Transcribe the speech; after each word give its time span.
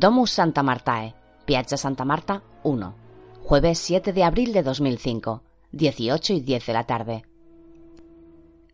Domus 0.00 0.30
Santa 0.30 0.62
Martae, 0.62 1.16
Piazza 1.44 1.76
Santa 1.76 2.04
Marta 2.04 2.44
1, 2.62 2.94
jueves 3.42 3.80
7 3.80 4.12
de 4.12 4.22
abril 4.22 4.52
de 4.52 4.62
2005, 4.62 5.42
18 5.72 6.34
y 6.34 6.40
10 6.40 6.66
de 6.66 6.72
la 6.72 6.84
tarde. 6.84 7.24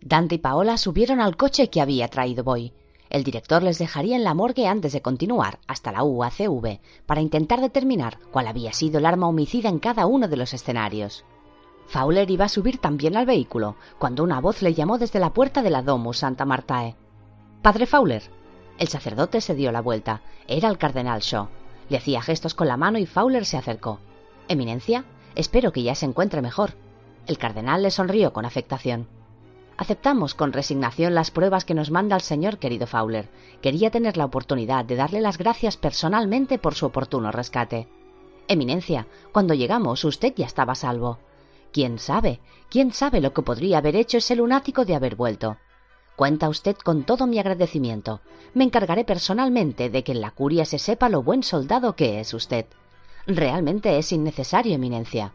Dante 0.02 0.34
y 0.34 0.38
Paola 0.38 0.76
subieron 0.76 1.22
al 1.22 1.38
coche 1.38 1.70
que 1.70 1.80
había 1.80 2.08
traído 2.08 2.44
Boy. 2.44 2.74
El 3.08 3.24
director 3.24 3.62
les 3.62 3.78
dejaría 3.78 4.16
en 4.16 4.24
la 4.24 4.34
morgue 4.34 4.66
antes 4.66 4.92
de 4.92 5.00
continuar 5.00 5.60
hasta 5.66 5.92
la 5.92 6.04
UACV 6.04 6.80
para 7.06 7.22
intentar 7.22 7.62
determinar 7.62 8.18
cuál 8.30 8.46
había 8.46 8.74
sido 8.74 8.98
el 8.98 9.06
arma 9.06 9.26
homicida 9.26 9.70
en 9.70 9.78
cada 9.78 10.04
uno 10.04 10.28
de 10.28 10.36
los 10.36 10.52
escenarios. 10.52 11.24
Fowler 11.86 12.30
iba 12.30 12.44
a 12.44 12.50
subir 12.50 12.76
también 12.76 13.16
al 13.16 13.24
vehículo 13.24 13.76
cuando 13.98 14.24
una 14.24 14.42
voz 14.42 14.60
le 14.60 14.74
llamó 14.74 14.98
desde 14.98 15.20
la 15.20 15.32
puerta 15.32 15.62
de 15.62 15.70
la 15.70 15.80
Domus 15.80 16.18
Santa 16.18 16.44
Martae. 16.44 16.96
Padre 17.62 17.86
Fowler, 17.86 18.30
el 18.78 18.88
sacerdote 18.88 19.40
se 19.40 19.54
dio 19.54 19.72
la 19.72 19.80
vuelta. 19.80 20.22
Era 20.48 20.68
el 20.68 20.78
cardenal 20.78 21.20
Shaw. 21.20 21.48
Le 21.88 21.96
hacía 21.96 22.22
gestos 22.22 22.54
con 22.54 22.68
la 22.68 22.76
mano 22.76 22.98
y 22.98 23.06
Fowler 23.06 23.44
se 23.44 23.56
acercó. 23.56 24.00
Eminencia, 24.48 25.04
espero 25.34 25.72
que 25.72 25.82
ya 25.82 25.94
se 25.94 26.06
encuentre 26.06 26.42
mejor. 26.42 26.72
El 27.26 27.38
cardenal 27.38 27.82
le 27.82 27.90
sonrió 27.90 28.32
con 28.32 28.44
afectación. 28.44 29.06
Aceptamos 29.76 30.34
con 30.34 30.52
resignación 30.52 31.14
las 31.14 31.30
pruebas 31.30 31.64
que 31.64 31.74
nos 31.74 31.90
manda 31.90 32.16
el 32.16 32.22
señor 32.22 32.58
querido 32.58 32.86
Fowler. 32.86 33.28
Quería 33.60 33.90
tener 33.90 34.16
la 34.16 34.24
oportunidad 34.24 34.84
de 34.84 34.96
darle 34.96 35.20
las 35.20 35.38
gracias 35.38 35.76
personalmente 35.76 36.58
por 36.58 36.74
su 36.74 36.86
oportuno 36.86 37.32
rescate. 37.32 37.88
Eminencia, 38.46 39.06
cuando 39.32 39.54
llegamos 39.54 40.04
usted 40.04 40.34
ya 40.36 40.46
estaba 40.46 40.72
a 40.72 40.76
salvo. 40.76 41.18
¿Quién 41.72 41.98
sabe? 41.98 42.40
¿Quién 42.68 42.92
sabe 42.92 43.20
lo 43.20 43.32
que 43.32 43.42
podría 43.42 43.78
haber 43.78 43.96
hecho 43.96 44.18
ese 44.18 44.36
lunático 44.36 44.84
de 44.84 44.94
haber 44.94 45.16
vuelto? 45.16 45.56
Cuenta 46.16 46.48
usted 46.48 46.76
con 46.76 47.02
todo 47.02 47.26
mi 47.26 47.38
agradecimiento. 47.38 48.20
Me 48.54 48.64
encargaré 48.64 49.04
personalmente 49.04 49.90
de 49.90 50.04
que 50.04 50.12
en 50.12 50.20
la 50.20 50.30
curia 50.30 50.64
se 50.64 50.78
sepa 50.78 51.08
lo 51.08 51.22
buen 51.22 51.42
soldado 51.42 51.96
que 51.96 52.20
es 52.20 52.32
usted. 52.34 52.66
Realmente 53.26 53.98
es 53.98 54.12
innecesario, 54.12 54.74
Eminencia. 54.74 55.32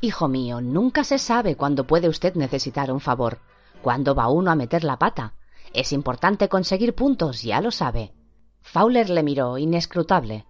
Hijo 0.00 0.26
mío, 0.26 0.60
nunca 0.60 1.04
se 1.04 1.18
sabe 1.18 1.56
cuándo 1.56 1.84
puede 1.84 2.08
usted 2.08 2.34
necesitar 2.34 2.90
un 2.90 3.00
favor. 3.00 3.38
¿Cuándo 3.80 4.14
va 4.14 4.28
uno 4.28 4.50
a 4.50 4.56
meter 4.56 4.82
la 4.82 4.98
pata? 4.98 5.34
Es 5.72 5.92
importante 5.92 6.48
conseguir 6.48 6.94
puntos, 6.94 7.42
ya 7.42 7.60
lo 7.60 7.70
sabe. 7.70 8.12
Fowler 8.62 9.10
le 9.10 9.22
miró, 9.22 9.56
inescrutable. 9.56 10.46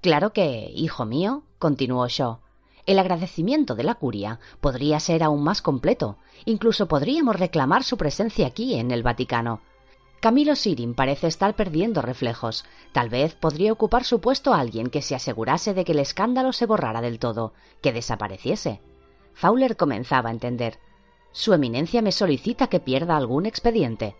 Claro 0.00 0.32
que, 0.32 0.70
hijo 0.74 1.04
mío, 1.04 1.44
continuó 1.58 2.08
Shaw, 2.08 2.40
el 2.86 2.98
agradecimiento 2.98 3.74
de 3.74 3.84
la 3.84 3.94
curia 3.94 4.40
podría 4.60 5.00
ser 5.00 5.22
aún 5.22 5.42
más 5.42 5.62
completo. 5.62 6.16
Incluso 6.44 6.88
podríamos 6.88 7.36
reclamar 7.36 7.84
su 7.84 7.96
presencia 7.96 8.46
aquí, 8.46 8.74
en 8.74 8.90
el 8.90 9.02
Vaticano. 9.02 9.60
Camilo 10.20 10.54
Sirin 10.54 10.94
parece 10.94 11.28
estar 11.28 11.56
perdiendo 11.56 12.02
reflejos. 12.02 12.64
Tal 12.92 13.08
vez 13.08 13.34
podría 13.34 13.72
ocupar 13.72 14.04
su 14.04 14.20
puesto 14.20 14.52
alguien 14.52 14.90
que 14.90 15.00
se 15.00 15.14
asegurase 15.14 15.72
de 15.72 15.84
que 15.84 15.92
el 15.92 15.98
escándalo 15.98 16.52
se 16.52 16.66
borrara 16.66 17.00
del 17.00 17.18
todo, 17.18 17.54
que 17.80 17.92
desapareciese. 17.92 18.80
Fowler 19.32 19.76
comenzaba 19.76 20.28
a 20.28 20.32
entender. 20.32 20.78
Su 21.32 21.54
eminencia 21.54 22.02
me 22.02 22.12
solicita 22.12 22.66
que 22.66 22.80
pierda 22.80 23.16
algún 23.16 23.46
expediente. 23.46 24.14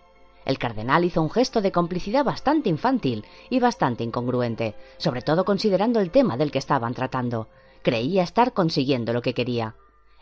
El 0.47 0.59
cardenal 0.59 1.05
hizo 1.05 1.21
un 1.21 1.31
gesto 1.31 1.61
de 1.61 1.73
complicidad 1.73 2.25
bastante 2.25 2.71
infantil 2.71 3.27
y 3.51 3.61
bastante 3.61 4.03
incongruente, 4.03 4.75
sobre 4.97 5.21
todo 5.21 5.45
considerando 5.45 6.01
el 6.01 6.11
tema 6.11 6.39
del 6.39 6.51
que 6.51 6.59
estaban 6.59 6.95
tratando. 6.95 7.49
Creía 7.83 8.23
estar 8.23 8.53
consiguiendo 8.53 9.13
lo 9.13 9.23
que 9.23 9.35
quería. 9.35 9.77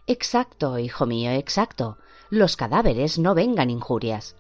Exacto, 0.07 0.79
hijo 0.79 1.07
mío, 1.07 1.33
exacto. 1.33 1.99
Los 2.31 2.57
cadáveres 2.57 3.19
no 3.19 3.35
vengan 3.35 3.71
injurias. 3.71 4.37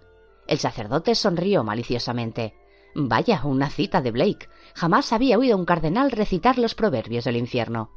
El 0.46 0.58
sacerdote 0.58 1.14
sonrió 1.14 1.64
maliciosamente. 1.64 2.54
Vaya, 2.94 3.42
una 3.44 3.68
cita 3.68 4.00
de 4.00 4.10
Blake. 4.10 4.48
Jamás 4.74 5.12
había 5.12 5.38
oído 5.38 5.56
un 5.56 5.64
cardenal 5.64 6.10
recitar 6.10 6.58
los 6.58 6.74
proverbios 6.74 7.24
del 7.24 7.36
infierno. 7.36 7.90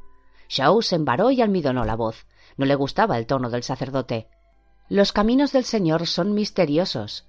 Shaw 0.48 0.82
se 0.82 0.96
embaró 0.96 1.30
y 1.30 1.40
almidonó 1.40 1.84
la 1.84 1.96
voz. 1.96 2.26
No 2.56 2.66
le 2.66 2.74
gustaba 2.74 3.16
el 3.16 3.26
tono 3.26 3.48
del 3.48 3.62
sacerdote. 3.62 4.28
Los 4.88 5.12
caminos 5.12 5.52
del 5.52 5.64
Señor 5.64 6.06
son 6.06 6.34
misteriosos. 6.34 7.26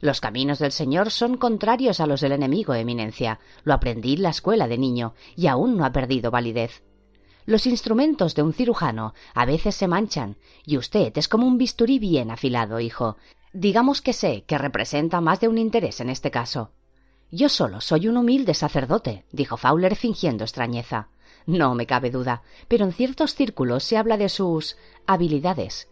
Los 0.00 0.20
caminos 0.20 0.58
del 0.58 0.72
Señor 0.72 1.10
son 1.10 1.38
contrarios 1.38 2.00
a 2.00 2.06
los 2.06 2.20
del 2.20 2.32
enemigo, 2.32 2.74
Eminencia. 2.74 3.40
Lo 3.64 3.72
aprendí 3.72 4.14
en 4.14 4.22
la 4.22 4.28
escuela 4.28 4.68
de 4.68 4.76
niño, 4.76 5.14
y 5.34 5.46
aún 5.46 5.78
no 5.78 5.86
ha 5.86 5.92
perdido 5.92 6.30
validez. 6.30 6.82
Los 7.46 7.66
instrumentos 7.66 8.34
de 8.34 8.42
un 8.42 8.52
cirujano 8.52 9.14
a 9.32 9.44
veces 9.44 9.76
se 9.76 9.86
manchan, 9.86 10.36
y 10.64 10.76
usted 10.78 11.16
es 11.16 11.28
como 11.28 11.46
un 11.46 11.58
bisturí 11.58 12.00
bien 12.00 12.32
afilado, 12.32 12.80
hijo. 12.80 13.16
Digamos 13.52 14.02
que 14.02 14.12
sé 14.12 14.42
que 14.48 14.58
representa 14.58 15.20
más 15.20 15.38
de 15.38 15.46
un 15.46 15.56
interés 15.56 16.00
en 16.00 16.10
este 16.10 16.32
caso. 16.32 16.72
Yo 17.30 17.48
solo 17.48 17.80
soy 17.80 18.08
un 18.08 18.16
humilde 18.16 18.52
sacerdote, 18.52 19.24
dijo 19.30 19.56
Fowler 19.56 19.94
fingiendo 19.94 20.42
extrañeza. 20.42 21.08
No 21.46 21.76
me 21.76 21.86
cabe 21.86 22.10
duda, 22.10 22.42
pero 22.66 22.84
en 22.84 22.92
ciertos 22.92 23.36
círculos 23.36 23.84
se 23.84 23.96
habla 23.96 24.16
de 24.16 24.28
sus 24.28 24.76
habilidades. 25.06 25.88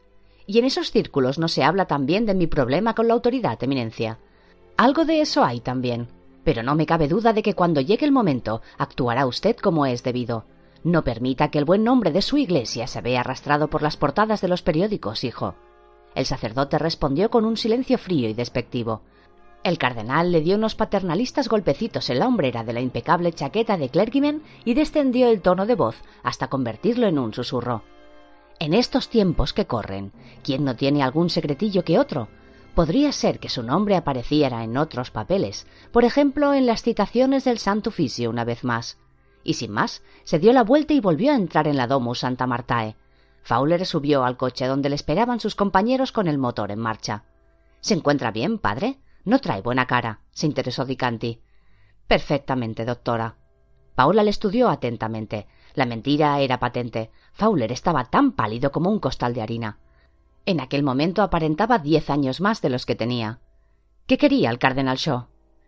Y 0.46 0.58
en 0.58 0.64
esos 0.64 0.90
círculos 0.90 1.38
no 1.38 1.46
se 1.46 1.62
habla 1.62 1.86
también 1.86 2.26
de 2.26 2.34
mi 2.34 2.48
problema 2.48 2.94
con 2.94 3.06
la 3.06 3.14
autoridad, 3.14 3.62
Eminencia. 3.62 4.18
Algo 4.76 5.04
de 5.04 5.20
eso 5.20 5.44
hay 5.44 5.60
también. 5.60 6.08
Pero 6.42 6.64
no 6.64 6.74
me 6.74 6.84
cabe 6.84 7.06
duda 7.06 7.32
de 7.32 7.42
que 7.42 7.54
cuando 7.54 7.80
llegue 7.80 8.04
el 8.04 8.12
momento 8.12 8.60
actuará 8.76 9.24
usted 9.26 9.56
como 9.56 9.86
es 9.86 10.02
debido. 10.02 10.44
No 10.84 11.02
permita 11.02 11.48
que 11.48 11.58
el 11.58 11.64
buen 11.64 11.82
nombre 11.82 12.12
de 12.12 12.20
su 12.20 12.36
iglesia 12.36 12.86
se 12.86 13.00
vea 13.00 13.20
arrastrado 13.20 13.68
por 13.68 13.80
las 13.80 13.96
portadas 13.96 14.42
de 14.42 14.48
los 14.48 14.60
periódicos, 14.60 15.24
hijo. 15.24 15.54
El 16.14 16.26
sacerdote 16.26 16.78
respondió 16.78 17.30
con 17.30 17.46
un 17.46 17.56
silencio 17.56 17.96
frío 17.96 18.28
y 18.28 18.34
despectivo. 18.34 19.00
El 19.62 19.78
cardenal 19.78 20.30
le 20.30 20.42
dio 20.42 20.56
unos 20.56 20.74
paternalistas 20.74 21.48
golpecitos 21.48 22.10
en 22.10 22.18
la 22.18 22.28
hombrera 22.28 22.64
de 22.64 22.74
la 22.74 22.82
impecable 22.82 23.32
chaqueta 23.32 23.78
de 23.78 23.88
clergyman 23.88 24.42
y 24.66 24.74
descendió 24.74 25.28
el 25.28 25.40
tono 25.40 25.64
de 25.64 25.74
voz 25.74 25.96
hasta 26.22 26.48
convertirlo 26.48 27.06
en 27.06 27.18
un 27.18 27.32
susurro. 27.32 27.82
En 28.58 28.74
estos 28.74 29.08
tiempos 29.08 29.54
que 29.54 29.66
corren, 29.66 30.12
¿quién 30.42 30.64
no 30.64 30.76
tiene 30.76 31.02
algún 31.02 31.30
secretillo 31.30 31.82
que 31.82 31.98
otro? 31.98 32.28
Podría 32.74 33.10
ser 33.10 33.38
que 33.38 33.48
su 33.48 33.62
nombre 33.62 33.96
apareciera 33.96 34.62
en 34.62 34.76
otros 34.76 35.10
papeles, 35.10 35.66
por 35.92 36.04
ejemplo 36.04 36.52
en 36.52 36.66
las 36.66 36.82
citaciones 36.82 37.44
del 37.44 37.58
Santo 37.58 37.88
Oficio 37.88 38.28
una 38.28 38.44
vez 38.44 38.64
más 38.64 38.98
y 39.44 39.54
sin 39.54 39.70
más 39.70 40.02
se 40.24 40.38
dio 40.38 40.52
la 40.52 40.64
vuelta 40.64 40.94
y 40.94 41.00
volvió 41.00 41.32
a 41.32 41.36
entrar 41.36 41.68
en 41.68 41.76
la 41.76 41.86
Domus 41.86 42.20
Santa 42.20 42.46
Martae. 42.46 42.96
Fowler 43.42 43.84
subió 43.84 44.24
al 44.24 44.36
coche 44.36 44.66
donde 44.66 44.88
le 44.88 44.94
esperaban 44.94 45.38
sus 45.38 45.54
compañeros 45.54 46.12
con 46.12 46.28
el 46.28 46.38
motor 46.38 46.70
en 46.70 46.80
marcha. 46.80 47.24
¿Se 47.80 47.94
encuentra 47.94 48.30
bien, 48.30 48.58
padre? 48.58 48.98
No 49.24 49.38
trae 49.38 49.60
buena 49.60 49.86
cara, 49.86 50.20
se 50.32 50.46
interesó 50.46 50.84
Dicanti. 50.86 51.40
Perfectamente, 52.08 52.84
doctora. 52.84 53.36
Paula 53.94 54.22
le 54.22 54.30
estudió 54.30 54.70
atentamente. 54.70 55.46
La 55.74 55.86
mentira 55.86 56.40
era 56.40 56.58
patente. 56.58 57.10
Fowler 57.32 57.70
estaba 57.72 58.04
tan 58.04 58.32
pálido 58.32 58.72
como 58.72 58.90
un 58.90 58.98
costal 58.98 59.34
de 59.34 59.42
harina. 59.42 59.78
En 60.46 60.60
aquel 60.60 60.82
momento 60.82 61.22
aparentaba 61.22 61.78
diez 61.78 62.10
años 62.10 62.40
más 62.40 62.60
de 62.60 62.70
los 62.70 62.86
que 62.86 62.94
tenía. 62.94 63.40
¿Qué 64.06 64.18
quería 64.18 64.50
el 64.50 64.58
cardenal 64.58 64.96
Shaw? 64.96 65.26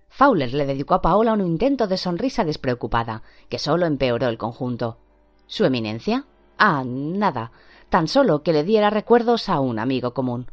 Fowler 0.08 0.52
le 0.54 0.66
dedicó 0.66 0.94
a 0.94 1.02
Paola 1.02 1.32
un 1.32 1.40
intento 1.40 1.86
de 1.86 1.98
sonrisa 1.98 2.44
despreocupada, 2.44 3.22
que 3.48 3.58
solo 3.58 3.86
empeoró 3.86 4.28
el 4.28 4.38
conjunto. 4.38 4.98
¿Su 5.46 5.64
eminencia? 5.64 6.24
Ah, 6.58 6.84
nada. 6.86 7.52
Tan 7.88 8.08
solo 8.08 8.42
que 8.42 8.52
le 8.52 8.64
diera 8.64 8.90
recuerdos 8.90 9.48
a 9.48 9.60
un 9.60 9.78
amigo 9.78 10.14
común. 10.14 10.50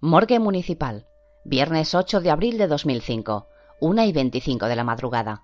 Morgue 0.00 0.38
Municipal. 0.38 1.06
Viernes 1.44 1.94
8 1.94 2.20
de 2.20 2.30
abril 2.30 2.58
de 2.58 2.66
2005. 2.66 3.46
Una 3.80 4.04
y 4.06 4.12
veinticinco 4.12 4.66
de 4.66 4.76
la 4.76 4.84
madrugada. 4.84 5.42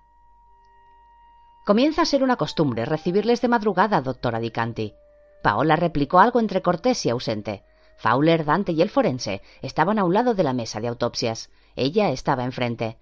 Comienza 1.65 2.01
a 2.01 2.05
ser 2.05 2.23
una 2.23 2.35
costumbre 2.35 2.85
recibirles 2.85 3.41
de 3.41 3.47
madrugada, 3.47 4.01
doctora 4.01 4.39
Dicanti. 4.39 4.93
Paola 5.41 5.75
replicó 5.75 6.19
algo 6.19 6.39
entre 6.39 6.61
cortés 6.61 7.05
y 7.05 7.09
ausente. 7.09 7.63
Fowler, 7.99 8.45
Dante 8.45 8.71
y 8.71 8.81
el 8.81 8.89
forense 8.89 9.41
estaban 9.61 9.99
a 9.99 10.05
un 10.05 10.13
lado 10.13 10.33
de 10.33 10.43
la 10.43 10.53
mesa 10.53 10.79
de 10.79 10.87
autopsias. 10.87 11.49
Ella 11.75 12.11
estaba 12.11 12.45
enfrente. 12.45 12.97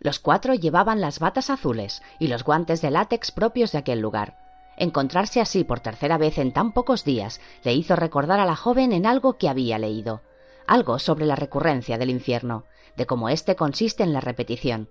Los 0.00 0.18
cuatro 0.18 0.54
llevaban 0.54 1.00
las 1.00 1.20
batas 1.20 1.50
azules 1.50 2.02
y 2.18 2.26
los 2.26 2.42
guantes 2.42 2.82
de 2.82 2.90
látex 2.90 3.30
propios 3.30 3.70
de 3.70 3.78
aquel 3.78 4.00
lugar. 4.00 4.38
Encontrarse 4.76 5.40
así 5.40 5.62
por 5.62 5.78
tercera 5.78 6.18
vez 6.18 6.36
en 6.38 6.52
tan 6.52 6.72
pocos 6.72 7.04
días 7.04 7.40
le 7.62 7.74
hizo 7.74 7.94
recordar 7.94 8.40
a 8.40 8.44
la 8.44 8.56
joven 8.56 8.92
en 8.92 9.06
algo 9.06 9.38
que 9.38 9.48
había 9.48 9.78
leído. 9.78 10.22
algo 10.66 11.00
sobre 11.00 11.26
la 11.26 11.34
recurrencia 11.34 11.98
del 11.98 12.10
infierno, 12.10 12.64
de 12.96 13.04
cómo 13.04 13.28
éste 13.28 13.56
consiste 13.56 14.04
en 14.04 14.12
la 14.12 14.20
repetición. 14.20 14.88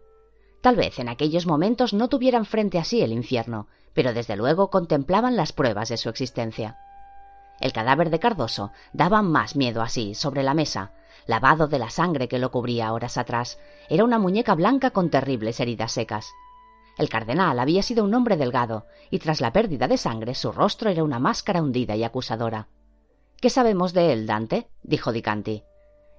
Tal 0.61 0.75
vez 0.75 0.99
en 0.99 1.07
aquellos 1.07 1.45
momentos 1.45 1.93
no 1.93 2.09
tuvieran 2.09 2.45
frente 2.45 2.77
a 2.79 2.83
sí 2.83 3.01
el 3.01 3.13
infierno, 3.13 3.67
pero 3.93 4.13
desde 4.13 4.35
luego 4.35 4.69
contemplaban 4.69 5.37
las 5.37 5.53
pruebas 5.53 5.87
de 5.87 5.97
su 5.97 6.09
existencia. 6.09 6.77
El 7.59 7.73
cadáver 7.73 8.09
de 8.09 8.19
Cardoso 8.19 8.71
daba 8.93 9.21
más 9.21 9.55
miedo 9.55 9.81
así, 9.81 10.15
sobre 10.15 10.43
la 10.43 10.53
mesa, 10.53 10.91
lavado 11.25 11.67
de 11.67 11.79
la 11.79 11.89
sangre 11.89 12.27
que 12.27 12.39
lo 12.39 12.51
cubría 12.51 12.93
horas 12.93 13.17
atrás. 13.17 13.59
Era 13.89 14.03
una 14.03 14.17
muñeca 14.17 14.55
blanca 14.55 14.91
con 14.91 15.09
terribles 15.09 15.59
heridas 15.59 15.91
secas. 15.91 16.31
El 16.97 17.09
cardenal 17.09 17.59
había 17.59 17.83
sido 17.83 18.03
un 18.03 18.13
hombre 18.13 18.37
delgado, 18.37 18.85
y 19.09 19.19
tras 19.19 19.41
la 19.41 19.51
pérdida 19.51 19.87
de 19.87 19.97
sangre 19.97 20.35
su 20.35 20.51
rostro 20.51 20.89
era 20.89 21.03
una 21.03 21.19
máscara 21.19 21.61
hundida 21.61 21.95
y 21.95 22.03
acusadora. 22.03 22.67
¿Qué 23.41 23.49
sabemos 23.49 23.93
de 23.93 24.13
él, 24.13 24.25
Dante? 24.25 24.67
dijo 24.83 25.11
Dicanti. 25.11 25.63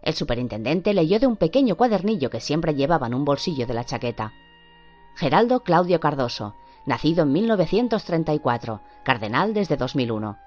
El 0.02 0.14
superintendente 0.14 0.94
leyó 0.94 1.18
de 1.18 1.26
un 1.26 1.36
pequeño 1.36 1.76
cuadernillo 1.76 2.30
que 2.30 2.40
siempre 2.40 2.74
llevaba 2.74 3.06
en 3.06 3.14
un 3.14 3.24
bolsillo 3.24 3.66
de 3.66 3.74
la 3.74 3.84
chaqueta. 3.84 4.32
Geraldo 5.16 5.60
Claudio 5.60 6.00
Cardoso, 6.00 6.54
nacido 6.86 7.24
en 7.24 7.32
1934, 7.32 8.80
cardenal 9.04 9.52
desde 9.52 9.76
2001 9.76 10.38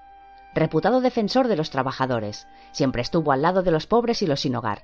reputado 0.54 1.02
defensor 1.02 1.48
de 1.48 1.56
los 1.56 1.70
trabajadores, 1.70 2.48
siempre 2.72 3.02
estuvo 3.02 3.32
al 3.32 3.42
lado 3.42 3.64
de 3.64 3.72
los 3.72 3.88
pobres 3.88 4.22
y 4.22 4.28
los 4.28 4.42
sin 4.42 4.56
hogar. 4.56 4.84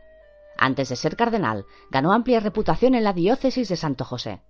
Antes 0.57 0.89
de 0.89 0.95
ser 0.95 1.15
cardenal, 1.15 1.65
ganó 1.89 2.11
amplia 2.11 2.39
reputación 2.39 2.95
en 2.95 3.03
la 3.03 3.13
diócesis 3.13 3.69
de 3.69 3.77
Santo 3.77 4.03
José. 4.03 4.41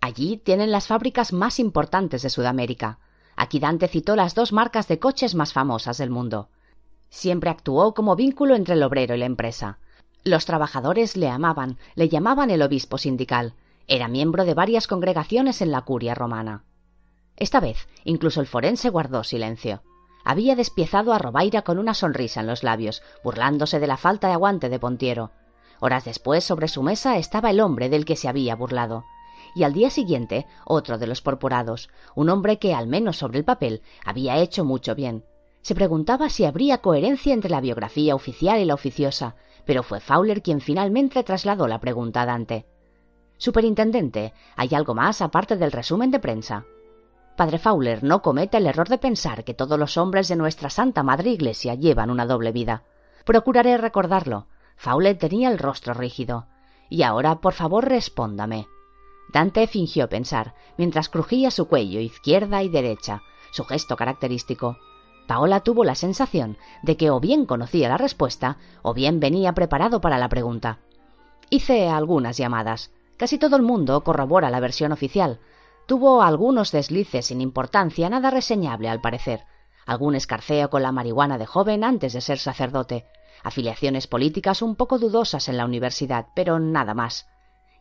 Allí 0.00 0.36
tienen 0.36 0.70
las 0.70 0.86
fábricas 0.88 1.32
más 1.32 1.58
importantes 1.58 2.22
de 2.22 2.30
Sudamérica. 2.30 2.98
Aquí 3.36 3.58
Dante 3.58 3.88
citó 3.88 4.16
las 4.16 4.34
dos 4.34 4.52
marcas 4.52 4.88
de 4.88 4.98
coches 4.98 5.34
más 5.34 5.52
famosas 5.52 5.96
del 5.96 6.10
mundo. 6.10 6.50
Siempre 7.08 7.50
actuó 7.50 7.94
como 7.94 8.16
vínculo 8.16 8.54
entre 8.54 8.74
el 8.74 8.82
obrero 8.82 9.14
y 9.14 9.18
la 9.18 9.26
empresa. 9.26 9.78
Los 10.24 10.44
trabajadores 10.44 11.16
le 11.16 11.28
amaban, 11.28 11.78
le 11.94 12.08
llamaban 12.08 12.50
el 12.50 12.62
obispo 12.62 12.98
sindical. 12.98 13.54
Era 13.86 14.08
miembro 14.08 14.44
de 14.44 14.54
varias 14.54 14.86
congregaciones 14.86 15.62
en 15.62 15.70
la 15.70 15.82
curia 15.82 16.14
romana. 16.14 16.64
Esta 17.36 17.60
vez, 17.60 17.88
incluso 18.04 18.40
el 18.40 18.46
forense 18.46 18.90
guardó 18.90 19.24
silencio 19.24 19.82
había 20.24 20.56
despiezado 20.56 21.12
a 21.12 21.18
Robaira 21.18 21.62
con 21.62 21.78
una 21.78 21.94
sonrisa 21.94 22.40
en 22.40 22.46
los 22.46 22.62
labios, 22.62 23.02
burlándose 23.22 23.78
de 23.78 23.86
la 23.86 23.96
falta 23.96 24.28
de 24.28 24.32
aguante 24.34 24.68
de 24.68 24.78
Pontiero. 24.78 25.30
Horas 25.80 26.04
después, 26.04 26.44
sobre 26.44 26.68
su 26.68 26.82
mesa 26.82 27.18
estaba 27.18 27.50
el 27.50 27.60
hombre 27.60 27.88
del 27.88 28.04
que 28.04 28.16
se 28.16 28.28
había 28.28 28.56
burlado. 28.56 29.04
Y 29.54 29.62
al 29.64 29.72
día 29.72 29.90
siguiente, 29.90 30.46
otro 30.64 30.98
de 30.98 31.06
los 31.06 31.20
porporados, 31.20 31.90
un 32.14 32.30
hombre 32.30 32.58
que, 32.58 32.74
al 32.74 32.86
menos 32.86 33.18
sobre 33.18 33.38
el 33.38 33.44
papel, 33.44 33.82
había 34.04 34.38
hecho 34.38 34.64
mucho 34.64 34.94
bien. 34.94 35.24
Se 35.62 35.74
preguntaba 35.74 36.28
si 36.28 36.44
habría 36.44 36.78
coherencia 36.78 37.32
entre 37.32 37.50
la 37.50 37.60
biografía 37.60 38.14
oficial 38.14 38.60
y 38.60 38.64
la 38.64 38.74
oficiosa, 38.74 39.36
pero 39.64 39.82
fue 39.82 40.00
Fowler 40.00 40.42
quien 40.42 40.60
finalmente 40.60 41.22
trasladó 41.22 41.68
la 41.68 41.80
pregunta 41.80 42.22
a 42.22 42.26
Dante. 42.26 42.66
Superintendente, 43.36 44.32
¿hay 44.56 44.74
algo 44.74 44.94
más 44.94 45.20
aparte 45.20 45.56
del 45.56 45.72
resumen 45.72 46.10
de 46.10 46.18
prensa? 46.18 46.64
Padre 47.36 47.58
Fowler 47.58 48.04
no 48.04 48.22
cometa 48.22 48.58
el 48.58 48.66
error 48.66 48.88
de 48.88 48.98
pensar 48.98 49.42
que 49.42 49.54
todos 49.54 49.76
los 49.76 49.96
hombres 49.96 50.28
de 50.28 50.36
nuestra 50.36 50.70
Santa 50.70 51.02
Madre 51.02 51.30
Iglesia 51.30 51.74
llevan 51.74 52.10
una 52.10 52.26
doble 52.26 52.52
vida. 52.52 52.84
Procuraré 53.24 53.76
recordarlo. 53.76 54.46
Fowler 54.76 55.18
tenía 55.18 55.50
el 55.50 55.58
rostro 55.58 55.94
rígido. 55.94 56.46
Y 56.88 57.02
ahora, 57.02 57.40
por 57.40 57.54
favor, 57.54 57.88
respóndame. 57.88 58.68
Dante 59.32 59.66
fingió 59.66 60.08
pensar, 60.08 60.54
mientras 60.76 61.08
crujía 61.08 61.50
su 61.50 61.66
cuello 61.66 61.98
izquierda 61.98 62.62
y 62.62 62.68
derecha, 62.68 63.22
su 63.50 63.64
gesto 63.64 63.96
característico. 63.96 64.76
Paola 65.26 65.60
tuvo 65.60 65.84
la 65.84 65.96
sensación 65.96 66.56
de 66.82 66.96
que 66.96 67.10
o 67.10 67.18
bien 67.18 67.46
conocía 67.46 67.88
la 67.88 67.96
respuesta 67.96 68.58
o 68.82 68.94
bien 68.94 69.18
venía 69.18 69.54
preparado 69.54 70.00
para 70.00 70.18
la 70.18 70.28
pregunta. 70.28 70.78
Hice 71.50 71.88
algunas 71.88 72.36
llamadas. 72.36 72.92
Casi 73.16 73.38
todo 73.38 73.56
el 73.56 73.62
mundo 73.62 74.02
corrobora 74.02 74.50
la 74.50 74.60
versión 74.60 74.92
oficial, 74.92 75.40
Tuvo 75.86 76.22
algunos 76.22 76.72
deslices 76.72 77.26
sin 77.26 77.40
importancia, 77.42 78.08
nada 78.08 78.30
reseñable 78.30 78.88
al 78.88 79.02
parecer. 79.02 79.44
Algún 79.86 80.14
escarceo 80.14 80.70
con 80.70 80.82
la 80.82 80.92
marihuana 80.92 81.36
de 81.36 81.44
joven 81.44 81.84
antes 81.84 82.14
de 82.14 82.22
ser 82.22 82.38
sacerdote. 82.38 83.04
Afiliaciones 83.42 84.06
políticas 84.06 84.62
un 84.62 84.76
poco 84.76 84.98
dudosas 84.98 85.48
en 85.50 85.58
la 85.58 85.66
universidad, 85.66 86.28
pero 86.34 86.58
nada 86.58 86.94
más. 86.94 87.26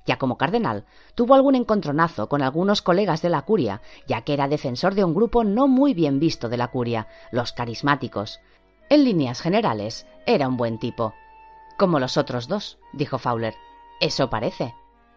Ya 0.05 0.17
como 0.17 0.37
cardenal, 0.37 0.83
tuvo 1.15 1.33
algún 1.33 1.55
encontronazo 1.55 2.27
con 2.27 2.41
algunos 2.41 2.81
colegas 2.81 3.21
de 3.21 3.29
la 3.29 3.43
curia, 3.43 3.81
ya 4.05 4.23
que 4.23 4.33
era 4.33 4.49
defensor 4.49 4.95
de 4.95 5.05
un 5.05 5.13
grupo 5.13 5.45
no 5.45 5.69
muy 5.69 5.93
bien 5.93 6.19
visto 6.19 6.49
de 6.49 6.57
la 6.57 6.67
curia, 6.67 7.07
los 7.31 7.53
carismáticos. 7.53 8.41
En 8.89 9.05
líneas 9.05 9.39
generales, 9.39 10.05
era 10.25 10.49
un 10.49 10.57
buen 10.57 10.77
tipo. 10.77 11.13
Como 11.77 12.01
los 12.01 12.17
otros 12.17 12.49
dos, 12.49 12.79
dijo 12.91 13.17
Fowler. 13.17 13.55
Eso 14.01 14.29
parece. 14.29 14.75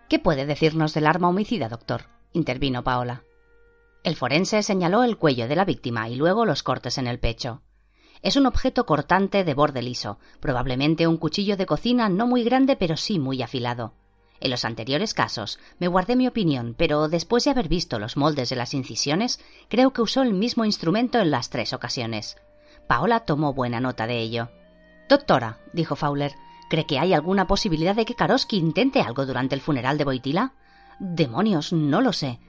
¿Qué 0.08 0.20
puede 0.20 0.46
decirnos 0.46 0.94
del 0.94 1.08
arma 1.08 1.28
homicida, 1.28 1.68
doctor? 1.68 2.15
Intervino 2.36 2.84
Paola. 2.84 3.22
El 4.04 4.14
forense 4.14 4.62
señaló 4.62 5.02
el 5.02 5.16
cuello 5.16 5.48
de 5.48 5.56
la 5.56 5.64
víctima 5.64 6.08
y 6.08 6.14
luego 6.14 6.44
los 6.44 6.62
cortes 6.62 6.98
en 6.98 7.06
el 7.06 7.18
pecho. 7.18 7.62
Es 8.22 8.36
un 8.36 8.46
objeto 8.46 8.86
cortante 8.86 9.42
de 9.42 9.54
borde 9.54 9.82
liso, 9.82 10.18
probablemente 10.40 11.06
un 11.06 11.16
cuchillo 11.16 11.56
de 11.56 11.66
cocina 11.66 12.08
no 12.08 12.26
muy 12.26 12.44
grande 12.44 12.76
pero 12.76 12.96
sí 12.96 13.18
muy 13.18 13.42
afilado. 13.42 13.94
En 14.38 14.50
los 14.50 14.66
anteriores 14.66 15.14
casos 15.14 15.58
me 15.78 15.88
guardé 15.88 16.14
mi 16.14 16.28
opinión, 16.28 16.74
pero 16.76 17.08
después 17.08 17.44
de 17.44 17.50
haber 17.52 17.68
visto 17.68 17.98
los 17.98 18.16
moldes 18.18 18.50
de 18.50 18.56
las 18.56 18.74
incisiones, 18.74 19.40
creo 19.68 19.92
que 19.92 20.02
usó 20.02 20.22
el 20.22 20.34
mismo 20.34 20.64
instrumento 20.66 21.18
en 21.18 21.30
las 21.30 21.48
tres 21.48 21.72
ocasiones. 21.72 22.36
Paola 22.86 23.20
tomó 23.20 23.54
buena 23.54 23.80
nota 23.80 24.06
de 24.06 24.20
ello. 24.20 24.50
Doctora, 25.08 25.58
dijo 25.72 25.96
Fowler, 25.96 26.32
¿cree 26.68 26.86
que 26.86 26.98
hay 26.98 27.14
alguna 27.14 27.46
posibilidad 27.46 27.96
de 27.96 28.04
que 28.04 28.14
Karoski 28.14 28.58
intente 28.58 29.00
algo 29.00 29.24
durante 29.24 29.54
el 29.54 29.62
funeral 29.62 29.96
de 29.96 30.04
Boitila? 30.04 30.52
Demonios, 30.98 31.74
no 31.74 32.00
lo 32.00 32.12
sé. 32.12 32.40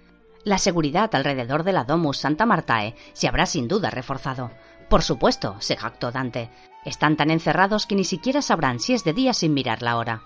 La 0.45 0.57
seguridad 0.57 1.13
alrededor 1.13 1.63
de 1.63 1.73
la 1.73 1.83
Domus 1.83 2.19
Santa 2.19 2.45
Martae 2.45 2.95
se 3.11 3.27
habrá 3.27 3.45
sin 3.45 3.67
duda 3.67 3.89
reforzado. 3.89 4.51
Por 4.89 5.01
supuesto, 5.01 5.57
se 5.59 5.75
jactó 5.75 6.11
Dante. 6.11 6.49
Están 6.85 7.17
tan 7.17 7.29
encerrados 7.29 7.85
que 7.85 7.95
ni 7.95 8.05
siquiera 8.05 8.41
sabrán 8.41 8.79
si 8.79 8.93
es 8.93 9.03
de 9.03 9.11
día 9.11 9.33
sin 9.33 9.53
mirar 9.53 9.81
la 9.81 9.97
hora. 9.97 10.21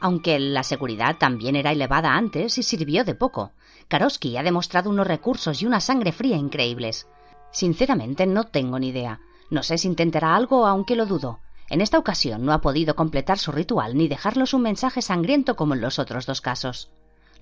Aunque 0.00 0.38
la 0.38 0.62
seguridad 0.62 1.18
también 1.18 1.54
era 1.54 1.72
elevada 1.72 2.14
antes 2.14 2.56
y 2.56 2.62
sirvió 2.62 3.04
de 3.04 3.14
poco. 3.14 3.52
Karoski 3.88 4.38
ha 4.38 4.42
demostrado 4.42 4.88
unos 4.88 5.06
recursos 5.06 5.60
y 5.60 5.66
una 5.66 5.80
sangre 5.80 6.12
fría 6.12 6.36
increíbles. 6.36 7.06
Sinceramente 7.50 8.26
no 8.26 8.44
tengo 8.44 8.78
ni 8.78 8.88
idea. 8.88 9.20
No 9.50 9.62
sé 9.62 9.76
si 9.76 9.88
intentará 9.88 10.34
algo, 10.34 10.66
aunque 10.66 10.96
lo 10.96 11.04
dudo. 11.04 11.40
En 11.68 11.82
esta 11.82 11.98
ocasión 11.98 12.46
no 12.46 12.54
ha 12.54 12.62
podido 12.62 12.96
completar 12.96 13.38
su 13.38 13.52
ritual 13.52 13.94
ni 13.94 14.08
dejarlos 14.08 14.54
un 14.54 14.62
mensaje 14.62 15.02
sangriento 15.02 15.54
como 15.54 15.74
en 15.74 15.82
los 15.82 15.98
otros 15.98 16.24
dos 16.24 16.40
casos 16.40 16.90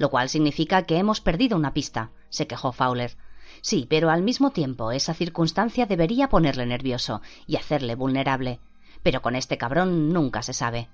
lo 0.00 0.08
cual 0.08 0.30
significa 0.30 0.84
que 0.84 0.96
hemos 0.96 1.20
perdido 1.20 1.58
una 1.58 1.74
pista, 1.74 2.10
se 2.30 2.46
quejó 2.46 2.72
Fowler. 2.72 3.18
Sí, 3.60 3.86
pero 3.90 4.08
al 4.08 4.22
mismo 4.22 4.50
tiempo 4.50 4.92
esa 4.92 5.12
circunstancia 5.12 5.84
debería 5.84 6.30
ponerle 6.30 6.64
nervioso 6.64 7.20
y 7.46 7.56
hacerle 7.56 7.96
vulnerable. 7.96 8.60
Pero 9.02 9.20
con 9.20 9.36
este 9.36 9.58
cabrón 9.58 10.10
nunca 10.10 10.40
se 10.40 10.54
sabe. 10.54 10.88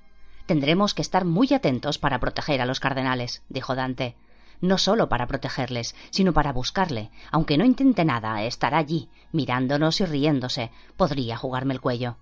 Tendremos 0.47 0.93
que 0.93 1.03
estar 1.03 1.25
muy 1.25 1.55
atentos 1.55 1.99
para 1.99 2.19
proteger 2.19 2.61
a 2.61 2.67
los 2.67 2.81
cardenales, 2.81 3.45
dijo 3.49 3.77
Dante. 3.77 4.17
No 4.61 4.77
solo 4.77 5.09
para 5.09 5.29
protegerles, 5.29 5.95
sino 6.11 6.33
para 6.33 6.53
buscarle. 6.53 7.13
Aunque 7.31 7.59
no 7.59 7.65
intente 7.65 8.05
nada, 8.05 8.43
estará 8.43 8.79
allí, 8.79 9.09
mirándonos 9.31 10.01
y 10.01 10.05
riéndose. 10.05 10.73
Podría 10.97 11.37
jugarme 11.37 11.75
el 11.75 11.81
cuello. 11.81 12.17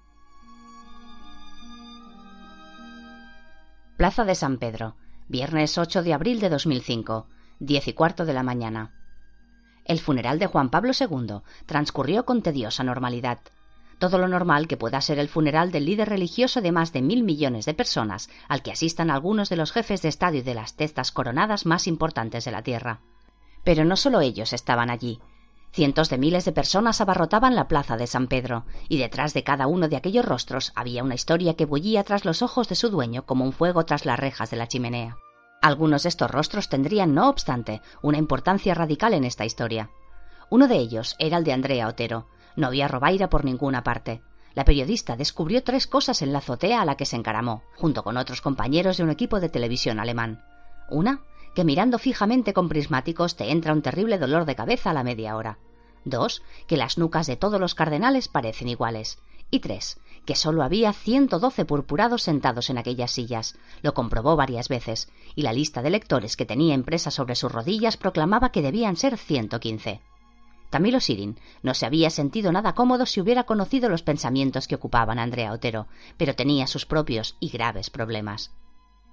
Plaza 3.96 4.26
de 4.26 4.34
San 4.34 4.58
Pedro, 4.58 4.96
Viernes 5.28 5.78
8 5.78 6.02
de 6.02 6.12
abril 6.12 6.38
de 6.38 6.50
2005, 6.50 7.26
diez 7.58 7.88
y 7.88 7.94
cuarto 7.94 8.26
de 8.26 8.34
la 8.34 8.42
mañana. 8.42 8.92
El 9.86 9.98
funeral 9.98 10.38
de 10.38 10.46
Juan 10.46 10.68
Pablo 10.68 10.92
II 10.98 11.40
transcurrió 11.64 12.26
con 12.26 12.42
tediosa 12.42 12.84
normalidad. 12.84 13.38
Todo 13.98 14.18
lo 14.18 14.28
normal 14.28 14.68
que 14.68 14.76
pueda 14.76 15.00
ser 15.00 15.18
el 15.18 15.30
funeral 15.30 15.72
del 15.72 15.86
líder 15.86 16.10
religioso 16.10 16.60
de 16.60 16.72
más 16.72 16.92
de 16.92 17.00
mil 17.00 17.22
millones 17.22 17.64
de 17.64 17.72
personas, 17.72 18.28
al 18.48 18.62
que 18.62 18.72
asistan 18.72 19.10
algunos 19.10 19.48
de 19.48 19.56
los 19.56 19.72
jefes 19.72 20.02
de 20.02 20.10
Estado 20.10 20.36
y 20.36 20.42
de 20.42 20.54
las 20.54 20.76
testas 20.76 21.10
coronadas 21.10 21.64
más 21.64 21.86
importantes 21.86 22.44
de 22.44 22.50
la 22.50 22.62
Tierra. 22.62 23.00
Pero 23.64 23.86
no 23.86 23.96
solo 23.96 24.20
ellos 24.20 24.52
estaban 24.52 24.90
allí. 24.90 25.20
Cientos 25.74 26.08
de 26.08 26.18
miles 26.18 26.44
de 26.44 26.52
personas 26.52 27.00
abarrotaban 27.00 27.56
la 27.56 27.66
plaza 27.66 27.96
de 27.96 28.06
San 28.06 28.28
Pedro, 28.28 28.64
y 28.88 28.98
detrás 28.98 29.34
de 29.34 29.42
cada 29.42 29.66
uno 29.66 29.88
de 29.88 29.96
aquellos 29.96 30.24
rostros 30.24 30.70
había 30.76 31.02
una 31.02 31.16
historia 31.16 31.54
que 31.54 31.64
bullía 31.64 32.04
tras 32.04 32.24
los 32.24 32.42
ojos 32.42 32.68
de 32.68 32.76
su 32.76 32.90
dueño 32.90 33.26
como 33.26 33.44
un 33.44 33.52
fuego 33.52 33.84
tras 33.84 34.06
las 34.06 34.16
rejas 34.16 34.52
de 34.52 34.56
la 34.56 34.68
chimenea. 34.68 35.16
Algunos 35.60 36.04
de 36.04 36.10
estos 36.10 36.30
rostros 36.30 36.68
tendrían, 36.68 37.12
no 37.12 37.28
obstante, 37.28 37.82
una 38.02 38.18
importancia 38.18 38.72
radical 38.72 39.14
en 39.14 39.24
esta 39.24 39.44
historia. 39.44 39.90
Uno 40.48 40.68
de 40.68 40.76
ellos 40.76 41.16
era 41.18 41.38
el 41.38 41.44
de 41.44 41.54
Andrea 41.54 41.88
Otero. 41.88 42.28
No 42.54 42.68
había 42.68 42.86
robaira 42.86 43.28
por 43.28 43.44
ninguna 43.44 43.82
parte. 43.82 44.22
La 44.54 44.64
periodista 44.64 45.16
descubrió 45.16 45.64
tres 45.64 45.88
cosas 45.88 46.22
en 46.22 46.32
la 46.32 46.38
azotea 46.38 46.82
a 46.82 46.84
la 46.84 46.96
que 46.96 47.04
se 47.04 47.16
encaramó, 47.16 47.64
junto 47.74 48.04
con 48.04 48.16
otros 48.16 48.40
compañeros 48.42 48.98
de 48.98 49.02
un 49.02 49.10
equipo 49.10 49.40
de 49.40 49.48
televisión 49.48 49.98
alemán. 49.98 50.44
Una, 50.88 51.18
que 51.54 51.64
mirando 51.64 51.98
fijamente 51.98 52.52
con 52.52 52.68
prismáticos 52.68 53.36
te 53.36 53.50
entra 53.50 53.72
un 53.72 53.82
terrible 53.82 54.18
dolor 54.18 54.44
de 54.44 54.56
cabeza 54.56 54.90
a 54.90 54.94
la 54.94 55.04
media 55.04 55.36
hora. 55.36 55.58
Dos, 56.04 56.42
que 56.66 56.76
las 56.76 56.98
nucas 56.98 57.26
de 57.26 57.36
todos 57.36 57.60
los 57.60 57.74
cardenales 57.74 58.28
parecen 58.28 58.68
iguales. 58.68 59.18
Y 59.50 59.60
tres, 59.60 59.98
que 60.26 60.34
solo 60.34 60.62
había 60.62 60.92
ciento 60.92 61.38
doce 61.38 61.64
purpurados 61.64 62.22
sentados 62.22 62.70
en 62.70 62.78
aquellas 62.78 63.10
sillas. 63.10 63.56
Lo 63.82 63.94
comprobó 63.94 64.36
varias 64.36 64.68
veces, 64.68 65.08
y 65.34 65.42
la 65.42 65.52
lista 65.52 65.82
de 65.82 65.90
lectores 65.90 66.36
que 66.36 66.46
tenía 66.46 66.74
impresa 66.74 67.10
sobre 67.10 67.34
sus 67.34 67.52
rodillas 67.52 67.96
proclamaba 67.96 68.50
que 68.50 68.62
debían 68.62 68.96
ser 68.96 69.16
ciento 69.16 69.60
quince. 69.60 70.00
Camilo 70.70 70.98
Sirin 70.98 71.38
no 71.62 71.72
se 71.72 71.86
había 71.86 72.10
sentido 72.10 72.50
nada 72.50 72.74
cómodo 72.74 73.06
si 73.06 73.20
hubiera 73.20 73.44
conocido 73.44 73.88
los 73.88 74.02
pensamientos 74.02 74.66
que 74.66 74.74
ocupaban 74.74 75.20
a 75.20 75.22
Andrea 75.22 75.52
Otero, 75.52 75.86
pero 76.16 76.34
tenía 76.34 76.66
sus 76.66 76.84
propios 76.84 77.36
y 77.38 77.48
graves 77.50 77.90
problemas. 77.90 78.50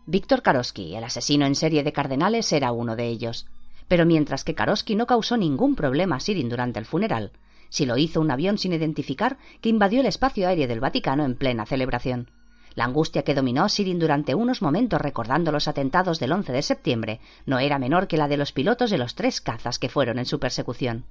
Víctor 0.08 0.42
Karosky, 0.42 0.96
el 0.96 1.04
asesino 1.04 1.46
en 1.46 1.54
serie 1.54 1.84
de 1.84 1.94
cardenales, 1.94 2.52
era 2.54 2.72
uno 2.72 2.96
de 2.96 3.08
ellos. 3.08 3.46
Pero 3.88 4.06
mientras 4.06 4.44
que 4.44 4.56
Karosky 4.56 4.96
no 4.96 5.06
causó 5.06 5.38
ningún 5.38 5.76
problema 5.76 6.16
a 6.16 6.20
Sirin 6.20 6.50
durante 6.50 6.80
el 6.80 6.86
funeral, 6.86 7.32
si 7.70 7.86
lo 7.86 7.98
hizo 7.98 8.20
un 8.20 8.32
avión 8.32 8.58
sin 8.58 8.74
identificar 8.74 9.38
que 9.62 9.70
invadió 9.70 10.02
el 10.02 10.08
espacio 10.08 10.48
aéreo 10.48 10.68
del 10.68 10.80
Vaticano 10.80 11.24
en 11.24 11.36
plena 11.36 11.68
celebración. 11.68 12.32
La 12.74 12.86
angustia 12.86 13.24
que 13.24 13.36
dominó 13.36 13.64
a 13.64 13.70
Sirin 13.70 14.00
durante 14.00 14.34
unos 14.34 14.64
momentos 14.64 15.00
recordando 15.00 15.52
los 15.52 15.68
atentados 15.68 16.20
del 16.20 16.32
11 16.32 16.52
de 16.52 16.62
septiembre 16.64 17.20
no 17.46 17.60
era 17.60 17.78
menor 17.78 18.08
que 18.08 18.18
la 18.18 18.28
de 18.28 18.38
los 18.38 18.54
pilotos 18.54 18.90
de 18.90 18.98
los 18.98 19.14
tres 19.14 19.40
cazas 19.40 19.78
que 19.78 19.90
fueron 19.90 20.18
en 20.18 20.26
su 20.26 20.40
persecución. 20.40 21.06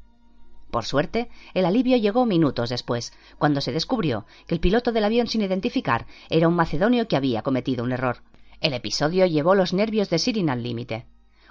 Por 0.71 0.85
suerte, 0.85 1.29
el 1.55 1.65
alivio 1.65 1.97
llegó 1.97 2.27
minutos 2.27 2.71
después, 2.71 3.13
cuando 3.39 3.61
se 3.61 3.73
descubrió 3.73 4.25
que 4.47 4.55
el 4.55 4.61
piloto 4.61 4.91
del 4.91 5.05
avión 5.05 5.27
sin 5.27 5.43
identificar 5.43 6.07
era 6.29 6.49
un 6.49 6.55
macedonio 6.55 7.09
que 7.09 7.17
había 7.17 7.43
cometido 7.43 7.85
un 7.85 7.93
error. 7.93 8.19
El 8.61 8.75
episodio 8.75 9.25
llevó 9.25 9.55
los 9.55 9.73
nervios 9.73 10.11
de 10.11 10.19
Sirin 10.19 10.51
al 10.51 10.63
límite. 10.63 11.07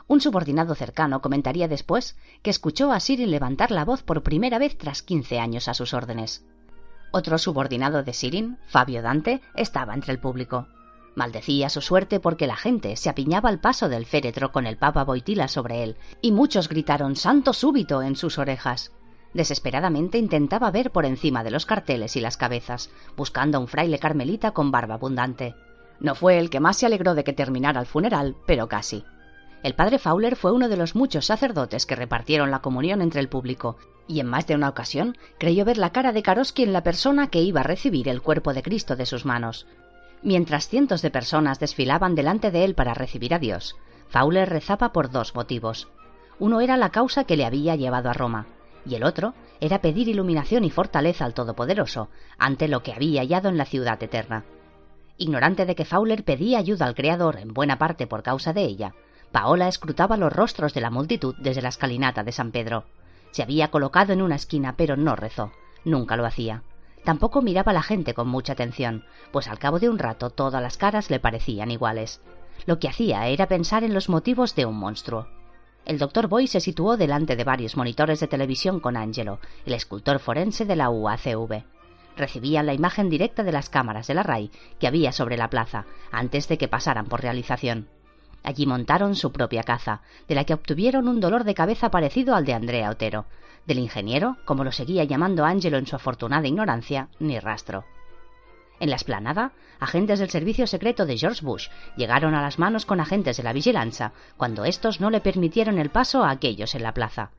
Un 0.07 0.21
subordinado 0.21 0.75
cercano 0.75 1.21
comentaría 1.21 1.67
después 1.67 2.15
que 2.43 2.51
escuchó 2.51 2.91
a 2.91 2.99
Sirin 2.99 3.31
levantar 3.31 3.71
la 3.71 3.83
voz 3.83 4.03
por 4.03 4.21
primera 4.21 4.59
vez 4.59 4.77
tras 4.77 5.01
quince 5.01 5.39
años 5.39 5.67
a 5.67 5.73
sus 5.73 5.95
órdenes. 5.95 6.45
Otro 7.11 7.39
subordinado 7.39 8.03
de 8.03 8.13
Sirin, 8.13 8.59
Fabio 8.67 9.01
Dante, 9.01 9.41
estaba 9.55 9.95
entre 9.95 10.13
el 10.13 10.19
público. 10.19 10.67
Maldecía 11.15 11.69
su 11.69 11.81
suerte 11.81 12.19
porque 12.19 12.45
la 12.45 12.55
gente 12.55 12.95
se 12.95 13.09
apiñaba 13.09 13.49
al 13.49 13.59
paso 13.59 13.89
del 13.89 14.05
féretro 14.05 14.51
con 14.51 14.67
el 14.67 14.77
Papa 14.77 15.03
Boitila 15.03 15.47
sobre 15.47 15.81
él, 15.81 15.97
y 16.21 16.31
muchos 16.31 16.69
gritaron 16.69 17.15
Santo 17.15 17.53
súbito 17.53 18.03
en 18.03 18.15
sus 18.15 18.37
orejas. 18.37 18.91
Desesperadamente 19.33 20.19
intentaba 20.19 20.69
ver 20.69 20.91
por 20.91 21.05
encima 21.05 21.43
de 21.43 21.51
los 21.51 21.65
carteles 21.65 22.15
y 22.15 22.21
las 22.21 22.37
cabezas, 22.37 22.91
buscando 23.17 23.57
a 23.57 23.61
un 23.61 23.67
fraile 23.67 23.97
carmelita 23.97 24.51
con 24.51 24.69
barba 24.69 24.95
abundante. 24.95 25.55
No 25.99 26.15
fue 26.15 26.37
el 26.37 26.49
que 26.49 26.59
más 26.59 26.77
se 26.77 26.85
alegró 26.85 27.15
de 27.15 27.23
que 27.23 27.33
terminara 27.33 27.79
el 27.79 27.85
funeral, 27.85 28.35
pero 28.45 28.67
casi. 28.67 29.03
El 29.61 29.75
padre 29.75 29.99
Fowler 29.99 30.37
fue 30.37 30.53
uno 30.53 30.69
de 30.69 30.77
los 30.77 30.95
muchos 30.95 31.25
sacerdotes 31.25 31.85
que 31.85 31.95
repartieron 31.95 32.49
la 32.49 32.59
comunión 32.59 33.01
entre 33.01 33.19
el 33.19 33.27
público, 33.27 33.77
y 34.07 34.21
en 34.21 34.27
más 34.27 34.47
de 34.47 34.55
una 34.55 34.69
ocasión 34.69 35.17
creyó 35.37 35.65
ver 35.65 35.77
la 35.77 35.91
cara 35.91 36.13
de 36.13 36.23
Karoski 36.23 36.63
en 36.63 36.71
la 36.71 36.83
persona 36.83 37.29
que 37.29 37.41
iba 37.41 37.59
a 37.59 37.65
recibir 37.65 38.07
el 38.07 38.21
cuerpo 38.21 38.53
de 38.53 38.63
Cristo 38.63 38.95
de 38.95 39.05
sus 39.05 39.25
manos. 39.25 39.67
Mientras 40.21 40.69
cientos 40.69 41.01
de 41.01 41.11
personas 41.11 41.59
desfilaban 41.59 42.15
delante 42.15 42.51
de 42.51 42.63
él 42.63 42.75
para 42.75 42.93
recibir 42.93 43.33
a 43.33 43.39
Dios, 43.39 43.75
Fowler 44.07 44.49
rezaba 44.49 44.93
por 44.93 45.11
dos 45.11 45.35
motivos. 45.35 45.89
Uno 46.39 46.61
era 46.61 46.77
la 46.77 46.89
causa 46.89 47.25
que 47.25 47.35
le 47.35 47.45
había 47.45 47.75
llevado 47.75 48.09
a 48.09 48.13
Roma, 48.13 48.47
y 48.85 48.95
el 48.95 49.03
otro 49.03 49.33
era 49.59 49.81
pedir 49.81 50.07
iluminación 50.07 50.63
y 50.63 50.69
fortaleza 50.69 51.25
al 51.25 51.33
Todopoderoso 51.33 52.09
ante 52.37 52.69
lo 52.69 52.81
que 52.81 52.93
había 52.93 53.21
hallado 53.21 53.49
en 53.49 53.57
la 53.57 53.65
ciudad 53.65 54.01
eterna. 54.01 54.45
Ignorante 55.19 55.65
de 55.65 55.75
que 55.75 55.83
Fowler 55.83 56.23
pedía 56.23 56.59
ayuda 56.59 56.85
al 56.85 56.95
Creador 56.95 57.37
en 57.37 57.53
buena 57.53 57.77
parte 57.77 58.07
por 58.07 58.23
causa 58.23 58.53
de 58.53 58.63
ella, 58.63 58.95
Paola 59.33 59.67
escrutaba 59.67 60.15
los 60.15 60.31
rostros 60.31 60.73
de 60.73 60.79
la 60.79 60.89
multitud 60.89 61.35
desde 61.37 61.61
la 61.61 61.67
escalinata 61.67 62.23
de 62.23 62.31
San 62.31 62.51
Pedro. 62.51 62.85
Se 63.31 63.43
había 63.43 63.69
colocado 63.69 64.13
en 64.13 64.21
una 64.21 64.35
esquina, 64.35 64.75
pero 64.77 64.95
no 64.95 65.17
rezó. 65.17 65.51
Nunca 65.83 66.15
lo 66.15 66.25
hacía. 66.25 66.63
Tampoco 67.03 67.41
miraba 67.41 67.71
a 67.71 67.73
la 67.73 67.83
gente 67.83 68.13
con 68.13 68.29
mucha 68.29 68.53
atención, 68.53 69.03
pues 69.31 69.49
al 69.49 69.59
cabo 69.59 69.77
de 69.79 69.89
un 69.89 69.99
rato 69.99 70.29
todas 70.29 70.63
las 70.63 70.77
caras 70.77 71.09
le 71.09 71.19
parecían 71.19 71.69
iguales. 71.69 72.21
Lo 72.65 72.79
que 72.79 72.87
hacía 72.87 73.27
era 73.27 73.47
pensar 73.47 73.83
en 73.83 73.93
los 73.93 74.07
motivos 74.07 74.55
de 74.55 74.65
un 74.65 74.77
monstruo. 74.77 75.27
El 75.85 75.97
doctor 75.97 76.27
Boy 76.27 76.47
se 76.47 76.61
situó 76.61 76.95
delante 76.95 77.35
de 77.35 77.43
varios 77.43 77.75
monitores 77.75 78.21
de 78.21 78.27
televisión 78.27 78.79
con 78.79 78.95
Angelo, 78.95 79.39
el 79.65 79.73
escultor 79.73 80.19
forense 80.19 80.65
de 80.65 80.77
la 80.77 80.89
UACV. 80.89 81.65
Recibían 82.19 82.65
la 82.65 82.73
imagen 82.73 83.09
directa 83.09 83.43
de 83.43 83.53
las 83.53 83.69
cámaras 83.69 84.07
de 84.07 84.13
la 84.13 84.23
RAI 84.23 84.51
que 84.77 84.87
había 84.87 85.13
sobre 85.13 85.37
la 85.37 85.49
plaza, 85.49 85.85
antes 86.11 86.49
de 86.49 86.57
que 86.57 86.67
pasaran 86.67 87.05
por 87.05 87.21
realización. 87.21 87.87
Allí 88.43 88.65
montaron 88.65 89.15
su 89.15 89.31
propia 89.31 89.63
caza, 89.63 90.01
de 90.27 90.35
la 90.35 90.43
que 90.43 90.53
obtuvieron 90.53 91.07
un 91.07 91.21
dolor 91.21 91.45
de 91.45 91.53
cabeza 91.53 91.89
parecido 91.89 92.35
al 92.35 92.43
de 92.43 92.53
Andrea 92.53 92.89
Otero. 92.89 93.25
Del 93.65 93.79
ingeniero, 93.79 94.35
como 94.43 94.65
lo 94.65 94.73
seguía 94.73 95.05
llamando 95.05 95.45
Angelo 95.45 95.77
en 95.77 95.87
su 95.87 95.95
afortunada 95.95 96.45
ignorancia, 96.45 97.07
ni 97.19 97.39
rastro. 97.39 97.85
En 98.81 98.89
la 98.89 98.97
esplanada, 98.97 99.53
agentes 99.79 100.19
del 100.19 100.29
servicio 100.29 100.67
secreto 100.67 101.05
de 101.05 101.17
George 101.17 101.45
Bush 101.45 101.69
llegaron 101.95 102.35
a 102.35 102.41
las 102.41 102.59
manos 102.59 102.85
con 102.85 102.99
agentes 102.99 103.37
de 103.37 103.43
la 103.43 103.53
vigilancia 103.53 104.11
cuando 104.35 104.65
estos 104.65 104.99
no 104.99 105.09
le 105.09 105.21
permitieron 105.21 105.77
el 105.79 105.89
paso 105.89 106.25
a 106.25 106.31
aquellos 106.31 106.75
en 106.75 106.83
la 106.83 106.93
plaza. 106.93 107.31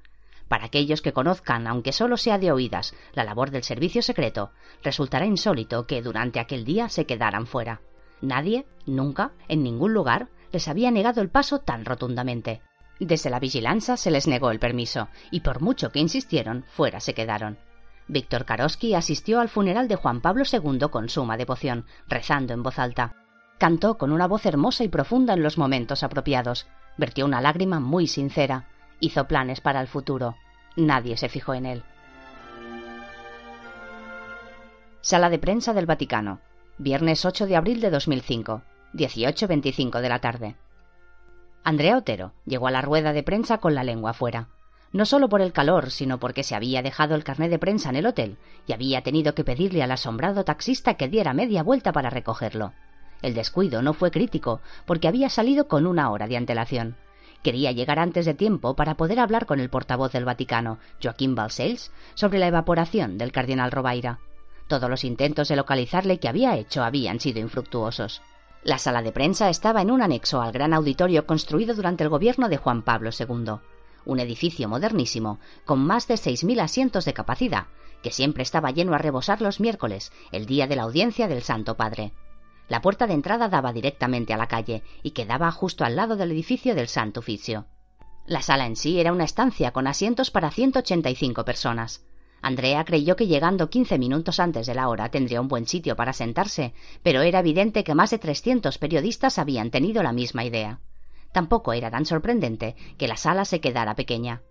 Para 0.50 0.64
aquellos 0.64 1.00
que 1.00 1.12
conozcan, 1.12 1.68
aunque 1.68 1.92
solo 1.92 2.16
sea 2.16 2.36
de 2.36 2.50
oídas, 2.50 2.92
la 3.12 3.22
labor 3.22 3.52
del 3.52 3.62
servicio 3.62 4.02
secreto, 4.02 4.50
resultará 4.82 5.24
insólito 5.24 5.86
que 5.86 6.02
durante 6.02 6.40
aquel 6.40 6.64
día 6.64 6.88
se 6.88 7.06
quedaran 7.06 7.46
fuera. 7.46 7.82
Nadie, 8.20 8.66
nunca, 8.84 9.30
en 9.46 9.62
ningún 9.62 9.94
lugar, 9.94 10.26
les 10.50 10.66
había 10.66 10.90
negado 10.90 11.20
el 11.20 11.28
paso 11.28 11.60
tan 11.60 11.84
rotundamente. 11.84 12.62
Desde 12.98 13.30
la 13.30 13.38
vigilancia 13.38 13.96
se 13.96 14.10
les 14.10 14.26
negó 14.26 14.50
el 14.50 14.58
permiso, 14.58 15.06
y 15.30 15.38
por 15.38 15.60
mucho 15.60 15.92
que 15.92 16.00
insistieron, 16.00 16.64
fuera 16.68 16.98
se 16.98 17.14
quedaron. 17.14 17.56
Víctor 18.08 18.44
Karosky 18.44 18.94
asistió 18.94 19.38
al 19.38 19.50
funeral 19.50 19.86
de 19.86 19.94
Juan 19.94 20.20
Pablo 20.20 20.42
II 20.52 20.88
con 20.90 21.08
suma 21.08 21.36
devoción, 21.36 21.86
rezando 22.08 22.54
en 22.54 22.64
voz 22.64 22.80
alta. 22.80 23.14
Cantó 23.58 23.98
con 23.98 24.10
una 24.10 24.26
voz 24.26 24.44
hermosa 24.46 24.82
y 24.82 24.88
profunda 24.88 25.34
en 25.34 25.44
los 25.44 25.58
momentos 25.58 26.02
apropiados. 26.02 26.66
Vertió 26.96 27.24
una 27.24 27.40
lágrima 27.40 27.78
muy 27.78 28.08
sincera. 28.08 28.66
Hizo 29.00 29.26
planes 29.26 29.60
para 29.60 29.80
el 29.80 29.88
futuro. 29.88 30.36
Nadie 30.76 31.16
se 31.16 31.28
fijó 31.28 31.54
en 31.54 31.66
él. 31.66 31.82
Sala 35.00 35.30
de 35.30 35.38
prensa 35.38 35.72
del 35.72 35.86
Vaticano. 35.86 36.40
Viernes 36.78 37.24
8 37.24 37.46
de 37.46 37.56
abril 37.56 37.80
de 37.80 37.90
2005. 37.90 38.62
18.25 38.94 40.00
de 40.00 40.08
la 40.08 40.18
tarde. 40.20 40.56
Andrea 41.64 41.96
Otero 41.96 42.32
llegó 42.46 42.68
a 42.68 42.70
la 42.70 42.82
rueda 42.82 43.12
de 43.12 43.22
prensa 43.22 43.58
con 43.58 43.74
la 43.74 43.84
lengua 43.84 44.12
fuera 44.12 44.48
no 44.92 45.06
solo 45.06 45.28
por 45.28 45.40
el 45.40 45.52
calor, 45.52 45.90
sino 45.90 46.18
porque 46.18 46.42
se 46.42 46.54
había 46.54 46.82
dejado 46.82 47.14
el 47.14 47.24
carnet 47.24 47.50
de 47.50 47.58
prensa 47.58 47.90
en 47.90 47.96
el 47.96 48.06
hotel 48.06 48.38
y 48.66 48.72
había 48.72 49.02
tenido 49.02 49.34
que 49.34 49.44
pedirle 49.44 49.82
al 49.82 49.92
asombrado 49.92 50.44
taxista 50.44 50.94
que 50.94 51.08
diera 51.08 51.32
media 51.32 51.62
vuelta 51.62 51.92
para 51.92 52.10
recogerlo. 52.10 52.72
El 53.22 53.34
descuido 53.34 53.82
no 53.82 53.92
fue 53.92 54.10
crítico, 54.10 54.60
porque 54.86 55.06
había 55.06 55.28
salido 55.28 55.68
con 55.68 55.86
una 55.86 56.10
hora 56.10 56.26
de 56.26 56.36
antelación. 56.36 56.96
Quería 57.42 57.72
llegar 57.72 57.98
antes 57.98 58.26
de 58.26 58.34
tiempo 58.34 58.76
para 58.76 58.96
poder 58.96 59.20
hablar 59.20 59.46
con 59.46 59.60
el 59.60 59.70
portavoz 59.70 60.12
del 60.12 60.24
Vaticano, 60.24 60.78
Joaquín 61.02 61.34
Balcells, 61.34 61.90
sobre 62.14 62.38
la 62.38 62.48
evaporación 62.48 63.18
del 63.18 63.32
cardenal 63.32 63.70
Robaira. 63.70 64.20
Todos 64.68 64.88
los 64.90 65.04
intentos 65.04 65.48
de 65.48 65.56
localizarle 65.56 66.18
que 66.18 66.28
había 66.28 66.56
hecho 66.56 66.82
habían 66.82 67.18
sido 67.18 67.40
infructuosos. 67.40 68.22
La 68.62 68.78
sala 68.78 69.02
de 69.02 69.12
prensa 69.12 69.48
estaba 69.48 69.80
en 69.82 69.90
un 69.90 70.02
anexo 70.02 70.42
al 70.42 70.52
gran 70.52 70.74
auditorio 70.74 71.26
construido 71.26 71.74
durante 71.74 72.04
el 72.04 72.10
gobierno 72.10 72.48
de 72.48 72.58
Juan 72.58 72.82
Pablo 72.82 73.10
II 73.18 73.60
un 74.04 74.20
edificio 74.20 74.68
modernísimo 74.68 75.38
con 75.64 75.80
más 75.80 76.08
de 76.08 76.14
6.000 76.14 76.60
asientos 76.60 77.04
de 77.04 77.14
capacidad, 77.14 77.66
que 78.02 78.10
siempre 78.10 78.42
estaba 78.42 78.70
lleno 78.70 78.94
a 78.94 78.98
rebosar 78.98 79.42
los 79.42 79.60
miércoles, 79.60 80.12
el 80.32 80.46
día 80.46 80.66
de 80.66 80.76
la 80.76 80.82
audiencia 80.82 81.28
del 81.28 81.42
Santo 81.42 81.76
Padre. 81.76 82.12
La 82.70 82.80
puerta 82.80 83.08
de 83.08 83.14
entrada 83.14 83.48
daba 83.48 83.72
directamente 83.72 84.32
a 84.32 84.36
la 84.36 84.46
calle 84.46 84.84
y 85.02 85.10
quedaba 85.10 85.50
justo 85.50 85.84
al 85.84 85.96
lado 85.96 86.14
del 86.14 86.30
edificio 86.30 86.76
del 86.76 86.86
Santo 86.86 87.18
Oficio. 87.18 87.66
La 88.26 88.42
sala 88.42 88.64
en 88.64 88.76
sí 88.76 89.00
era 89.00 89.12
una 89.12 89.24
estancia 89.24 89.72
con 89.72 89.88
asientos 89.88 90.30
para 90.30 90.52
185 90.52 91.44
personas. 91.44 92.06
Andrea 92.40 92.84
creyó 92.84 93.16
que 93.16 93.26
llegando 93.26 93.70
15 93.70 93.98
minutos 93.98 94.38
antes 94.38 94.68
de 94.68 94.76
la 94.76 94.88
hora 94.88 95.10
tendría 95.10 95.40
un 95.40 95.48
buen 95.48 95.66
sitio 95.66 95.96
para 95.96 96.12
sentarse, 96.12 96.72
pero 97.02 97.22
era 97.22 97.40
evidente 97.40 97.82
que 97.82 97.96
más 97.96 98.10
de 98.10 98.18
300 98.18 98.78
periodistas 98.78 99.40
habían 99.40 99.72
tenido 99.72 100.04
la 100.04 100.12
misma 100.12 100.44
idea. 100.44 100.78
Tampoco 101.32 101.72
era 101.72 101.90
tan 101.90 102.06
sorprendente 102.06 102.76
que 102.98 103.08
la 103.08 103.16
sala 103.16 103.46
se 103.46 103.60
quedara 103.60 103.96
pequeña. 103.96 104.42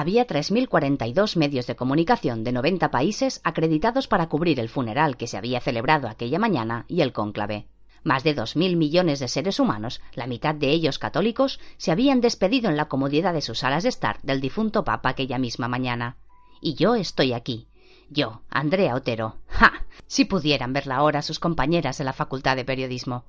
Había 0.00 0.26
3.042 0.26 1.36
medios 1.36 1.66
de 1.66 1.76
comunicación 1.76 2.42
de 2.42 2.52
90 2.52 2.90
países 2.90 3.42
acreditados 3.44 4.08
para 4.08 4.30
cubrir 4.30 4.58
el 4.58 4.70
funeral 4.70 5.18
que 5.18 5.26
se 5.26 5.36
había 5.36 5.60
celebrado 5.60 6.08
aquella 6.08 6.38
mañana 6.38 6.86
y 6.88 7.02
el 7.02 7.12
cónclave. 7.12 7.66
Más 8.02 8.24
de 8.24 8.34
2.000 8.34 8.76
millones 8.76 9.18
de 9.18 9.28
seres 9.28 9.60
humanos, 9.60 10.00
la 10.14 10.26
mitad 10.26 10.54
de 10.54 10.70
ellos 10.70 10.98
católicos, 10.98 11.60
se 11.76 11.92
habían 11.92 12.22
despedido 12.22 12.70
en 12.70 12.78
la 12.78 12.88
comodidad 12.88 13.34
de 13.34 13.42
sus 13.42 13.58
salas 13.58 13.82
de 13.82 13.90
estar 13.90 14.18
del 14.22 14.40
difunto 14.40 14.84
Papa 14.84 15.10
aquella 15.10 15.38
misma 15.38 15.68
mañana. 15.68 16.16
Y 16.62 16.76
yo 16.76 16.94
estoy 16.94 17.34
aquí. 17.34 17.68
Yo, 18.08 18.40
Andrea 18.48 18.94
Otero. 18.94 19.36
¡Ja! 19.48 19.84
Si 20.06 20.24
pudieran 20.24 20.72
verla 20.72 20.96
ahora 20.96 21.20
sus 21.20 21.38
compañeras 21.38 21.98
de 21.98 22.04
la 22.04 22.14
Facultad 22.14 22.56
de 22.56 22.64
Periodismo. 22.64 23.26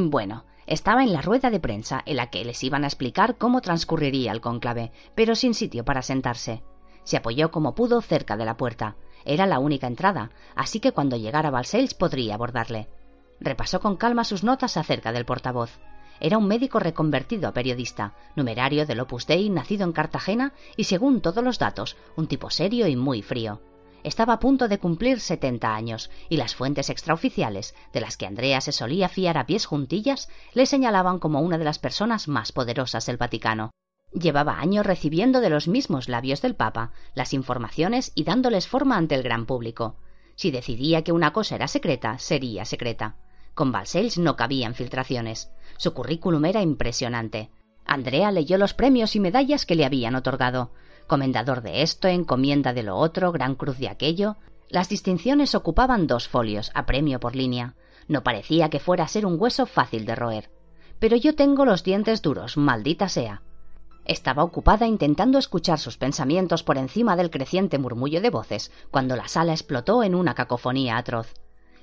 Bueno, 0.00 0.44
estaba 0.66 1.02
en 1.02 1.12
la 1.12 1.22
rueda 1.22 1.50
de 1.50 1.58
prensa 1.58 2.04
en 2.06 2.18
la 2.18 2.30
que 2.30 2.44
les 2.44 2.62
iban 2.62 2.84
a 2.84 2.86
explicar 2.86 3.36
cómo 3.36 3.60
transcurriría 3.60 4.30
el 4.30 4.40
cónclave, 4.40 4.92
pero 5.16 5.34
sin 5.34 5.54
sitio 5.54 5.84
para 5.84 6.02
sentarse. 6.02 6.62
Se 7.02 7.16
apoyó 7.16 7.50
como 7.50 7.74
pudo 7.74 8.00
cerca 8.00 8.36
de 8.36 8.44
la 8.44 8.56
puerta. 8.56 8.94
Era 9.24 9.44
la 9.44 9.58
única 9.58 9.88
entrada, 9.88 10.30
así 10.54 10.78
que 10.78 10.92
cuando 10.92 11.16
llegara 11.16 11.50
Balsels 11.50 11.94
podría 11.94 12.34
abordarle. 12.34 12.88
Repasó 13.40 13.80
con 13.80 13.96
calma 13.96 14.22
sus 14.22 14.44
notas 14.44 14.76
acerca 14.76 15.10
del 15.10 15.24
portavoz. 15.24 15.80
Era 16.20 16.38
un 16.38 16.46
médico 16.46 16.78
reconvertido 16.78 17.48
a 17.48 17.52
periodista, 17.52 18.14
numerario 18.36 18.86
del 18.86 19.00
Opus 19.00 19.26
Dei, 19.26 19.50
nacido 19.50 19.82
en 19.82 19.90
Cartagena 19.90 20.52
y, 20.76 20.84
según 20.84 21.20
todos 21.20 21.42
los 21.42 21.58
datos, 21.58 21.96
un 22.14 22.28
tipo 22.28 22.50
serio 22.50 22.86
y 22.86 22.94
muy 22.94 23.22
frío. 23.22 23.60
Estaba 24.04 24.34
a 24.34 24.38
punto 24.38 24.68
de 24.68 24.78
cumplir 24.78 25.20
setenta 25.20 25.74
años, 25.74 26.10
y 26.28 26.36
las 26.36 26.54
fuentes 26.54 26.88
extraoficiales, 26.88 27.74
de 27.92 28.00
las 28.00 28.16
que 28.16 28.26
Andrea 28.26 28.60
se 28.60 28.72
solía 28.72 29.08
fiar 29.08 29.36
a 29.38 29.46
pies 29.46 29.66
juntillas, 29.66 30.28
le 30.54 30.66
señalaban 30.66 31.18
como 31.18 31.40
una 31.40 31.58
de 31.58 31.64
las 31.64 31.78
personas 31.78 32.28
más 32.28 32.52
poderosas 32.52 33.06
del 33.06 33.16
Vaticano. 33.16 33.70
Llevaba 34.12 34.58
años 34.60 34.86
recibiendo 34.86 35.40
de 35.40 35.50
los 35.50 35.68
mismos 35.68 36.08
labios 36.08 36.40
del 36.40 36.54
Papa 36.54 36.92
las 37.14 37.34
informaciones 37.34 38.12
y 38.14 38.24
dándoles 38.24 38.66
forma 38.66 38.96
ante 38.96 39.14
el 39.14 39.22
gran 39.22 39.44
público. 39.44 39.96
Si 40.34 40.50
decidía 40.50 41.02
que 41.02 41.12
una 41.12 41.32
cosa 41.32 41.56
era 41.56 41.68
secreta, 41.68 42.18
sería 42.18 42.64
secreta. 42.64 43.16
Con 43.54 43.72
Balsels 43.72 44.18
no 44.18 44.36
cabían 44.36 44.74
filtraciones. 44.74 45.50
Su 45.76 45.92
currículum 45.92 46.44
era 46.44 46.62
impresionante. 46.62 47.50
Andrea 47.84 48.30
leyó 48.30 48.56
los 48.56 48.72
premios 48.72 49.16
y 49.16 49.20
medallas 49.20 49.66
que 49.66 49.74
le 49.74 49.84
habían 49.84 50.14
otorgado. 50.14 50.70
Comendador 51.08 51.62
de 51.62 51.80
esto, 51.80 52.06
encomienda 52.06 52.74
de 52.74 52.82
lo 52.82 52.96
otro, 52.98 53.32
gran 53.32 53.54
cruz 53.54 53.78
de 53.78 53.88
aquello. 53.88 54.36
Las 54.68 54.90
distinciones 54.90 55.54
ocupaban 55.54 56.06
dos 56.06 56.28
folios, 56.28 56.70
a 56.74 56.84
premio 56.84 57.18
por 57.18 57.34
línea. 57.34 57.76
No 58.08 58.22
parecía 58.22 58.68
que 58.68 58.78
fuera 58.78 59.04
a 59.04 59.08
ser 59.08 59.24
un 59.24 59.40
hueso 59.40 59.64
fácil 59.64 60.04
de 60.04 60.14
roer. 60.14 60.50
Pero 60.98 61.16
yo 61.16 61.34
tengo 61.34 61.64
los 61.64 61.82
dientes 61.82 62.20
duros, 62.20 62.58
maldita 62.58 63.08
sea. 63.08 63.40
Estaba 64.04 64.44
ocupada 64.44 64.86
intentando 64.86 65.38
escuchar 65.38 65.78
sus 65.78 65.96
pensamientos 65.96 66.62
por 66.62 66.76
encima 66.76 67.16
del 67.16 67.30
creciente 67.30 67.78
murmullo 67.78 68.20
de 68.20 68.28
voces, 68.28 68.70
cuando 68.90 69.16
la 69.16 69.28
sala 69.28 69.52
explotó 69.52 70.02
en 70.02 70.14
una 70.14 70.34
cacofonía 70.34 70.98
atroz. 70.98 71.32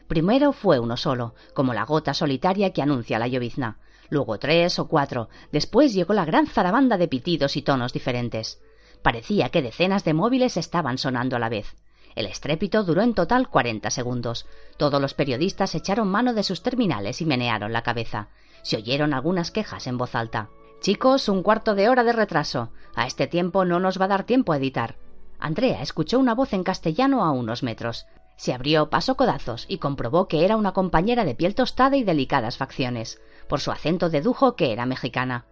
Primero 0.08 0.54
fue 0.54 0.80
uno 0.80 0.98
solo, 0.98 1.34
como 1.56 1.74
la 1.74 1.86
gota 1.86 2.14
solitaria 2.14 2.74
que 2.74 2.84
anuncia 2.84 3.18
la 3.18 3.28
llovizna. 3.28 3.80
Luego 4.10 4.38
tres 4.38 4.78
o 4.78 4.88
cuatro. 4.88 5.30
Después 5.52 5.96
llegó 5.96 6.14
la 6.14 6.26
gran 6.26 6.46
zarabanda 6.46 6.98
de 6.98 7.08
pitidos 7.08 7.58
y 7.58 7.64
tonos 7.64 7.92
diferentes. 7.92 8.60
Parecía 9.06 9.50
que 9.50 9.62
decenas 9.62 10.04
de 10.04 10.16
móviles 10.16 10.58
estaban 10.58 10.98
sonando 10.98 11.36
a 11.36 11.40
la 11.40 11.48
vez. 11.48 11.76
El 12.16 12.26
estrépito 12.26 12.84
duró 12.84 13.04
en 13.04 13.14
total 13.14 13.50
cuarenta 13.50 13.92
segundos. 13.92 14.48
Todos 14.78 15.00
los 15.00 15.14
periodistas 15.14 15.76
echaron 15.76 16.08
mano 16.08 16.34
de 16.34 16.42
sus 16.42 16.64
terminales 16.64 17.22
y 17.22 17.28
menearon 17.28 17.72
la 17.72 17.84
cabeza. 17.84 18.30
Se 18.64 18.78
oyeron 18.78 19.14
algunas 19.14 19.52
quejas 19.52 19.86
en 19.86 20.00
voz 20.00 20.16
alta. 20.16 20.50
Chicos, 20.80 21.30
un 21.30 21.44
cuarto 21.44 21.76
de 21.76 21.88
hora 21.88 22.04
de 22.04 22.14
retraso. 22.14 22.72
A 22.96 23.06
este 23.06 23.28
tiempo 23.28 23.64
no 23.64 23.80
nos 23.80 24.02
va 24.02 24.06
a 24.06 24.08
dar 24.08 24.24
tiempo 24.24 24.54
a 24.54 24.58
editar. 24.58 24.96
Andrea 25.38 25.84
escuchó 25.84 26.18
una 26.18 26.34
voz 26.34 26.54
en 26.54 26.64
castellano 26.64 27.24
a 27.24 27.30
unos 27.30 27.62
metros. 27.62 28.08
Se 28.38 28.56
abrió 28.56 28.90
paso 28.90 29.16
codazos 29.16 29.68
y 29.70 29.78
comprobó 29.78 30.28
que 30.28 30.46
era 30.46 30.58
una 30.58 30.72
compañera 30.72 31.26
de 31.26 31.36
piel 31.36 31.54
tostada 31.54 31.96
y 31.96 32.04
delicadas 32.04 32.58
facciones. 32.58 33.22
Por 33.48 33.60
su 33.60 33.70
acento 33.70 34.10
dedujo 34.10 34.56
que 34.56 34.72
era 34.72 34.88
mexicana. 34.88 35.46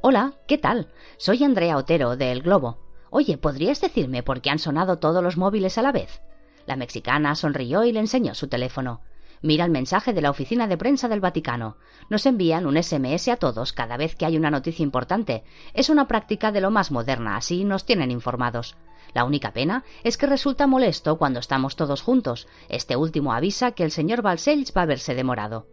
Hola, 0.00 0.34
¿qué 0.46 0.58
tal? 0.58 0.92
Soy 1.16 1.42
Andrea 1.42 1.76
Otero, 1.76 2.16
de 2.16 2.30
El 2.30 2.42
Globo. 2.42 2.78
Oye, 3.10 3.36
¿podrías 3.36 3.80
decirme 3.80 4.22
por 4.22 4.40
qué 4.40 4.50
han 4.50 4.58
sonado 4.58 4.98
todos 4.98 5.22
los 5.22 5.36
móviles 5.36 5.78
a 5.78 5.82
la 5.82 5.92
vez? 5.92 6.22
La 6.66 6.76
mexicana 6.76 7.34
sonrió 7.34 7.84
y 7.84 7.92
le 7.92 8.00
enseñó 8.00 8.34
su 8.34 8.48
teléfono. 8.48 9.00
Mira 9.42 9.64
el 9.64 9.70
mensaje 9.70 10.12
de 10.12 10.20
la 10.20 10.30
oficina 10.30 10.66
de 10.66 10.76
prensa 10.76 11.08
del 11.08 11.20
Vaticano. 11.20 11.76
Nos 12.10 12.26
envían 12.26 12.66
un 12.66 12.80
SMS 12.80 13.28
a 13.28 13.36
todos 13.36 13.72
cada 13.72 13.96
vez 13.96 14.14
que 14.14 14.26
hay 14.26 14.36
una 14.36 14.50
noticia 14.50 14.82
importante. 14.82 15.44
Es 15.72 15.88
una 15.88 16.06
práctica 16.06 16.52
de 16.52 16.60
lo 16.60 16.70
más 16.70 16.90
moderna, 16.90 17.36
así 17.36 17.64
nos 17.64 17.84
tienen 17.84 18.10
informados. 18.10 18.76
La 19.14 19.24
única 19.24 19.52
pena 19.52 19.82
es 20.04 20.16
que 20.16 20.26
resulta 20.26 20.66
molesto 20.66 21.16
cuando 21.16 21.40
estamos 21.40 21.74
todos 21.74 22.02
juntos. 22.02 22.46
Este 22.68 22.96
último 22.96 23.32
avisa 23.32 23.72
que 23.72 23.82
el 23.82 23.90
señor 23.90 24.22
Balsells 24.22 24.72
va 24.76 24.82
a 24.82 24.86
verse 24.86 25.14
demorado. 25.14 25.66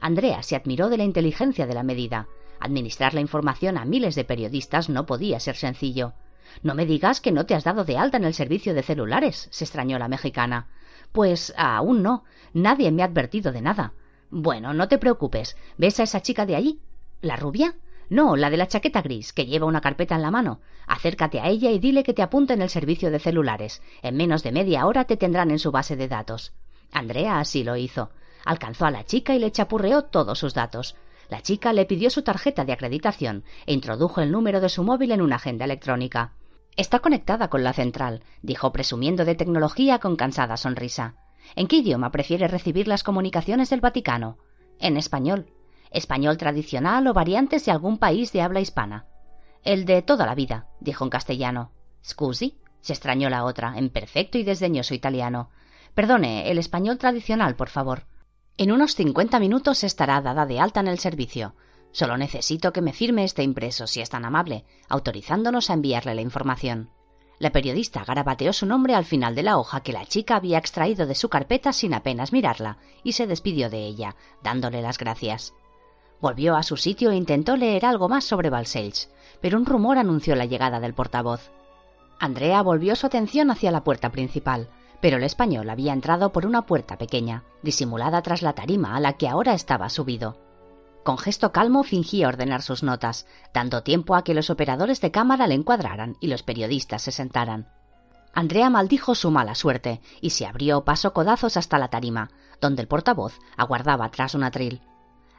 Andrea 0.00 0.42
se 0.42 0.56
admiró 0.56 0.88
de 0.88 0.98
la 0.98 1.04
inteligencia 1.04 1.66
de 1.66 1.74
la 1.74 1.84
medida. 1.84 2.26
Administrar 2.58 3.14
la 3.14 3.20
información 3.20 3.78
a 3.78 3.84
miles 3.84 4.16
de 4.16 4.24
periodistas 4.24 4.88
no 4.88 5.06
podía 5.06 5.38
ser 5.40 5.56
sencillo. 5.56 6.14
No 6.62 6.74
me 6.74 6.86
digas 6.86 7.20
que 7.20 7.32
no 7.32 7.46
te 7.46 7.54
has 7.54 7.64
dado 7.64 7.84
de 7.84 7.96
alta 7.96 8.16
en 8.16 8.24
el 8.24 8.34
servicio 8.34 8.74
de 8.74 8.82
celulares, 8.82 9.48
se 9.50 9.64
extrañó 9.64 9.98
la 9.98 10.08
mexicana. 10.08 10.68
Pues 11.12 11.52
aún 11.56 12.02
no. 12.02 12.24
Nadie 12.52 12.90
me 12.90 13.02
ha 13.02 13.06
advertido 13.06 13.52
de 13.52 13.62
nada. 13.62 13.92
Bueno, 14.30 14.72
no 14.72 14.88
te 14.88 14.98
preocupes. 14.98 15.56
¿Ves 15.76 16.00
a 16.00 16.04
esa 16.04 16.22
chica 16.22 16.46
de 16.46 16.56
allí? 16.56 16.80
¿La 17.20 17.36
rubia? 17.36 17.74
No, 18.08 18.36
la 18.36 18.50
de 18.50 18.56
la 18.56 18.68
chaqueta 18.68 19.00
gris, 19.00 19.32
que 19.32 19.46
lleva 19.46 19.66
una 19.66 19.80
carpeta 19.80 20.14
en 20.14 20.22
la 20.22 20.30
mano. 20.30 20.60
Acércate 20.86 21.40
a 21.40 21.48
ella 21.48 21.70
y 21.70 21.78
dile 21.78 22.02
que 22.02 22.14
te 22.14 22.22
apunte 22.22 22.52
en 22.52 22.62
el 22.62 22.68
servicio 22.68 23.10
de 23.10 23.18
celulares. 23.18 23.80
En 24.02 24.16
menos 24.16 24.42
de 24.42 24.52
media 24.52 24.86
hora 24.86 25.04
te 25.04 25.16
tendrán 25.16 25.50
en 25.50 25.58
su 25.58 25.70
base 25.70 25.96
de 25.96 26.08
datos. 26.08 26.52
Andrea 26.92 27.38
así 27.40 27.64
lo 27.64 27.76
hizo. 27.76 28.10
Alcanzó 28.44 28.86
a 28.86 28.90
la 28.90 29.04
chica 29.04 29.34
y 29.34 29.38
le 29.38 29.52
chapurreó 29.52 30.02
todos 30.02 30.38
sus 30.38 30.52
datos. 30.52 30.96
La 31.28 31.40
chica 31.40 31.72
le 31.72 31.86
pidió 31.86 32.10
su 32.10 32.22
tarjeta 32.22 32.64
de 32.64 32.72
acreditación 32.72 33.44
e 33.64 33.72
introdujo 33.72 34.20
el 34.20 34.30
número 34.30 34.60
de 34.60 34.68
su 34.68 34.82
móvil 34.82 35.12
en 35.12 35.22
una 35.22 35.36
agenda 35.36 35.64
electrónica. 35.64 36.32
Está 36.76 37.00
conectada 37.00 37.48
con 37.48 37.64
la 37.64 37.72
central, 37.72 38.22
dijo 38.42 38.72
presumiendo 38.72 39.24
de 39.24 39.34
tecnología 39.34 39.98
con 39.98 40.16
cansada 40.16 40.56
sonrisa. 40.56 41.16
¿En 41.54 41.66
qué 41.66 41.76
idioma 41.76 42.10
prefiere 42.10 42.48
recibir 42.48 42.88
las 42.88 43.02
comunicaciones 43.02 43.70
del 43.70 43.80
Vaticano? 43.80 44.38
En 44.78 44.96
español 44.96 45.46
español 45.92 46.38
tradicional 46.38 47.06
o 47.06 47.12
variantes 47.12 47.64
de 47.64 47.72
algún 47.72 47.98
país 47.98 48.32
de 48.32 48.42
habla 48.42 48.60
hispana. 48.60 49.06
El 49.62 49.84
de 49.84 50.02
toda 50.02 50.26
la 50.26 50.34
vida, 50.34 50.66
dijo 50.80 51.04
en 51.04 51.10
castellano. 51.10 51.70
Scusi, 52.04 52.58
se 52.80 52.94
extrañó 52.94 53.30
la 53.30 53.44
otra, 53.44 53.74
en 53.76 53.90
perfecto 53.90 54.38
y 54.38 54.42
desdeñoso 54.42 54.94
italiano. 54.94 55.50
Perdone, 55.94 56.50
el 56.50 56.58
español 56.58 56.98
tradicional, 56.98 57.54
por 57.54 57.68
favor. 57.68 58.06
En 58.56 58.72
unos 58.72 58.94
cincuenta 58.94 59.38
minutos 59.38 59.84
estará 59.84 60.20
dada 60.20 60.46
de 60.46 60.58
alta 60.58 60.80
en 60.80 60.88
el 60.88 60.98
servicio. 60.98 61.54
Solo 61.92 62.16
necesito 62.16 62.72
que 62.72 62.80
me 62.80 62.92
firme 62.92 63.24
este 63.24 63.42
impreso, 63.42 63.86
si 63.86 64.00
es 64.00 64.10
tan 64.10 64.24
amable, 64.24 64.64
autorizándonos 64.88 65.70
a 65.70 65.74
enviarle 65.74 66.14
la 66.14 66.22
información. 66.22 66.90
La 67.38 67.50
periodista 67.50 68.04
garabateó 68.04 68.52
su 68.52 68.66
nombre 68.66 68.94
al 68.94 69.04
final 69.04 69.34
de 69.34 69.42
la 69.42 69.58
hoja 69.58 69.82
que 69.82 69.92
la 69.92 70.06
chica 70.06 70.36
había 70.36 70.58
extraído 70.58 71.06
de 71.06 71.14
su 71.14 71.28
carpeta 71.28 71.72
sin 71.72 71.92
apenas 71.92 72.32
mirarla, 72.32 72.78
y 73.02 73.12
se 73.12 73.26
despidió 73.26 73.68
de 73.68 73.84
ella, 73.84 74.16
dándole 74.42 74.80
las 74.80 74.96
gracias. 74.96 75.52
Volvió 76.20 76.56
a 76.56 76.62
su 76.62 76.76
sitio 76.76 77.10
e 77.10 77.16
intentó 77.16 77.56
leer 77.56 77.84
algo 77.84 78.08
más 78.08 78.24
sobre 78.24 78.48
Balsels, 78.48 79.10
pero 79.40 79.58
un 79.58 79.66
rumor 79.66 79.98
anunció 79.98 80.36
la 80.36 80.46
llegada 80.46 80.78
del 80.78 80.94
portavoz. 80.94 81.50
Andrea 82.20 82.62
volvió 82.62 82.94
su 82.94 83.06
atención 83.06 83.50
hacia 83.50 83.72
la 83.72 83.82
puerta 83.82 84.12
principal, 84.12 84.68
pero 85.00 85.16
el 85.16 85.24
español 85.24 85.68
había 85.68 85.92
entrado 85.92 86.30
por 86.30 86.46
una 86.46 86.64
puerta 86.64 86.96
pequeña, 86.96 87.42
disimulada 87.62 88.22
tras 88.22 88.40
la 88.40 88.52
tarima 88.52 88.94
a 88.94 89.00
la 89.00 89.14
que 89.14 89.28
ahora 89.28 89.52
estaba 89.52 89.88
subido. 89.88 90.36
Con 91.04 91.18
gesto 91.18 91.50
calmo 91.50 91.82
fingía 91.82 92.28
ordenar 92.28 92.62
sus 92.62 92.82
notas, 92.82 93.26
dando 93.52 93.82
tiempo 93.82 94.14
a 94.14 94.22
que 94.22 94.34
los 94.34 94.50
operadores 94.50 95.00
de 95.00 95.10
cámara 95.10 95.46
le 95.46 95.54
encuadraran 95.54 96.16
y 96.20 96.28
los 96.28 96.42
periodistas 96.42 97.02
se 97.02 97.12
sentaran. 97.12 97.68
Andrea 98.34 98.70
maldijo 98.70 99.14
su 99.14 99.30
mala 99.30 99.54
suerte 99.54 100.00
y 100.20 100.30
se 100.30 100.46
abrió 100.46 100.84
paso 100.84 101.12
codazos 101.12 101.56
hasta 101.56 101.78
la 101.78 101.88
tarima, 101.88 102.30
donde 102.60 102.82
el 102.82 102.88
portavoz 102.88 103.38
aguardaba 103.56 104.10
tras 104.10 104.34
un 104.34 104.44
atril. 104.44 104.80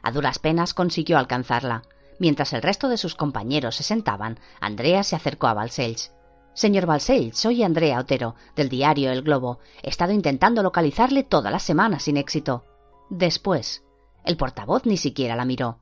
A 0.02 0.12
duras 0.12 0.38
penas 0.38 0.74
consiguió 0.74 1.18
alcanzarla. 1.18 1.82
Mientras 2.18 2.52
el 2.52 2.62
resto 2.62 2.88
de 2.88 2.98
sus 2.98 3.14
compañeros 3.14 3.76
se 3.76 3.82
sentaban, 3.82 4.38
Andrea 4.60 5.02
se 5.02 5.16
acercó 5.16 5.46
a 5.46 5.54
Balsells. 5.54 6.12
Señor 6.52 6.86
Balsells, 6.86 7.36
soy 7.36 7.64
Andrea 7.64 7.98
Otero, 7.98 8.36
del 8.54 8.68
diario 8.68 9.10
El 9.10 9.22
Globo. 9.22 9.58
He 9.82 9.88
estado 9.88 10.12
intentando 10.12 10.62
localizarle 10.62 11.24
toda 11.24 11.50
la 11.50 11.58
semana 11.58 11.98
sin 11.98 12.16
éxito. 12.16 12.64
Después. 13.10 13.83
El 14.24 14.36
portavoz 14.36 14.86
ni 14.86 14.96
siquiera 14.96 15.36
la 15.36 15.44
miró. 15.44 15.78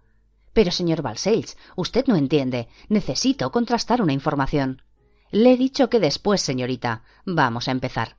Pero, 0.53 0.71
señor 0.71 1.01
Balsells, 1.03 1.57
usted 1.77 2.07
no 2.07 2.17
entiende. 2.17 2.69
Necesito 2.89 3.51
contrastar 3.51 4.03
una 4.03 4.13
información. 4.13 4.83
Le 5.31 5.53
he 5.53 5.57
dicho 5.57 5.89
que 5.89 6.01
después, 6.01 6.43
señorita. 6.43 7.05
Vamos 7.25 7.69
a 7.69 7.71
empezar. 7.71 8.17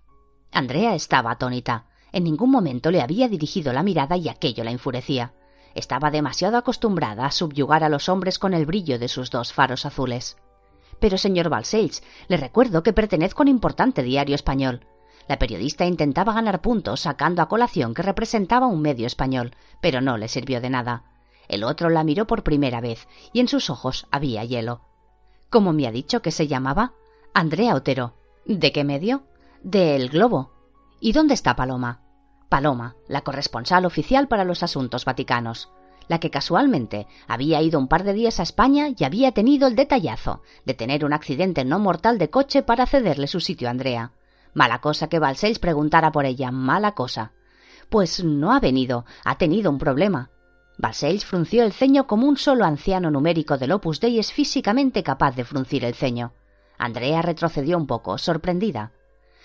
Andrea 0.52 0.96
estaba 0.96 1.32
atónita. 1.32 1.86
En 2.12 2.24
ningún 2.24 2.50
momento 2.50 2.90
le 2.90 3.02
había 3.02 3.28
dirigido 3.28 3.74
la 3.74 3.84
mirada 3.84 4.18
y 4.18 4.30
aquello 4.30 4.64
la 4.64 4.72
enfurecía. 4.72 5.34
Estaba 5.76 6.12
demasiado 6.12 6.58
acostumbrada 6.58 7.26
a 7.26 7.32
subyugar 7.32 7.84
a 7.84 7.90
los 7.90 8.10
hombres 8.10 8.40
con 8.40 8.54
el 8.54 8.66
brillo 8.66 9.00
de 9.00 9.08
sus 9.08 9.30
dos 9.30 9.54
faros 9.54 9.86
azules. 9.86 10.38
Pero, 11.00 11.18
señor 11.18 11.50
Balsells, 11.50 12.04
le 12.28 12.38
recuerdo 12.38 12.84
que 12.84 12.94
pertenezco 12.94 13.42
a 13.42 13.46
un 13.46 13.50
importante 13.50 14.04
diario 14.04 14.36
español. 14.36 14.86
La 15.28 15.40
periodista 15.40 15.86
intentaba 15.86 16.34
ganar 16.34 16.62
puntos 16.62 17.02
sacando 17.02 17.42
a 17.42 17.48
colación 17.48 17.94
que 17.94 18.02
representaba 18.02 18.68
un 18.68 18.82
medio 18.82 19.08
español, 19.08 19.56
pero 19.82 20.02
no 20.02 20.18
le 20.18 20.28
sirvió 20.28 20.60
de 20.60 20.70
nada. 20.70 21.04
El 21.48 21.64
otro 21.64 21.90
la 21.90 22.04
miró 22.04 22.28
por 22.28 22.44
primera 22.44 22.82
vez 22.82 23.08
y 23.32 23.40
en 23.40 23.48
sus 23.48 23.70
ojos 23.70 24.08
había 24.12 24.44
hielo. 24.44 24.82
¿Cómo 25.50 25.72
me 25.72 25.88
ha 25.88 25.92
dicho 25.92 26.22
que 26.22 26.32
se 26.32 26.48
llamaba? 26.48 26.94
Andrea 27.34 27.76
Otero. 27.76 28.14
¿De 28.46 28.72
qué 28.72 28.84
medio? 28.84 29.24
De 29.64 29.96
El 29.96 30.10
Globo. 30.10 30.52
¿Y 31.00 31.12
dónde 31.12 31.34
está 31.34 31.56
Paloma? 31.56 32.02
Paloma, 32.50 32.96
la 33.08 33.22
corresponsal 33.22 33.86
oficial 33.86 34.28
para 34.28 34.46
los 34.46 34.64
asuntos 34.64 35.06
vaticanos, 35.06 35.70
la 36.08 36.20
que 36.20 36.30
casualmente 36.30 37.08
había 37.28 37.62
ido 37.62 37.80
un 37.80 37.88
par 37.88 38.04
de 38.04 38.14
días 38.14 38.40
a 38.40 38.44
España 38.44 38.90
y 38.96 39.04
había 39.04 39.32
tenido 39.32 39.68
el 39.68 39.76
detallazo 39.76 40.42
de 40.66 40.74
tener 40.74 41.06
un 41.06 41.14
accidente 41.14 41.66
no 41.66 41.80
mortal 41.80 42.18
de 42.18 42.30
coche 42.30 42.62
para 42.62 42.86
cederle 42.86 43.28
su 43.28 43.40
sitio 43.40 43.68
a 43.68 43.72
Andrea. 43.72 44.12
Mala 44.54 44.80
cosa 44.80 45.08
que 45.08 45.20
Balcells 45.20 45.60
preguntara 45.60 46.12
por 46.12 46.26
ella, 46.26 46.52
mala 46.52 46.94
cosa. 46.94 47.32
Pues 47.89 48.24
no 48.24 48.54
ha 48.54 48.60
venido, 48.60 49.06
ha 49.24 49.38
tenido 49.38 49.72
un 49.72 49.78
problema. 49.78 50.30
Balcells 50.78 51.26
frunció 51.26 51.63
el 51.63 51.74
ceño 51.74 52.08
como 52.08 52.28
un 52.28 52.38
solo 52.38 52.66
anciano 52.66 53.12
numérico 53.12 53.58
del 53.58 53.72
Opus 53.72 54.00
Dei 54.00 54.20
es 54.20 54.32
físicamente 54.32 55.04
capaz 55.04 55.36
de 55.36 55.46
fruncir 55.46 55.86
el 55.86 55.94
ceño. 55.94 56.34
Andrea 56.78 57.22
retrocedió 57.22 57.78
un 57.78 57.88
poco, 57.88 58.18
sorprendida. 58.18 58.92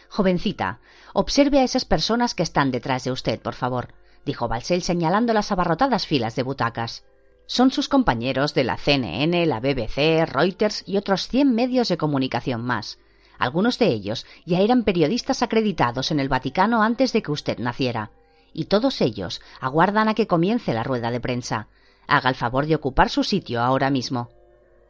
Jovencita, 0.08 0.80
observe 1.12 1.60
a 1.60 1.64
esas 1.64 1.84
personas 1.84 2.34
que 2.34 2.42
están 2.42 2.70
detrás 2.70 3.04
de 3.04 3.12
usted, 3.12 3.40
por 3.40 3.54
favor, 3.54 3.94
dijo 4.24 4.48
Balcells 4.48 4.86
señalando 4.86 5.34
las 5.34 5.52
abarrotadas 5.52 6.06
filas 6.06 6.34
de 6.34 6.42
butacas. 6.42 7.04
Son 7.46 7.70
sus 7.70 7.88
compañeros 7.88 8.54
de 8.54 8.64
la 8.64 8.76
CNN, 8.76 9.46
la 9.46 9.60
BBC, 9.60 10.26
Reuters 10.26 10.82
y 10.86 10.96
otros 10.96 11.28
cien 11.28 11.54
medios 11.54 11.88
de 11.88 11.96
comunicación 11.96 12.62
más. 12.62 12.98
Algunos 13.38 13.78
de 13.78 13.86
ellos 13.86 14.26
ya 14.44 14.60
eran 14.60 14.82
periodistas 14.82 15.42
acreditados 15.42 16.10
en 16.10 16.20
el 16.20 16.28
Vaticano 16.28 16.82
antes 16.82 17.12
de 17.12 17.22
que 17.22 17.30
usted 17.30 17.58
naciera. 17.58 18.10
Y 18.52 18.64
todos 18.64 19.00
ellos 19.00 19.40
aguardan 19.60 20.08
a 20.08 20.14
que 20.14 20.26
comience 20.26 20.74
la 20.74 20.82
rueda 20.82 21.10
de 21.10 21.20
prensa. 21.20 21.68
Haga 22.08 22.30
el 22.30 22.34
favor 22.34 22.66
de 22.66 22.74
ocupar 22.74 23.10
su 23.10 23.22
sitio 23.22 23.60
ahora 23.62 23.90
mismo. 23.90 24.30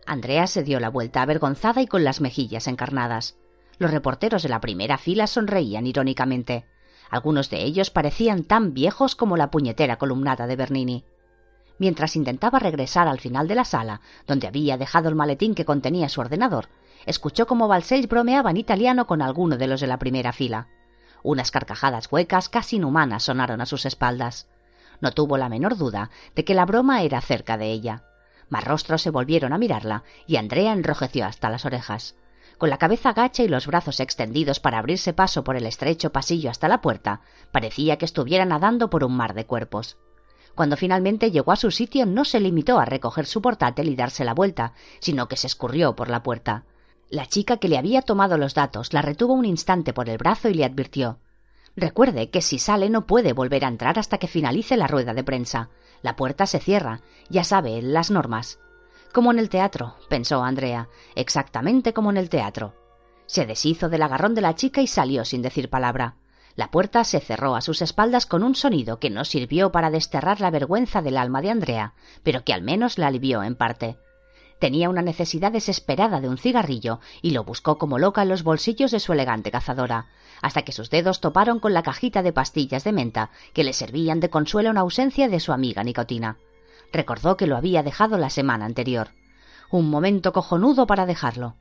Andrea 0.07 0.47
se 0.47 0.63
dio 0.63 0.81
la 0.81 0.89
vuelta 0.89 1.21
avergonzada 1.21 1.83
y 1.83 1.87
con 1.87 2.05
las 2.05 2.21
mejillas 2.21 2.67
encarnadas. 2.67 3.37
Los 3.79 3.91
reporteros 3.91 4.43
de 4.43 4.49
la 4.49 4.61
primera 4.61 4.97
fila 4.97 5.27
sonreían 5.27 5.87
irónicamente. 5.87 6.65
Algunos 7.11 7.51
de 7.51 7.63
ellos 7.63 7.91
parecían 7.91 8.45
tan 8.45 8.73
viejos 8.73 9.15
como 9.15 9.37
la 9.37 9.51
puñetera 9.51 9.97
columnata 9.97 10.47
de 10.47 10.57
Bernini. 10.57 11.05
Mientras 11.79 12.17
intentaba 12.17 12.59
regresar 12.59 13.07
al 13.07 13.21
final 13.21 13.47
de 13.47 13.55
la 13.55 13.65
sala, 13.65 14.01
donde 14.27 14.47
había 14.47 14.77
dejado 14.77 15.09
el 15.09 15.15
maletín 15.15 15.55
que 15.55 15.65
contenía 15.65 16.09
su 16.09 16.21
ordenador, 16.21 16.69
escuchó 17.07 17.47
cómo 17.47 17.69
Balcells 17.69 18.09
bromeaba 18.09 18.51
en 18.51 18.57
italiano 18.57 19.07
con 19.07 19.23
alguno 19.23 19.57
de 19.57 19.67
los 19.67 19.81
de 19.81 19.87
la 19.87 19.99
primera 19.99 20.33
fila. 20.33 20.69
Unas 21.23 21.51
carcajadas 21.51 22.11
huecas 22.11 22.49
casi 22.49 22.77
inhumanas 22.77 23.25
sonaron 23.25 23.61
a 23.61 23.67
sus 23.67 23.87
espaldas. 23.87 24.49
No 25.01 25.13
tuvo 25.13 25.37
la 25.37 25.49
menor 25.49 25.77
duda 25.77 26.11
de 26.35 26.45
que 26.45 26.55
la 26.55 26.65
broma 26.65 27.03
era 27.03 27.21
cerca 27.21 27.57
de 27.57 27.71
ella. 27.71 28.05
Más 28.49 28.65
rostros 28.65 29.03
se 29.03 29.11
volvieron 29.11 29.53
a 29.53 29.59
mirarla 29.59 30.05
y 30.27 30.37
Andrea 30.37 30.73
enrojeció 30.73 31.27
hasta 31.27 31.51
las 31.51 31.65
orejas. 31.65 32.17
Con 32.57 32.71
la 32.71 32.79
cabeza 32.79 33.13
gacha 33.13 33.45
y 33.45 33.49
los 33.49 33.67
brazos 33.67 34.01
extendidos 34.01 34.59
para 34.59 34.79
abrirse 34.79 35.13
paso 35.13 35.45
por 35.45 35.57
el 35.57 35.67
estrecho 35.67 36.11
pasillo 36.11 36.51
hasta 36.51 36.67
la 36.67 36.81
puerta, 36.81 37.21
parecía 37.53 37.99
que 37.99 38.05
estuviera 38.05 38.45
nadando 38.45 38.91
por 38.91 39.05
un 39.05 39.17
mar 39.17 39.35
de 39.35 39.47
cuerpos. 39.47 39.97
Cuando 40.57 40.77
finalmente 40.77 41.31
llegó 41.31 41.53
a 41.53 41.57
su 41.57 41.71
sitio 41.71 42.05
no 42.05 42.25
se 42.25 42.41
limitó 42.41 42.81
a 42.81 42.85
recoger 42.85 43.27
su 43.27 43.41
portátil 43.41 43.89
y 43.89 43.95
darse 43.95 44.25
la 44.25 44.35
vuelta, 44.35 44.73
sino 44.99 45.29
que 45.29 45.37
se 45.37 45.47
escurrió 45.47 45.95
por 45.95 46.09
la 46.09 46.25
puerta. 46.25 46.65
La 47.11 47.27
chica 47.27 47.57
que 47.57 47.69
le 47.69 47.79
había 47.79 48.03
tomado 48.03 48.37
los 48.37 48.55
datos 48.55 48.93
la 48.93 49.03
retuvo 49.03 49.33
un 49.33 49.45
instante 49.45 49.93
por 49.93 50.09
el 50.09 50.19
brazo 50.19 50.49
y 50.49 50.55
le 50.55 50.65
advirtió 50.65 51.19
Recuerde 51.79 52.29
que 52.31 52.43
si 52.43 52.59
sale 52.59 52.91
no 52.91 53.07
puede 53.07 53.33
volver 53.33 53.65
a 53.65 53.69
entrar 53.69 54.01
hasta 54.01 54.19
que 54.19 54.27
finalice 54.27 54.77
la 54.77 54.89
rueda 54.89 55.15
de 55.15 55.23
prensa. 55.23 55.71
La 56.03 56.17
puerta 56.17 56.45
se 56.45 56.59
cierra. 56.59 57.03
Ya 57.31 57.45
sabe, 57.45 57.81
las 57.83 58.11
normas. 58.11 58.59
Como 59.13 59.31
en 59.31 59.39
el 59.39 59.49
teatro, 59.49 59.95
pensó 60.09 60.43
Andrea, 60.43 60.89
exactamente 61.15 61.93
como 61.93 62.11
en 62.11 62.17
el 62.17 62.31
teatro. 62.31 62.75
Se 63.27 63.47
deshizo 63.47 63.89
del 63.89 64.03
agarrón 64.03 64.35
de 64.35 64.41
la 64.41 64.57
chica 64.57 64.81
y 64.83 64.89
salió 64.89 65.25
sin 65.25 65.41
decir 65.41 65.71
palabra. 65.71 66.17
La 66.57 66.73
puerta 66.73 67.05
se 67.05 67.21
cerró 67.21 67.55
a 67.55 67.61
sus 67.61 67.81
espaldas 67.81 68.27
con 68.27 68.43
un 68.43 68.57
sonido 68.57 68.99
que 68.99 69.11
no 69.11 69.25
sirvió 69.25 69.71
para 69.71 69.91
desterrar 69.91 70.41
la 70.41 70.51
vergüenza 70.51 71.01
del 71.01 71.17
alma 71.17 71.43
de 71.43 71.51
Andrea, 71.51 71.95
pero 72.25 72.43
que 72.43 72.53
al 72.53 72.63
menos 72.63 72.99
la 72.99 73.07
alivió 73.07 73.45
en 73.45 73.55
parte. 73.55 73.99
Tenía 74.59 74.91
una 74.91 75.03
necesidad 75.03 75.53
desesperada 75.53 76.21
de 76.21 76.29
un 76.29 76.37
cigarrillo 76.37 76.99
y 77.23 77.31
lo 77.31 77.45
buscó 77.45 77.79
como 77.79 77.99
loca 77.99 78.23
en 78.23 78.29
los 78.29 78.43
bolsillos 78.43 78.91
de 78.91 78.99
su 78.99 79.13
elegante 79.13 79.51
cazadora, 79.53 80.07
hasta 80.43 80.63
que 80.63 80.73
sus 80.73 80.91
dedos 80.91 81.21
toparon 81.21 81.61
con 81.61 81.75
la 81.75 81.83
cajita 81.83 82.23
de 82.23 82.33
pastillas 82.33 82.83
de 82.85 82.93
menta 82.93 83.31
que 83.53 83.65
le 83.65 83.73
servían 83.73 84.21
de 84.21 84.31
consuelo 84.31 84.71
en 84.71 84.79
ausencia 84.79 85.29
de 85.29 85.41
su 85.41 85.53
amiga 85.53 85.85
nicotina. 85.85 86.39
Recordó 86.93 87.37
que 87.37 87.47
lo 87.47 87.57
había 87.57 87.83
dejado 87.83 88.19
la 88.19 88.31
semana 88.31 88.65
anterior. 88.65 89.11
Un 89.71 89.91
momento 89.91 90.33
cojonudo 90.33 90.87
para 90.87 91.07
dejarlo. 91.07 91.55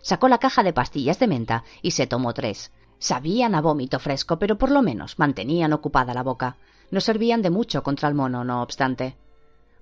Sacó 0.00 0.28
la 0.28 0.38
caja 0.38 0.64
de 0.64 0.72
pastillas 0.72 1.20
de 1.20 1.28
menta 1.28 1.62
y 1.80 1.92
se 1.92 2.08
tomó 2.08 2.34
tres. 2.34 2.72
Sabían 2.98 3.54
a 3.54 3.60
vómito 3.60 4.00
fresco, 4.00 4.38
pero 4.38 4.58
por 4.58 4.70
lo 4.70 4.82
menos 4.82 5.18
mantenían 5.18 5.72
ocupada 5.72 6.14
la 6.14 6.22
boca. 6.22 6.56
No 6.90 7.00
servían 7.00 7.42
de 7.42 7.50
mucho 7.50 7.82
contra 7.82 8.08
el 8.08 8.14
mono, 8.14 8.44
no 8.44 8.62
obstante. 8.62 9.16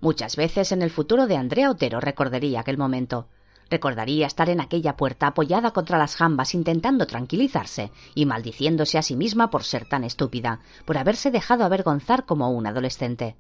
Muchas 0.03 0.35
veces 0.35 0.73
en 0.73 0.81
el 0.81 0.91
futuro 0.91 1.27
de 1.27 1.37
Andrea 1.37 1.71
Otero 1.71 2.01
recordaría 2.01 2.61
aquel 2.61 2.79
momento. 2.79 3.29
Recordaría 3.69 4.27
estar 4.27 4.49
en 4.49 4.61
aquella 4.61 4.97
puerta 4.97 5.27
apoyada 5.27 5.73
contra 5.73 5.99
las 5.99 6.17
jambas 6.17 6.55
intentando 6.55 7.07
tranquilizarse 7.07 7.93
y 8.15 8.25
maldiciéndose 8.25 8.97
a 8.97 9.03
sí 9.03 9.15
misma 9.15 9.51
por 9.51 9.63
ser 9.63 9.87
tan 9.87 10.03
estúpida, 10.03 10.61
por 10.87 10.97
haberse 10.97 11.31
dejado 11.31 11.65
avergonzar 11.65 12.25
como 12.25 12.51
un 12.51 12.67
adolescente. 12.67 13.37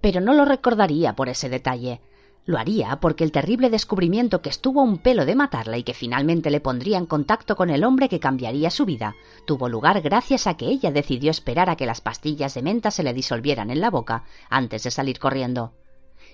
Pero 0.00 0.20
no 0.20 0.34
lo 0.34 0.44
recordaría 0.44 1.16
por 1.16 1.28
ese 1.28 1.48
detalle. 1.48 2.00
Lo 2.46 2.58
haría 2.58 3.00
porque 3.00 3.24
el 3.24 3.32
terrible 3.32 3.68
descubrimiento 3.68 4.40
que 4.40 4.50
estuvo 4.50 4.80
a 4.80 4.84
un 4.84 4.98
pelo 4.98 5.26
de 5.26 5.34
matarla 5.34 5.78
y 5.78 5.82
que 5.82 5.94
finalmente 5.94 6.50
le 6.50 6.60
pondría 6.60 6.98
en 6.98 7.06
contacto 7.06 7.56
con 7.56 7.70
el 7.70 7.82
hombre 7.82 8.08
que 8.08 8.20
cambiaría 8.20 8.70
su 8.70 8.84
vida, 8.84 9.16
tuvo 9.46 9.68
lugar 9.68 10.00
gracias 10.00 10.46
a 10.46 10.56
que 10.56 10.66
ella 10.66 10.92
decidió 10.92 11.30
esperar 11.30 11.70
a 11.70 11.76
que 11.76 11.86
las 11.86 12.00
pastillas 12.00 12.54
de 12.54 12.62
menta 12.62 12.90
se 12.90 13.02
le 13.02 13.14
disolvieran 13.14 13.70
en 13.70 13.80
la 13.80 13.90
boca 13.90 14.24
antes 14.48 14.84
de 14.84 14.90
salir 14.90 15.18
corriendo 15.18 15.72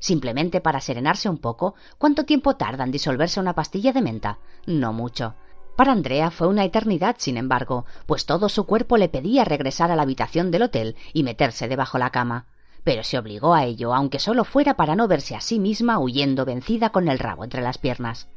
simplemente 0.01 0.61
para 0.61 0.81
serenarse 0.81 1.29
un 1.29 1.39
poco, 1.39 1.75
¿cuánto 1.99 2.25
tiempo 2.25 2.57
tarda 2.57 2.83
en 2.83 2.91
disolverse 2.91 3.39
una 3.39 3.55
pastilla 3.55 3.93
de 3.93 4.03
menta? 4.03 4.39
No 4.67 4.93
mucho. 4.93 5.37
Para 5.77 5.93
Andrea 5.93 6.31
fue 6.31 6.49
una 6.49 6.65
eternidad, 6.65 7.17
sin 7.19 7.37
embargo, 7.37 7.87
pues 8.07 8.27
todo 8.27 8.49
su 8.49 8.67
cuerpo 8.67 8.97
le 8.97 9.09
pedía 9.09 9.45
regresar 9.45 9.91
a 9.91 9.97
la 9.97 10.03
habitación 10.03 10.51
del 10.51 10.65
hotel 10.65 10.97
y 11.13 11.23
meterse 11.23 11.69
debajo 11.69 11.97
la 11.97 12.11
cama. 12.11 12.47
Pero 12.85 13.03
se 13.03 13.19
obligó 13.19 13.55
a 13.55 13.65
ello, 13.65 13.95
aunque 13.95 14.19
solo 14.19 14.45
fuera 14.45 14.75
para 14.75 14.97
no 14.97 15.07
verse 15.09 15.37
a 15.37 15.41
sí 15.41 15.59
misma 15.59 15.99
huyendo 15.99 16.45
vencida 16.45 16.91
con 16.91 17.09
el 17.09 17.19
rabo 17.19 17.45
entre 17.45 17.63
las 17.63 17.79
piernas. 17.79 18.29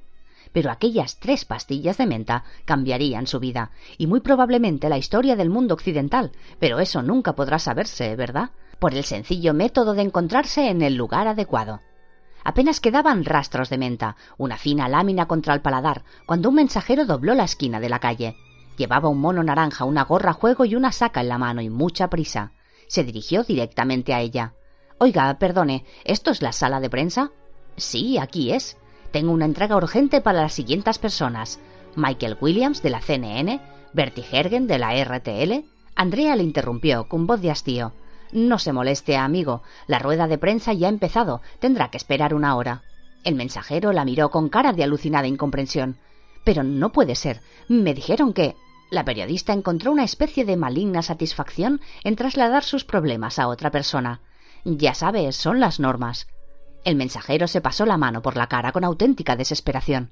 Pero 0.52 0.70
aquellas 0.70 1.20
tres 1.20 1.46
pastillas 1.46 1.98
de 1.98 2.06
menta 2.06 2.44
cambiarían 2.66 3.28
su 3.28 3.40
vida, 3.40 3.72
y 3.98 4.08
muy 4.08 4.20
probablemente 4.20 4.88
la 4.88 4.98
historia 4.98 5.36
del 5.36 5.50
mundo 5.50 5.74
occidental, 5.74 6.32
pero 6.60 6.80
eso 6.80 7.02
nunca 7.02 7.34
podrá 7.34 7.58
saberse, 7.60 8.16
¿verdad? 8.16 8.52
Por 8.84 8.96
el 8.96 9.06
sencillo 9.06 9.54
método 9.54 9.94
de 9.94 10.02
encontrarse 10.02 10.68
en 10.68 10.82
el 10.82 10.96
lugar 10.96 11.30
adecuado. 11.30 11.80
Apenas 12.44 12.82
quedaban 12.82 13.24
rastros 13.24 13.70
de 13.70 13.78
menta, 13.78 14.18
una 14.38 14.58
fina 14.58 14.90
lámina 14.90 15.26
contra 15.26 15.54
el 15.54 15.62
paladar, 15.62 16.04
cuando 16.26 16.50
un 16.50 16.56
mensajero 16.56 17.06
dobló 17.06 17.34
la 17.34 17.46
esquina 17.46 17.80
de 17.80 17.88
la 17.88 18.00
calle. 18.00 18.36
Llevaba 18.76 19.08
un 19.08 19.22
mono 19.22 19.42
naranja, 19.42 19.86
una 19.86 20.04
gorra 20.04 20.32
a 20.32 20.34
juego 20.34 20.66
y 20.66 20.76
una 20.76 20.92
saca 20.92 21.22
en 21.22 21.30
la 21.30 21.38
mano 21.38 21.62
y 21.62 21.70
mucha 21.70 22.10
prisa. 22.10 22.52
Se 22.88 23.06
dirigió 23.06 23.46
directamente 23.46 24.14
a 24.14 24.20
ella. 24.20 24.54
Oiga, 24.98 25.34
perdone, 25.40 25.86
¿esto 26.04 26.32
es 26.32 26.42
la 26.42 26.52
sala 26.52 26.82
de 26.82 26.90
prensa? 26.90 27.32
Sí, 27.78 28.18
aquí 28.18 28.52
es. 28.52 28.76
Tengo 29.12 29.32
una 29.32 29.46
entrega 29.46 29.78
urgente 29.78 30.20
para 30.20 30.42
las 30.42 30.52
siguientes 30.52 31.00
personas. 31.00 31.58
Michael 31.96 32.38
Williams 32.42 32.84
de 32.84 32.90
la 32.90 33.00
CNN, 33.00 33.62
Bertie 33.94 34.26
Hergen 34.30 34.68
de 34.68 34.78
la 34.78 35.02
RTL. 35.02 35.64
Andrea 35.96 36.36
le 36.36 36.44
interrumpió 36.44 37.08
con 37.08 37.28
voz 37.28 37.40
de 37.40 37.50
hastío. 37.50 37.94
No 38.34 38.58
se 38.58 38.74
moleste, 38.74 39.16
amigo. 39.16 39.62
La 39.86 40.00
rueda 40.00 40.28
de 40.28 40.40
prensa 40.40 40.74
ya 40.74 40.88
ha 40.88 40.90
empezado. 40.90 41.42
Tendrá 41.60 41.90
que 41.90 41.98
esperar 41.98 42.34
una 42.34 42.56
hora. 42.56 42.82
El 43.24 43.36
mensajero 43.36 43.94
la 43.94 44.06
miró 44.06 44.32
con 44.32 44.50
cara 44.50 44.74
de 44.74 44.84
alucinada 44.84 45.28
incomprensión. 45.28 45.98
Pero 46.44 46.64
no 46.64 46.92
puede 46.92 47.16
ser. 47.16 47.42
Me 47.68 47.94
dijeron 47.94 48.34
que. 48.34 48.56
La 48.90 49.06
periodista 49.06 49.54
encontró 49.54 49.92
una 49.92 50.04
especie 50.04 50.46
de 50.46 50.58
maligna 50.58 51.04
satisfacción 51.04 51.80
en 52.04 52.16
trasladar 52.16 52.64
sus 52.64 52.86
problemas 52.86 53.38
a 53.38 53.48
otra 53.48 53.70
persona. 53.70 54.20
Ya 54.66 54.96
sabes, 54.96 55.36
son 55.36 55.60
las 55.60 55.80
normas. 55.80 56.28
El 56.84 56.96
mensajero 56.96 57.48
se 57.48 57.62
pasó 57.62 57.86
la 57.86 57.98
mano 57.98 58.24
por 58.24 58.36
la 58.36 58.48
cara 58.48 58.72
con 58.72 58.84
auténtica 58.84 59.36
desesperación. 59.36 60.10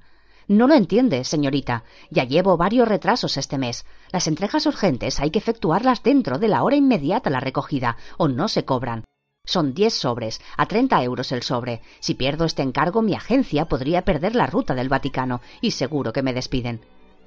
No 0.47 0.67
lo 0.67 0.73
entiende, 0.73 1.23
señorita. 1.23 1.83
Ya 2.09 2.23
llevo 2.23 2.57
varios 2.57 2.87
retrasos 2.87 3.37
este 3.37 3.57
mes. 3.57 3.85
Las 4.11 4.27
entregas 4.27 4.65
urgentes 4.65 5.19
hay 5.19 5.31
que 5.31 5.39
efectuarlas 5.39 6.03
dentro 6.03 6.39
de 6.39 6.47
la 6.47 6.63
hora 6.63 6.75
inmediata 6.75 7.29
a 7.29 7.31
la 7.31 7.39
recogida, 7.39 7.97
o 8.17 8.27
no 8.27 8.47
se 8.47 8.65
cobran. 8.65 9.05
Son 9.45 9.73
diez 9.73 9.93
sobres, 9.93 10.41
a 10.57 10.67
treinta 10.67 11.01
euros 11.03 11.31
el 11.31 11.41
sobre. 11.41 11.81
Si 11.99 12.13
pierdo 12.13 12.45
este 12.45 12.61
encargo, 12.61 13.01
mi 13.01 13.15
agencia 13.15 13.65
podría 13.65 14.03
perder 14.03 14.35
la 14.35 14.45
ruta 14.45 14.75
del 14.75 14.89
Vaticano, 14.89 15.41
y 15.61 15.71
seguro 15.71 16.13
que 16.13 16.21
me 16.21 16.33
despiden. 16.33 16.81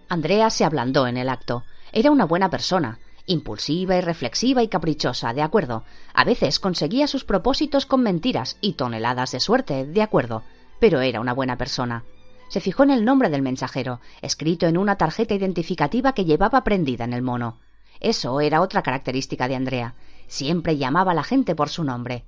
Andrea 0.09 0.51
se 0.51 0.65
ablandó 0.65 1.07
en 1.07 1.17
el 1.17 1.29
acto. 1.29 1.65
Era 1.93 2.11
una 2.11 2.25
buena 2.25 2.51
persona, 2.51 2.99
impulsiva 3.27 3.97
y 3.97 4.01
reflexiva 4.01 4.63
y 4.63 4.69
caprichosa, 4.69 5.33
de 5.33 5.43
acuerdo. 5.43 5.85
A 6.13 6.25
veces 6.25 6.61
conseguía 6.61 7.07
sus 7.07 7.25
propósitos 7.25 7.87
con 7.87 8.03
mentiras 8.03 8.59
y 8.61 8.75
toneladas 8.75 9.33
de 9.33 9.41
suerte, 9.41 9.87
de 9.87 10.03
acuerdo. 10.03 10.45
Pero 10.79 11.01
era 11.01 11.21
una 11.21 11.33
buena 11.33 11.57
persona 11.57 12.05
se 12.55 12.61
fijó 12.61 12.85
en 12.85 12.91
el 12.91 13.05
nombre 13.05 13.31
del 13.31 13.43
mensajero, 13.43 13.99
escrito 14.23 14.69
en 14.69 14.79
una 14.79 14.95
tarjeta 14.95 15.35
identificativa 15.35 16.13
que 16.13 16.25
llevaba 16.25 16.63
prendida 16.63 17.03
en 17.03 17.13
el 17.13 17.21
mono. 17.21 17.59
Eso 17.99 18.41
era 18.41 18.61
otra 18.61 18.81
característica 18.81 19.49
de 19.49 19.57
Andrea. 19.57 19.97
Siempre 20.29 20.77
llamaba 20.77 21.11
a 21.11 21.15
la 21.17 21.25
gente 21.25 21.57
por 21.57 21.69
su 21.69 21.83
nombre. 21.83 22.23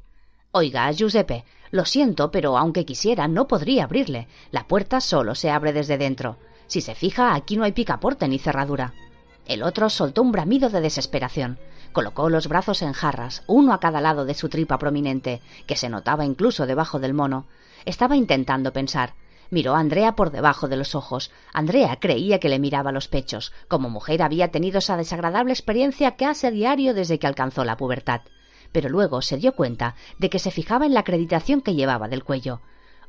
Oiga, 0.51 0.91
Giuseppe, 0.91 1.45
lo 1.71 1.85
siento, 1.85 2.33
pero 2.33 2.59
aunque 2.59 2.85
quisiera, 2.85 3.29
no 3.29 3.47
podría 3.47 3.85
abrirle. 3.85 4.27
La 4.51 4.67
puerta 4.67 5.01
solo 5.01 5.37
se 5.37 5.49
abre 5.49 5.73
desde 5.73 5.97
dentro. 5.97 6.39
Si 6.67 6.81
se 6.81 6.97
fija, 6.97 7.37
aquí 7.37 7.57
no 7.57 7.63
hay 7.63 7.71
picaporte 7.71 8.27
ni 8.27 8.41
cerradura. 8.41 8.95
El 9.47 9.63
otro 9.63 9.89
soltó 9.89 10.23
un 10.23 10.33
bramido 10.33 10.71
de 10.71 10.81
desesperación. 10.81 11.57
Colocó 11.93 12.31
los 12.31 12.49
brazos 12.49 12.83
en 12.83 12.95
jarras, 12.95 13.45
uno 13.47 13.73
a 13.73 13.79
cada 13.79 14.01
lado 14.01 14.25
de 14.25 14.35
su 14.35 14.49
tripa 14.49 14.77
prominente, 14.77 15.41
que 15.69 15.77
se 15.77 15.89
notaba 15.89 16.25
incluso 16.25 16.67
debajo 16.67 16.99
del 16.99 17.15
mono. 17.15 17.47
Estaba 17.85 18.17
intentando 18.17 18.73
pensar. 18.73 19.15
Miró 19.51 19.75
a 19.75 19.81
Andrea 19.81 20.17
por 20.17 20.31
debajo 20.31 20.69
de 20.69 20.77
los 20.77 20.95
ojos. 20.95 21.31
Andrea 21.53 21.97
creía 22.01 22.41
que 22.41 22.49
le 22.49 22.59
miraba 22.59 22.93
los 22.93 23.09
pechos. 23.09 23.53
Como 23.69 23.89
mujer 23.89 24.23
había 24.23 24.51
tenido 24.51 24.79
esa 24.79 24.97
desagradable 24.97 25.53
experiencia 25.53 26.13
que 26.13 26.27
hace 26.27 26.51
diario 26.51 26.95
desde 26.95 27.19
que 27.19 27.27
alcanzó 27.27 27.65
la 27.65 27.77
pubertad. 27.77 28.23
Pero 28.73 28.89
luego 28.89 29.23
se 29.23 29.37
dio 29.37 29.53
cuenta 29.53 29.95
de 30.19 30.31
que 30.31 30.39
se 30.39 30.51
fijaba 30.51 30.87
en 30.87 30.95
la 30.95 31.01
acreditación 31.01 31.61
que 31.61 31.75
llevaba 31.75 32.09
del 32.09 32.25
cuello. 32.25 32.61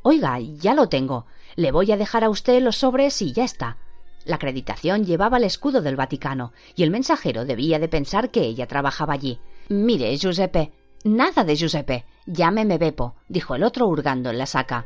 Oiga, 0.04 0.39
ya 0.39 0.73
lo 0.73 0.89
tengo. 0.89 1.26
Le 1.56 1.71
voy 1.71 1.91
a 1.91 1.97
dejar 1.97 2.23
a 2.23 2.30
usted 2.30 2.62
los 2.62 2.78
sobres 2.78 3.21
y 3.21 3.34
ya 3.34 3.43
está. 3.43 3.78
La 4.26 4.36
acreditación 4.36 5.06
llevaba 5.06 5.38
el 5.38 5.45
escudo 5.45 5.82
del 5.82 5.95
Vaticano, 5.95 6.52
y 6.76 6.84
el 6.84 6.91
mensajero 6.91 7.45
debía 7.45 7.80
de 7.80 7.88
pensar 7.88 8.30
que 8.30 8.41
ella 8.41 8.67
trabajaba 8.67 9.13
allí. 9.13 9.39
Mire, 9.69 10.15
Giuseppe. 10.17 10.71
Nada 11.04 11.43
de 11.43 11.56
Giuseppe. 11.56 12.06
Llámeme 12.26 12.78
Beppo, 12.78 13.15
dijo 13.30 13.56
el 13.56 13.63
otro 13.63 13.88
hurgando 13.88 14.30
en 14.30 14.38
la 14.38 14.45
saca. 14.45 14.86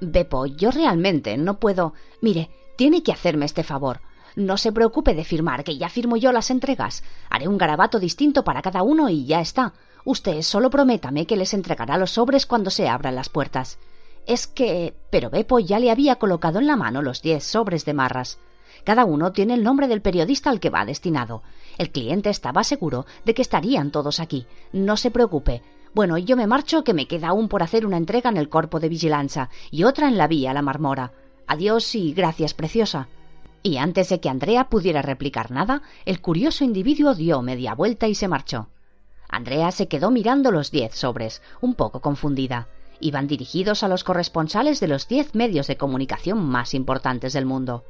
Beppo, 0.00 0.46
yo 0.46 0.70
realmente 0.70 1.36
no 1.36 1.58
puedo. 1.58 1.94
Mire, 2.20 2.50
tiene 2.76 3.02
que 3.02 3.12
hacerme 3.12 3.46
este 3.46 3.62
favor. 3.62 4.00
No 4.36 4.56
se 4.56 4.72
preocupe 4.72 5.14
de 5.14 5.24
firmar, 5.24 5.64
que 5.64 5.76
ya 5.76 5.88
firmo 5.88 6.16
yo 6.16 6.32
las 6.32 6.50
entregas. 6.50 7.02
Haré 7.28 7.48
un 7.48 7.58
garabato 7.58 7.98
distinto 7.98 8.44
para 8.44 8.62
cada 8.62 8.82
uno 8.82 9.08
y 9.08 9.26
ya 9.26 9.40
está. 9.40 9.74
Usted 10.04 10.42
solo 10.42 10.70
prométame 10.70 11.26
que 11.26 11.36
les 11.36 11.52
entregará 11.52 11.98
los 11.98 12.12
sobres 12.12 12.46
cuando 12.46 12.70
se 12.70 12.88
abran 12.88 13.14
las 13.14 13.28
puertas. 13.28 13.78
Es 14.26 14.46
que. 14.46 14.94
Pero 15.10 15.30
Beppo 15.30 15.58
ya 15.58 15.78
le 15.78 15.90
había 15.90 16.16
colocado 16.16 16.58
en 16.58 16.66
la 16.66 16.76
mano 16.76 17.02
los 17.02 17.22
diez 17.22 17.44
sobres 17.44 17.84
de 17.84 17.94
marras. 17.94 18.38
Cada 18.84 19.04
uno 19.04 19.32
tiene 19.32 19.54
el 19.54 19.62
nombre 19.62 19.88
del 19.88 20.00
periodista 20.00 20.48
al 20.48 20.60
que 20.60 20.70
va 20.70 20.84
destinado. 20.84 21.42
El 21.76 21.90
cliente 21.90 22.30
estaba 22.30 22.64
seguro 22.64 23.04
de 23.24 23.34
que 23.34 23.42
estarían 23.42 23.90
todos 23.90 24.20
aquí. 24.20 24.46
No 24.72 24.96
se 24.96 25.10
preocupe. 25.10 25.62
Bueno, 25.92 26.18
yo 26.18 26.36
me 26.36 26.46
marcho, 26.46 26.84
que 26.84 26.94
me 26.94 27.06
queda 27.06 27.28
aún 27.28 27.48
por 27.48 27.62
hacer 27.62 27.84
una 27.84 27.96
entrega 27.96 28.30
en 28.30 28.36
el 28.36 28.48
cuerpo 28.48 28.78
de 28.78 28.88
vigilancia 28.88 29.50
y 29.70 29.84
otra 29.84 30.08
en 30.08 30.18
la 30.18 30.28
vía 30.28 30.54
La 30.54 30.62
Marmora. 30.62 31.12
Adiós 31.46 31.94
y 31.96 32.12
gracias, 32.12 32.54
preciosa. 32.54 33.08
Y 33.62 33.76
antes 33.76 34.08
de 34.08 34.20
que 34.20 34.28
Andrea 34.28 34.68
pudiera 34.68 35.02
replicar 35.02 35.50
nada, 35.50 35.82
el 36.06 36.20
curioso 36.20 36.64
individuo 36.64 37.14
dio 37.14 37.42
media 37.42 37.74
vuelta 37.74 38.06
y 38.06 38.14
se 38.14 38.28
marchó. 38.28 38.68
Andrea 39.28 39.72
se 39.72 39.88
quedó 39.88 40.10
mirando 40.10 40.52
los 40.52 40.70
diez 40.70 40.94
sobres, 40.94 41.42
un 41.60 41.74
poco 41.74 42.00
confundida. 42.00 42.68
Iban 43.00 43.26
dirigidos 43.26 43.82
a 43.82 43.88
los 43.88 44.04
corresponsales 44.04 44.78
de 44.78 44.88
los 44.88 45.08
diez 45.08 45.34
medios 45.34 45.66
de 45.66 45.76
comunicación 45.76 46.40
más 46.44 46.72
importantes 46.72 47.32
del 47.32 47.46
mundo. 47.46 47.84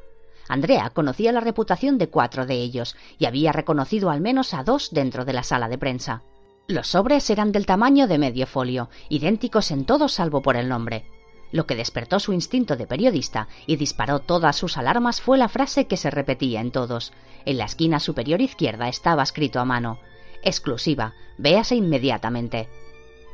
Andrea 0.49 0.91
conocía 0.91 1.33
la 1.33 1.41
reputación 1.41 1.99
de 1.99 2.09
cuatro 2.09 2.47
de 2.47 2.55
ellos 2.55 2.97
y 3.19 3.27
había 3.27 3.53
reconocido 3.53 4.11
al 4.11 4.21
menos 4.21 4.55
a 4.55 4.65
dos 4.65 4.91
dentro 4.91 5.25
de 5.25 5.35
la 5.35 5.43
sala 5.43 5.69
de 5.69 5.79
prensa. 5.79 6.23
Los 6.71 6.87
sobres 6.87 7.29
eran 7.31 7.51
del 7.51 7.67
tamaño 7.67 8.07
de 8.07 8.17
medio 8.17 8.47
folio, 8.47 8.91
idénticos 9.09 9.73
en 9.73 9.85
todos 9.85 10.13
salvo 10.13 10.41
por 10.41 10.57
el 10.57 10.69
nombre. 10.69 11.05
Lo 11.51 11.67
que 11.67 11.75
despertó 11.75 12.21
su 12.21 12.33
instinto 12.33 12.77
de 12.77 12.87
periodista 12.87 13.49
y 13.67 13.75
disparó 13.75 14.21
todas 14.21 14.55
sus 14.55 14.79
alarmas 14.79 15.21
fue 15.21 15.37
la 15.37 15.49
frase 15.49 15.89
que 15.89 15.97
se 15.97 16.13
repetía 16.13 16.61
en 16.61 16.71
todos. 16.71 17.13
En 17.45 17.59
la 17.59 17.65
esquina 17.65 17.99
superior 17.99 18.41
izquierda 18.41 18.89
estaba 18.89 19.25
escrito 19.25 19.59
a 19.59 19.65
mano 19.65 19.99
Exclusiva, 20.45 21.15
véase 21.39 21.75
inmediatamente. 21.75 22.69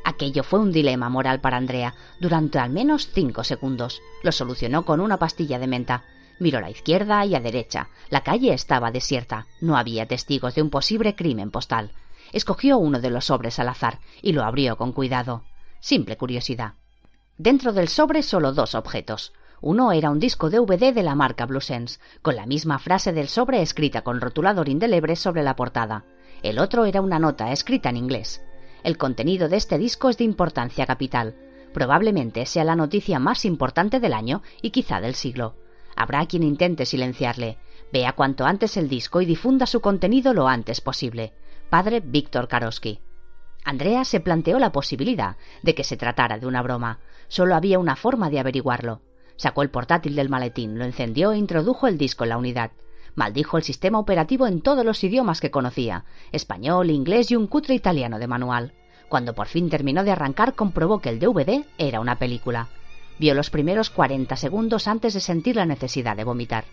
Aquello 0.03 0.41
fue 0.41 0.57
un 0.57 0.71
dilema 0.71 1.07
moral 1.09 1.39
para 1.39 1.57
Andrea 1.57 1.93
durante 2.19 2.57
al 2.57 2.71
menos 2.71 3.07
cinco 3.13 3.43
segundos. 3.43 4.01
Lo 4.23 4.31
solucionó 4.31 4.83
con 4.83 4.99
una 4.99 5.17
pastilla 5.17 5.59
de 5.59 5.67
menta. 5.67 6.05
Miró 6.39 6.57
a 6.57 6.61
la 6.61 6.71
izquierda 6.71 7.23
y 7.23 7.35
a 7.35 7.39
derecha. 7.39 7.89
La 8.09 8.21
calle 8.21 8.51
estaba 8.53 8.89
desierta. 8.89 9.45
No 9.61 9.77
había 9.77 10.07
testigos 10.07 10.55
de 10.55 10.63
un 10.63 10.71
posible 10.71 11.15
crimen 11.15 11.51
postal. 11.51 11.91
Escogió 12.33 12.77
uno 12.77 12.99
de 12.99 13.09
los 13.09 13.25
sobres 13.25 13.59
al 13.59 13.69
azar 13.69 13.99
y 14.21 14.33
lo 14.33 14.43
abrió 14.43 14.77
con 14.77 14.91
cuidado. 14.91 15.43
Simple 15.79 16.17
curiosidad. 16.17 16.73
Dentro 17.37 17.73
del 17.73 17.87
sobre 17.87 18.23
solo 18.23 18.51
dos 18.53 18.75
objetos. 18.75 19.33
Uno 19.61 19.91
era 19.91 20.11
un 20.11 20.19
disco 20.19 20.49
DVD 20.49 20.93
de 20.93 21.03
la 21.03 21.15
marca 21.15 21.45
Bluesense, 21.45 21.99
con 22.21 22.35
la 22.35 22.45
misma 22.45 22.77
frase 22.77 23.11
del 23.11 23.27
sobre 23.27 23.61
escrita 23.61 24.01
con 24.01 24.21
rotulador 24.21 24.69
indeleble 24.69 25.15
sobre 25.15 25.43
la 25.43 25.55
portada. 25.55 26.05
El 26.43 26.59
otro 26.59 26.85
era 26.85 27.01
una 27.01 27.19
nota 27.19 27.51
escrita 27.51 27.89
en 27.89 27.97
inglés. 27.97 28.41
El 28.83 28.97
contenido 28.97 29.49
de 29.49 29.57
este 29.57 29.77
disco 29.77 30.09
es 30.09 30.17
de 30.17 30.23
importancia 30.23 30.85
capital. 30.85 31.35
Probablemente 31.73 32.45
sea 32.45 32.63
la 32.63 32.75
noticia 32.75 33.19
más 33.19 33.45
importante 33.45 33.99
del 33.99 34.13
año 34.13 34.43
y 34.61 34.69
quizá 34.69 35.01
del 35.01 35.15
siglo. 35.15 35.55
Habrá 35.95 36.25
quien 36.27 36.43
intente 36.43 36.85
silenciarle. 36.85 37.57
Vea 37.91 38.13
cuanto 38.13 38.45
antes 38.45 38.77
el 38.77 38.89
disco 38.89 39.21
y 39.21 39.25
difunda 39.25 39.65
su 39.65 39.81
contenido 39.81 40.33
lo 40.33 40.47
antes 40.47 40.81
posible. 40.81 41.33
Padre 41.69 41.99
Víctor 41.99 42.47
Karosky. 42.47 43.01
Andrea 43.65 44.05
se 44.05 44.21
planteó 44.21 44.57
la 44.57 44.71
posibilidad 44.71 45.35
de 45.63 45.75
que 45.75 45.83
se 45.83 45.97
tratara 45.97 46.39
de 46.39 46.47
una 46.47 46.61
broma. 46.61 46.99
Solo 47.27 47.55
había 47.55 47.77
una 47.77 47.97
forma 47.97 48.29
de 48.29 48.39
averiguarlo. 48.39 49.01
Sacó 49.35 49.63
el 49.63 49.69
portátil 49.69 50.15
del 50.15 50.29
maletín, 50.29 50.79
lo 50.79 50.85
encendió 50.85 51.33
e 51.33 51.37
introdujo 51.37 51.87
el 51.87 51.97
disco 51.97 52.23
en 52.23 52.29
la 52.29 52.37
unidad. 52.37 52.71
Maldijo 53.15 53.57
el 53.57 53.63
sistema 53.63 53.99
operativo 53.99 54.47
en 54.47 54.61
todos 54.61 54.85
los 54.85 55.03
idiomas 55.03 55.41
que 55.41 55.51
conocía, 55.51 56.05
español, 56.31 56.89
inglés 56.89 57.31
y 57.31 57.35
un 57.35 57.47
cutre 57.47 57.75
italiano 57.75 58.17
de 58.17 58.27
manual. 58.27 58.73
Cuando 59.09 59.35
por 59.35 59.47
fin 59.47 59.69
terminó 59.69 60.05
de 60.05 60.11
arrancar, 60.11 60.53
comprobó 60.55 60.99
que 60.99 61.09
el 61.09 61.19
DVD 61.19 61.65
era 61.77 61.99
una 61.99 62.17
película. 62.17 62.69
Vio 63.19 63.33
los 63.33 63.49
primeros 63.49 63.89
40 63.89 64.37
segundos 64.37 64.87
antes 64.87 65.13
de 65.13 65.19
sentir 65.19 65.57
la 65.57 65.65
necesidad 65.65 66.15
de 66.15 66.23
vomitar. 66.23 66.63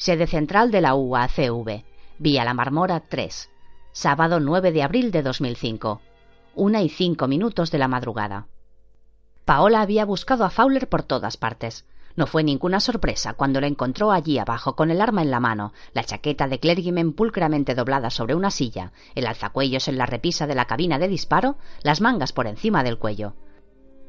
Sede 0.00 0.26
central 0.26 0.70
de 0.70 0.80
la 0.80 0.94
UACV. 0.94 1.84
Vía 2.18 2.42
La 2.46 2.54
Marmora 2.54 3.00
3. 3.00 3.50
Sábado 3.92 4.40
9 4.40 4.72
de 4.72 4.82
abril 4.82 5.10
de 5.10 5.22
2005. 5.22 6.00
Una 6.54 6.80
y 6.80 6.88
cinco 6.88 7.28
minutos 7.28 7.70
de 7.70 7.76
la 7.76 7.86
madrugada. 7.86 8.46
Paola 9.44 9.82
había 9.82 10.06
buscado 10.06 10.46
a 10.46 10.48
Fowler 10.48 10.88
por 10.88 11.02
todas 11.02 11.36
partes. 11.36 11.84
No 12.16 12.26
fue 12.26 12.42
ninguna 12.42 12.80
sorpresa 12.80 13.34
cuando 13.34 13.60
la 13.60 13.66
encontró 13.66 14.10
allí 14.10 14.38
abajo 14.38 14.74
con 14.74 14.90
el 14.90 15.02
arma 15.02 15.20
en 15.20 15.30
la 15.30 15.38
mano, 15.38 15.74
la 15.92 16.02
chaqueta 16.02 16.48
de 16.48 16.60
clergyman 16.60 17.12
pulcramente 17.12 17.74
doblada 17.74 18.08
sobre 18.08 18.34
una 18.34 18.50
silla, 18.50 18.92
el 19.14 19.26
alzacuellos 19.26 19.86
en 19.86 19.98
la 19.98 20.06
repisa 20.06 20.46
de 20.46 20.54
la 20.54 20.64
cabina 20.64 20.98
de 20.98 21.08
disparo, 21.08 21.58
las 21.82 22.00
mangas 22.00 22.32
por 22.32 22.46
encima 22.46 22.82
del 22.82 22.96
cuello. 22.96 23.34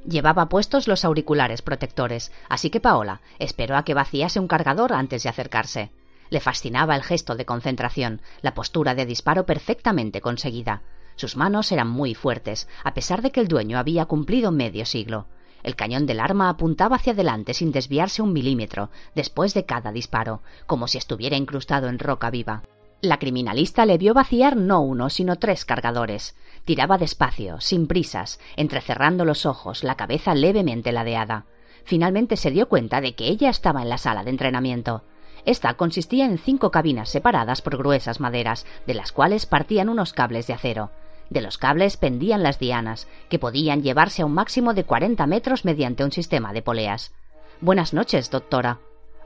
Llevaba 0.06 0.50
puestos 0.50 0.88
los 0.88 1.06
auriculares 1.06 1.62
protectores, 1.62 2.32
así 2.50 2.70
que 2.70 2.80
Paola 2.80 3.22
esperó 3.38 3.78
a 3.78 3.84
que 3.84 3.94
vaciase 3.94 4.40
un 4.40 4.48
cargador 4.48 4.94
antes 4.94 5.24
de 5.24 5.30
acercarse. 5.30 5.92
Le 6.32 6.40
fascinaba 6.40 6.96
el 6.96 7.04
gesto 7.04 7.36
de 7.36 7.46
concentración, 7.46 8.22
la 8.42 8.54
postura 8.54 8.96
de 8.96 9.06
disparo 9.06 9.46
perfectamente 9.46 10.22
conseguida. 10.22 10.82
Sus 11.16 11.36
manos 11.36 11.72
eran 11.72 11.90
muy 11.90 12.16
fuertes, 12.16 12.68
a 12.84 12.94
pesar 12.94 13.22
de 13.22 13.32
que 13.32 13.42
el 13.42 13.48
dueño 13.48 13.78
había 13.78 14.06
cumplido 14.06 14.52
medio 14.52 14.86
siglo. 14.86 15.28
El 15.62 15.76
cañón 15.76 16.08
del 16.08 16.20
arma 16.20 16.50
apuntaba 16.50 16.96
hacia 16.96 17.14
adelante 17.14 17.54
sin 17.54 17.72
desviarse 17.72 18.24
un 18.24 18.34
milímetro 18.34 18.90
después 19.14 19.54
de 19.54 19.66
cada 19.66 19.92
disparo, 19.92 20.42
como 20.66 20.88
si 20.88 20.98
estuviera 20.98 21.38
incrustado 21.38 21.90
en 21.90 22.00
roca 22.00 22.32
viva. 22.32 22.64
La 23.02 23.18
criminalista 23.18 23.88
le 23.88 23.98
vio 23.98 24.14
vaciar 24.14 24.56
no 24.56 24.82
uno, 24.82 25.10
sino 25.10 25.38
tres 25.38 25.66
cargadores. 25.66 26.36
Tiraba 26.66 27.00
despacio, 27.00 27.60
sin 27.60 27.88
prisas, 27.88 28.40
entrecerrando 28.58 29.26
los 29.26 29.48
ojos, 29.48 29.84
la 29.84 29.96
cabeza 29.96 30.36
levemente 30.36 30.92
ladeada. 30.92 31.46
Finalmente 31.84 32.38
se 32.38 32.52
dio 32.52 32.70
cuenta 32.70 33.02
de 33.02 33.16
que 33.16 33.26
ella 33.26 33.50
estaba 33.50 33.82
en 33.82 33.90
la 33.90 33.98
sala 33.98 34.24
de 34.24 34.30
entrenamiento. 34.30 35.04
Esta 35.46 35.74
consistía 35.74 36.26
en 36.26 36.38
cinco 36.38 36.70
cabinas 36.70 37.10
separadas 37.10 37.64
por 37.64 37.76
gruesas 37.76 38.20
maderas, 38.20 38.68
de 38.86 38.94
las 38.94 39.12
cuales 39.12 39.48
partían 39.48 39.90
unos 39.90 40.14
cables 40.14 40.46
de 40.46 40.54
acero. 40.54 40.92
De 41.32 41.42
los 41.42 41.58
cables 41.58 41.98
pendían 41.98 42.44
las 42.44 42.60
dianas, 42.60 43.08
que 43.30 43.40
podían 43.40 43.82
llevarse 43.82 44.22
a 44.22 44.28
un 44.28 44.34
máximo 44.36 44.76
de 44.76 44.84
40 44.84 45.26
metros 45.26 45.66
mediante 45.66 46.04
un 46.04 46.12
sistema 46.12 46.54
de 46.54 46.62
poleas. 46.62 47.16
Buenas 47.62 47.96
noches, 47.96 48.30
doctora. 48.30 48.78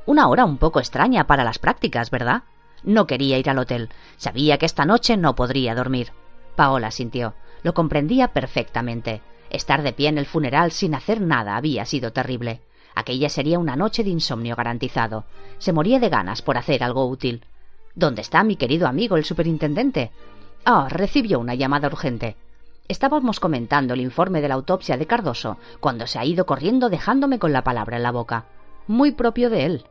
Una 0.05 0.29
hora 0.29 0.45
un 0.45 0.59
poco 0.59 0.79
extraña 0.79 1.27
para 1.27 1.43
las 1.43 1.59
prácticas, 1.59 2.09
¿verdad? 2.09 2.43
No 2.85 3.07
quería 3.07 3.37
ir 3.37 3.49
al 3.49 3.57
hotel. 3.57 3.89
Sabía 4.17 4.57
que 4.57 4.65
esta 4.65 4.85
noche 4.85 5.17
no 5.17 5.35
podría 5.35 5.75
dormir. 5.75 6.11
Paola 6.55 6.91
sintió. 6.91 7.33
Lo 7.63 7.73
comprendía 7.73 8.29
perfectamente. 8.29 9.21
Estar 9.49 9.81
de 9.81 9.91
pie 9.91 10.09
en 10.09 10.17
el 10.17 10.25
funeral 10.25 10.71
sin 10.71 10.93
hacer 10.95 11.19
nada 11.19 11.57
había 11.57 11.85
sido 11.85 12.13
terrible. 12.13 12.61
Aquella 12.93 13.29
sería 13.29 13.59
una 13.59 13.75
noche 13.75 14.03
de 14.03 14.11
insomnio 14.11 14.55
garantizado. 14.55 15.25
Se 15.57 15.73
moría 15.73 15.99
de 15.99 16.09
ganas 16.09 16.41
por 16.41 16.57
hacer 16.57 16.83
algo 16.83 17.07
útil. 17.07 17.43
¿Dónde 17.95 18.21
está 18.21 18.43
mi 18.43 18.55
querido 18.55 18.87
amigo 18.87 19.17
el 19.17 19.25
superintendente? 19.25 20.11
Ah, 20.63 20.87
recibió 20.89 21.39
una 21.39 21.55
llamada 21.55 21.87
urgente. 21.87 22.37
Estábamos 22.87 23.39
comentando 23.39 23.95
el 23.95 24.01
informe 24.01 24.41
de 24.41 24.47
la 24.47 24.53
autopsia 24.53 24.95
de 24.95 25.07
Cardoso 25.07 25.57
cuando 25.79 26.05
se 26.05 26.19
ha 26.19 26.25
ido 26.25 26.45
corriendo 26.45 26.89
dejándome 26.89 27.39
con 27.39 27.51
la 27.51 27.63
palabra 27.63 27.97
en 27.97 28.03
la 28.03 28.11
boca. 28.11 28.45
Muy 28.87 29.11
propio 29.11 29.49
de 29.49 29.65
él. 29.65 29.85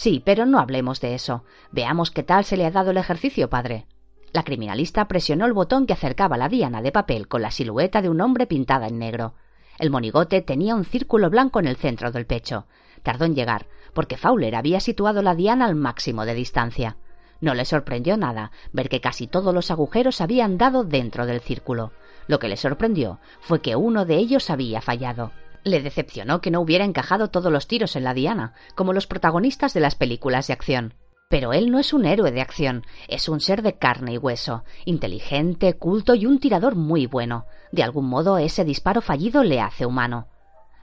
Sí, 0.00 0.22
pero 0.24 0.46
no 0.46 0.58
hablemos 0.58 1.02
de 1.02 1.14
eso. 1.14 1.44
Veamos 1.72 2.10
qué 2.10 2.22
tal 2.22 2.46
se 2.46 2.56
le 2.56 2.64
ha 2.64 2.70
dado 2.70 2.90
el 2.90 2.96
ejercicio, 2.96 3.50
padre. 3.50 3.84
La 4.32 4.44
criminalista 4.44 5.06
presionó 5.08 5.44
el 5.44 5.52
botón 5.52 5.86
que 5.86 5.92
acercaba 5.92 6.38
la 6.38 6.48
diana 6.48 6.80
de 6.80 6.90
papel 6.90 7.28
con 7.28 7.42
la 7.42 7.50
silueta 7.50 8.00
de 8.00 8.08
un 8.08 8.22
hombre 8.22 8.46
pintada 8.46 8.86
en 8.86 8.98
negro. 8.98 9.34
El 9.78 9.90
monigote 9.90 10.40
tenía 10.40 10.74
un 10.74 10.86
círculo 10.86 11.28
blanco 11.28 11.60
en 11.60 11.66
el 11.66 11.76
centro 11.76 12.12
del 12.12 12.24
pecho. 12.24 12.64
Tardó 13.02 13.26
en 13.26 13.34
llegar, 13.34 13.66
porque 13.92 14.16
Fowler 14.16 14.56
había 14.56 14.80
situado 14.80 15.20
la 15.20 15.34
diana 15.34 15.66
al 15.66 15.74
máximo 15.74 16.24
de 16.24 16.32
distancia. 16.32 16.96
No 17.42 17.52
le 17.52 17.66
sorprendió 17.66 18.16
nada 18.16 18.52
ver 18.72 18.88
que 18.88 19.02
casi 19.02 19.26
todos 19.26 19.52
los 19.52 19.70
agujeros 19.70 20.22
habían 20.22 20.56
dado 20.56 20.82
dentro 20.82 21.26
del 21.26 21.42
círculo. 21.42 21.92
Lo 22.26 22.38
que 22.38 22.48
le 22.48 22.56
sorprendió 22.56 23.18
fue 23.40 23.60
que 23.60 23.76
uno 23.76 24.06
de 24.06 24.16
ellos 24.16 24.48
había 24.48 24.80
fallado. 24.80 25.32
Le 25.64 25.82
decepcionó 25.82 26.40
que 26.40 26.50
no 26.50 26.60
hubiera 26.60 26.84
encajado 26.84 27.28
todos 27.28 27.52
los 27.52 27.66
tiros 27.66 27.96
en 27.96 28.04
la 28.04 28.14
diana, 28.14 28.54
como 28.74 28.92
los 28.92 29.06
protagonistas 29.06 29.74
de 29.74 29.80
las 29.80 29.94
películas 29.94 30.46
de 30.46 30.54
acción. 30.54 30.94
Pero 31.28 31.52
él 31.52 31.70
no 31.70 31.78
es 31.78 31.92
un 31.92 32.06
héroe 32.06 32.32
de 32.32 32.40
acción, 32.40 32.84
es 33.06 33.28
un 33.28 33.40
ser 33.40 33.62
de 33.62 33.78
carne 33.78 34.14
y 34.14 34.18
hueso, 34.18 34.64
inteligente, 34.84 35.74
culto 35.74 36.14
y 36.14 36.26
un 36.26 36.40
tirador 36.40 36.74
muy 36.74 37.06
bueno. 37.06 37.46
De 37.70 37.82
algún 37.82 38.08
modo 38.08 38.38
ese 38.38 38.64
disparo 38.64 39.00
fallido 39.00 39.44
le 39.44 39.60
hace 39.60 39.86
humano. 39.86 40.26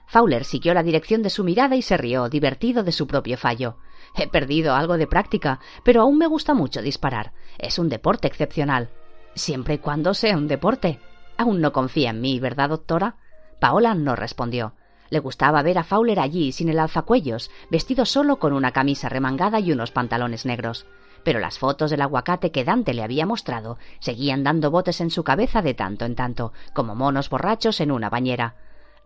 Fowler 0.06 0.44
siguió 0.44 0.72
la 0.72 0.82
dirección 0.82 1.22
de 1.22 1.28
su 1.28 1.44
mirada 1.44 1.76
y 1.76 1.82
se 1.82 1.98
rió, 1.98 2.30
divertido 2.30 2.82
de 2.82 2.92
su 2.92 3.06
propio 3.06 3.36
fallo. 3.36 3.76
He 4.16 4.26
perdido 4.26 4.74
algo 4.74 4.96
de 4.96 5.06
práctica, 5.06 5.60
pero 5.84 6.00
aún 6.00 6.16
me 6.16 6.26
gusta 6.26 6.54
mucho 6.54 6.80
disparar. 6.80 7.32
Es 7.58 7.78
un 7.78 7.90
deporte 7.90 8.26
excepcional. 8.26 8.88
Siempre 9.34 9.74
y 9.74 9.78
cuando 9.78 10.14
sea 10.14 10.38
un 10.38 10.48
deporte. 10.48 10.98
Aún 11.36 11.60
no 11.60 11.72
confía 11.72 12.10
en 12.10 12.22
mí, 12.22 12.40
¿verdad, 12.40 12.70
doctora? 12.70 13.16
Paola 13.60 13.94
no 13.94 14.16
respondió. 14.16 14.74
Le 15.10 15.20
gustaba 15.20 15.62
ver 15.62 15.78
a 15.78 15.84
Fowler 15.84 16.20
allí, 16.20 16.52
sin 16.52 16.68
el 16.68 16.78
alzacuellos, 16.78 17.50
vestido 17.70 18.04
solo 18.04 18.38
con 18.38 18.52
una 18.52 18.72
camisa 18.72 19.08
remangada 19.08 19.58
y 19.60 19.72
unos 19.72 19.90
pantalones 19.90 20.44
negros. 20.44 20.86
Pero 21.24 21.40
las 21.40 21.58
fotos 21.58 21.90
del 21.90 22.02
aguacate 22.02 22.52
que 22.52 22.64
Dante 22.64 22.94
le 22.94 23.02
había 23.02 23.26
mostrado 23.26 23.78
seguían 24.00 24.44
dando 24.44 24.70
botes 24.70 25.00
en 25.00 25.10
su 25.10 25.24
cabeza 25.24 25.62
de 25.62 25.74
tanto 25.74 26.04
en 26.04 26.14
tanto, 26.14 26.52
como 26.74 26.94
monos 26.94 27.30
borrachos 27.30 27.80
en 27.80 27.90
una 27.90 28.10
bañera. 28.10 28.56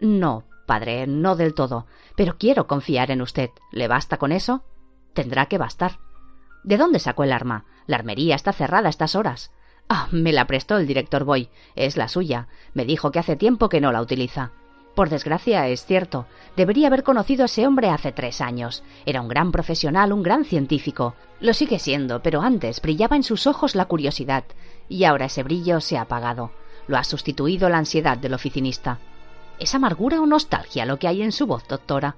No, 0.00 0.44
padre, 0.66 1.06
no 1.06 1.36
del 1.36 1.54
todo, 1.54 1.86
pero 2.16 2.36
quiero 2.36 2.66
confiar 2.66 3.10
en 3.10 3.22
usted. 3.22 3.50
¿Le 3.70 3.88
basta 3.88 4.18
con 4.18 4.32
eso? 4.32 4.64
Tendrá 5.14 5.46
que 5.46 5.58
bastar. 5.58 5.98
¿De 6.64 6.76
dónde 6.76 6.98
sacó 6.98 7.24
el 7.24 7.32
arma? 7.32 7.64
La 7.86 7.96
armería 7.96 8.34
está 8.34 8.52
cerrada 8.52 8.88
a 8.88 8.90
estas 8.90 9.14
horas. 9.14 9.52
Ah, 9.94 10.08
me 10.10 10.32
la 10.32 10.46
prestó 10.46 10.78
el 10.78 10.86
director 10.86 11.24
Boy. 11.24 11.50
Es 11.76 11.98
la 11.98 12.08
suya. 12.08 12.48
Me 12.72 12.86
dijo 12.86 13.10
que 13.10 13.18
hace 13.18 13.36
tiempo 13.36 13.68
que 13.68 13.82
no 13.82 13.92
la 13.92 14.00
utiliza. 14.00 14.52
Por 14.94 15.10
desgracia, 15.10 15.68
es 15.68 15.84
cierto. 15.84 16.24
Debería 16.56 16.86
haber 16.86 17.02
conocido 17.02 17.42
a 17.42 17.44
ese 17.44 17.66
hombre 17.66 17.90
hace 17.90 18.10
tres 18.10 18.40
años. 18.40 18.82
Era 19.04 19.20
un 19.20 19.28
gran 19.28 19.52
profesional, 19.52 20.14
un 20.14 20.22
gran 20.22 20.46
científico. 20.46 21.14
Lo 21.40 21.52
sigue 21.52 21.78
siendo, 21.78 22.22
pero 22.22 22.40
antes 22.40 22.80
brillaba 22.80 23.16
en 23.16 23.22
sus 23.22 23.46
ojos 23.46 23.74
la 23.74 23.84
curiosidad, 23.84 24.44
y 24.88 25.04
ahora 25.04 25.26
ese 25.26 25.42
brillo 25.42 25.78
se 25.82 25.98
ha 25.98 26.02
apagado. 26.02 26.52
Lo 26.86 26.96
ha 26.96 27.04
sustituido 27.04 27.68
la 27.68 27.76
ansiedad 27.76 28.16
del 28.16 28.32
oficinista. 28.32 28.98
¿Es 29.58 29.74
amargura 29.74 30.22
o 30.22 30.26
nostalgia 30.26 30.86
lo 30.86 30.98
que 30.98 31.08
hay 31.08 31.20
en 31.20 31.32
su 31.32 31.46
voz, 31.46 31.68
doctora? 31.68 32.16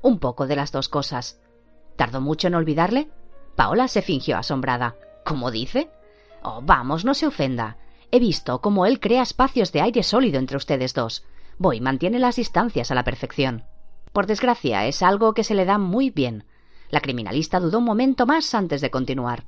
Un 0.00 0.20
poco 0.20 0.46
de 0.46 0.54
las 0.54 0.70
dos 0.70 0.88
cosas. 0.88 1.40
¿Tardó 1.96 2.20
mucho 2.20 2.46
en 2.46 2.54
olvidarle? 2.54 3.10
Paola 3.56 3.88
se 3.88 4.02
fingió 4.02 4.38
asombrada. 4.38 4.94
¿Cómo 5.24 5.50
dice? 5.50 5.90
Oh, 6.42 6.60
vamos, 6.62 7.04
no 7.04 7.14
se 7.14 7.26
ofenda. 7.26 7.76
He 8.10 8.18
visto 8.18 8.60
cómo 8.60 8.86
él 8.86 9.00
crea 9.00 9.22
espacios 9.22 9.72
de 9.72 9.80
aire 9.80 10.02
sólido 10.02 10.38
entre 10.38 10.56
ustedes 10.56 10.94
dos. 10.94 11.24
Boy 11.58 11.80
mantiene 11.80 12.18
las 12.18 12.36
distancias 12.36 12.90
a 12.90 12.94
la 12.94 13.04
perfección. 13.04 13.64
Por 14.12 14.26
desgracia, 14.26 14.86
es 14.86 15.02
algo 15.02 15.34
que 15.34 15.44
se 15.44 15.54
le 15.54 15.64
da 15.64 15.78
muy 15.78 16.10
bien. 16.10 16.44
La 16.90 17.00
criminalista 17.00 17.60
dudó 17.60 17.78
un 17.78 17.84
momento 17.84 18.26
más 18.26 18.54
antes 18.54 18.80
de 18.80 18.90
continuar. 18.90 19.44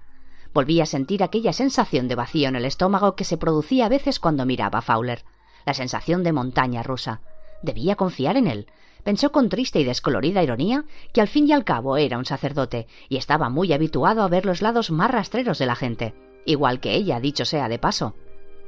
Volví 0.52 0.80
a 0.80 0.86
sentir 0.86 1.22
aquella 1.22 1.52
sensación 1.52 2.08
de 2.08 2.14
vacío 2.14 2.48
en 2.48 2.56
el 2.56 2.64
estómago 2.64 3.14
que 3.14 3.24
se 3.24 3.36
producía 3.36 3.86
a 3.86 3.88
veces 3.88 4.18
cuando 4.18 4.46
miraba 4.46 4.80
a 4.80 4.82
Fowler. 4.82 5.24
La 5.64 5.74
sensación 5.74 6.22
de 6.22 6.32
montaña 6.32 6.82
rusa. 6.82 7.20
Debía 7.62 7.96
confiar 7.96 8.36
en 8.36 8.46
él. 8.46 8.66
Pensó 9.04 9.30
con 9.30 9.48
triste 9.48 9.80
y 9.80 9.84
descolorida 9.84 10.42
ironía 10.42 10.84
que 11.12 11.20
al 11.20 11.28
fin 11.28 11.48
y 11.48 11.52
al 11.52 11.64
cabo 11.64 11.96
era 11.96 12.18
un 12.18 12.24
sacerdote 12.24 12.86
y 13.08 13.16
estaba 13.16 13.48
muy 13.48 13.72
habituado 13.72 14.22
a 14.22 14.28
ver 14.28 14.44
los 14.44 14.62
lados 14.62 14.90
más 14.90 15.10
rastreros 15.10 15.58
de 15.58 15.66
la 15.66 15.76
gente. 15.76 16.14
Igual 16.48 16.80
que 16.80 16.94
ella, 16.94 17.20
dicho 17.20 17.44
sea 17.44 17.68
de 17.68 17.78
paso. 17.78 18.14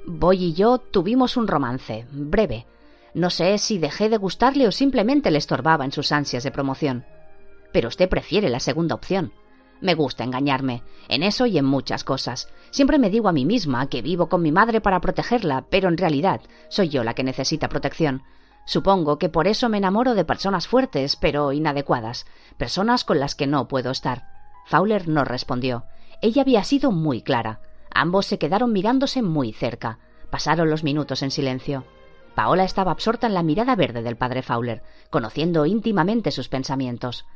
Boy 0.04 0.44
y 0.44 0.52
yo 0.52 0.76
tuvimos 0.76 1.38
un 1.38 1.48
romance, 1.48 2.06
breve, 2.10 2.66
no 3.14 3.30
sé 3.30 3.56
si 3.56 3.78
dejé 3.78 4.10
de 4.10 4.18
gustarle 4.18 4.68
o 4.68 4.70
simplemente 4.70 5.30
le 5.30 5.38
estorbaba 5.38 5.86
en 5.86 5.90
sus 5.90 6.12
ansias 6.12 6.44
de 6.44 6.50
promoción. 6.50 7.06
Pero 7.72 7.88
usted 7.88 8.06
prefiere 8.06 8.50
la 8.50 8.60
segunda 8.60 8.94
opción. 8.94 9.32
Me 9.80 9.94
gusta 9.94 10.24
engañarme, 10.24 10.82
en 11.08 11.22
eso 11.22 11.46
y 11.46 11.56
en 11.56 11.64
muchas 11.64 12.04
cosas. 12.04 12.48
Siempre 12.70 12.98
me 12.98 13.08
digo 13.08 13.30
a 13.30 13.32
mí 13.32 13.46
misma 13.46 13.88
que 13.88 14.02
vivo 14.02 14.28
con 14.28 14.42
mi 14.42 14.52
madre 14.52 14.82
para 14.82 15.00
protegerla, 15.00 15.64
pero 15.70 15.88
en 15.88 15.96
realidad 15.96 16.42
soy 16.68 16.90
yo 16.90 17.02
la 17.02 17.14
que 17.14 17.24
necesita 17.24 17.70
protección. 17.70 18.24
Supongo 18.66 19.18
que 19.18 19.30
por 19.30 19.48
eso 19.48 19.70
me 19.70 19.78
enamoro 19.78 20.14
de 20.14 20.26
personas 20.26 20.68
fuertes, 20.68 21.16
pero 21.16 21.52
inadecuadas, 21.52 22.26
personas 22.58 23.04
con 23.04 23.18
las 23.20 23.34
que 23.34 23.46
no 23.46 23.68
puedo 23.68 23.90
estar. 23.90 24.24
Fowler 24.66 25.08
no 25.08 25.24
respondió. 25.24 25.86
Ella 26.20 26.42
había 26.42 26.62
sido 26.62 26.92
muy 26.92 27.22
clara. 27.22 27.60
Ambos 27.94 28.26
se 28.26 28.38
quedaron 28.38 28.72
mirándose 28.72 29.22
muy 29.22 29.52
cerca. 29.52 29.98
Pasaron 30.30 30.70
los 30.70 30.84
minutos 30.84 31.22
en 31.22 31.30
silencio. 31.30 31.84
Paola 32.34 32.64
estaba 32.64 32.92
absorta 32.92 33.26
en 33.26 33.34
la 33.34 33.42
mirada 33.42 33.74
verde 33.74 34.02
del 34.02 34.16
padre 34.16 34.42
Fowler, 34.42 34.82
conociendo 35.10 35.66
íntimamente 35.66 36.30
sus 36.30 36.48
pensamientos. 36.48 37.26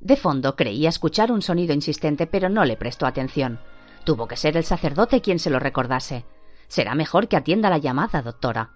De 0.00 0.16
fondo 0.16 0.56
creía 0.56 0.88
escuchar 0.88 1.32
un 1.32 1.42
sonido 1.42 1.74
insistente, 1.74 2.26
pero 2.26 2.48
no 2.48 2.64
le 2.64 2.76
prestó 2.76 3.06
atención. 3.06 3.60
Tuvo 4.04 4.26
que 4.26 4.36
ser 4.36 4.56
el 4.56 4.64
sacerdote 4.64 5.20
quien 5.20 5.38
se 5.38 5.50
lo 5.50 5.58
recordase. 5.58 6.24
Será 6.68 6.94
mejor 6.94 7.28
que 7.28 7.36
atienda 7.36 7.68
la 7.70 7.78
llamada, 7.78 8.22
doctora. 8.22 8.70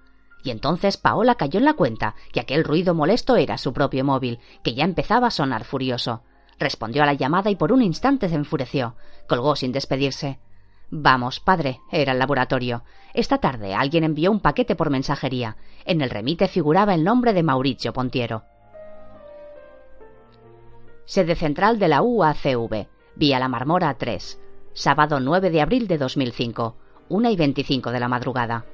Y 0.45 0.51
entonces 0.51 0.97
Paola 0.97 1.37
cayó 1.37 1.59
en 1.59 1.65
la 1.65 1.75
cuenta 1.75 2.17
que 2.33 2.41
aquel 2.41 2.65
ruido 2.65 2.95
molesto 2.95 3.37
era 3.37 3.59
su 3.59 3.73
propio 3.73 4.05
móvil, 4.05 4.41
que 4.63 4.75
ya 4.75 4.85
empezaba 4.85 5.29
a 5.29 5.31
sonar 5.31 5.65
furioso. 5.65 6.23
Respondió 6.59 7.03
a 7.03 7.07
la 7.07 7.15
llamada 7.15 7.51
y 7.51 7.57
por 7.57 7.73
un 7.73 7.83
instante 7.83 8.29
se 8.29 8.35
enfureció. 8.35 8.97
Colgó 9.29 9.57
sin 9.57 9.73
despedirse. 9.73 10.39
Vamos, 10.95 11.41
padre, 11.41 11.81
era 11.91 12.13
el 12.13 12.19
laboratorio. 12.19 12.85
Esta 13.15 13.39
tarde 13.39 13.75
alguien 13.75 14.05
envió 14.05 14.31
un 14.31 14.41
paquete 14.41 14.77
por 14.77 14.91
mensajería. 14.91 15.57
En 15.87 16.03
el 16.03 16.11
remite 16.11 16.49
figuraba 16.49 16.93
el 16.93 17.03
nombre 17.03 17.33
de 17.33 17.43
Mauricio 17.43 17.95
Pontiero. 17.95 18.43
Sede 21.07 21.35
central 21.35 21.79
de 21.79 21.89
la 21.89 22.03
UACV, 22.03 22.89
vía 23.17 23.39
La 23.39 23.49
Marmora 23.49 23.95
3, 23.95 24.39
sábado 24.75 25.19
9 25.19 25.49
de 25.49 25.63
abril 25.63 25.89
de 25.89 25.97
2005, 25.97 26.77
1 27.09 27.31
y 27.31 27.37
25 27.37 27.91
de 27.91 28.01
la 28.01 28.09
madrugada. 28.09 28.67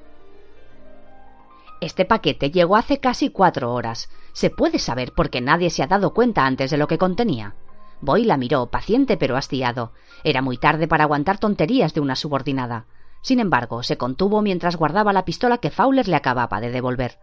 Este 1.79 2.03
paquete 2.03 2.51
llegó 2.51 2.75
hace 2.75 2.99
casi 2.99 3.29
cuatro 3.29 3.73
horas. 3.73 4.09
¿Se 4.33 4.49
puede 4.49 4.79
saber 4.79 5.13
por 5.13 5.29
qué 5.29 5.39
nadie 5.39 5.69
se 5.69 5.83
ha 5.83 5.87
dado 5.87 6.13
cuenta 6.13 6.45
antes 6.45 6.69
de 6.69 6.77
lo 6.77 6.87
que 6.87 6.97
contenía? 6.97 7.55
Boy 8.01 8.23
la 8.23 8.37
miró, 8.37 8.67
paciente 8.67 9.17
pero 9.17 9.35
hastiado. 9.35 9.91
Era 10.23 10.41
muy 10.41 10.57
tarde 10.57 10.87
para 10.87 11.03
aguantar 11.03 11.37
tonterías 11.37 11.93
de 11.93 12.01
una 12.01 12.15
subordinada. 12.15 12.85
Sin 13.21 13.39
embargo, 13.39 13.83
se 13.83 13.97
contuvo 13.97 14.41
mientras 14.41 14.77
guardaba 14.77 15.13
la 15.13 15.25
pistola 15.25 15.57
que 15.57 15.71
Fowler 15.71 16.07
le 16.07 16.15
acababa 16.15 16.61
de 16.61 16.71
devolver. 16.71 17.19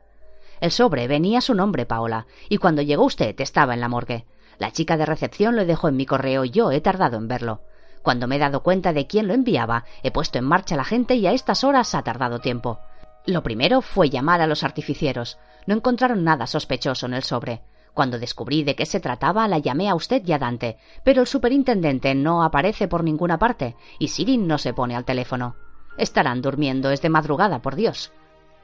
El 0.60 0.70
sobre 0.70 1.08
venía 1.08 1.40
su 1.40 1.54
nombre, 1.54 1.86
Paola, 1.86 2.26
y 2.48 2.58
cuando 2.58 2.82
llegó 2.82 3.04
usted 3.04 3.38
estaba 3.40 3.74
en 3.74 3.80
la 3.80 3.88
morgue. 3.88 4.26
La 4.58 4.70
chica 4.70 4.96
de 4.96 5.06
recepción 5.06 5.56
lo 5.56 5.64
dejó 5.64 5.88
en 5.88 5.96
mi 5.96 6.06
correo 6.06 6.44
y 6.44 6.50
yo 6.50 6.70
he 6.70 6.80
tardado 6.80 7.16
en 7.16 7.28
verlo. 7.28 7.60
Cuando 8.02 8.26
me 8.26 8.36
he 8.36 8.38
dado 8.38 8.62
cuenta 8.62 8.92
de 8.92 9.06
quién 9.06 9.26
lo 9.26 9.34
enviaba, 9.34 9.84
he 10.02 10.10
puesto 10.10 10.38
en 10.38 10.44
marcha 10.44 10.76
la 10.76 10.84
gente 10.84 11.16
y 11.16 11.26
a 11.26 11.32
estas 11.32 11.64
horas 11.64 11.94
ha 11.94 12.02
tardado 12.02 12.38
tiempo. 12.38 12.78
Lo 13.26 13.42
primero 13.42 13.82
fue 13.82 14.08
llamar 14.08 14.40
a 14.40 14.46
los 14.46 14.62
artificieros. 14.62 15.38
No 15.66 15.74
encontraron 15.74 16.22
nada 16.22 16.46
sospechoso 16.46 17.06
en 17.06 17.14
el 17.14 17.24
sobre. 17.24 17.62
Cuando 17.96 18.18
descubrí 18.18 18.62
de 18.62 18.76
qué 18.76 18.84
se 18.84 19.00
trataba, 19.00 19.48
la 19.48 19.56
llamé 19.56 19.88
a 19.88 19.94
usted 19.94 20.20
y 20.26 20.32
a 20.32 20.38
Dante, 20.38 20.76
pero 21.02 21.22
el 21.22 21.26
superintendente 21.26 22.14
no 22.14 22.42
aparece 22.42 22.88
por 22.88 23.02
ninguna 23.02 23.38
parte 23.38 23.74
y 23.98 24.08
Sirin 24.08 24.46
no 24.46 24.58
se 24.58 24.74
pone 24.74 24.94
al 24.94 25.06
teléfono. 25.06 25.56
Estarán 25.96 26.42
durmiendo, 26.42 26.90
es 26.90 27.00
de 27.00 27.08
madrugada, 27.08 27.62
por 27.62 27.74
Dios. 27.74 28.12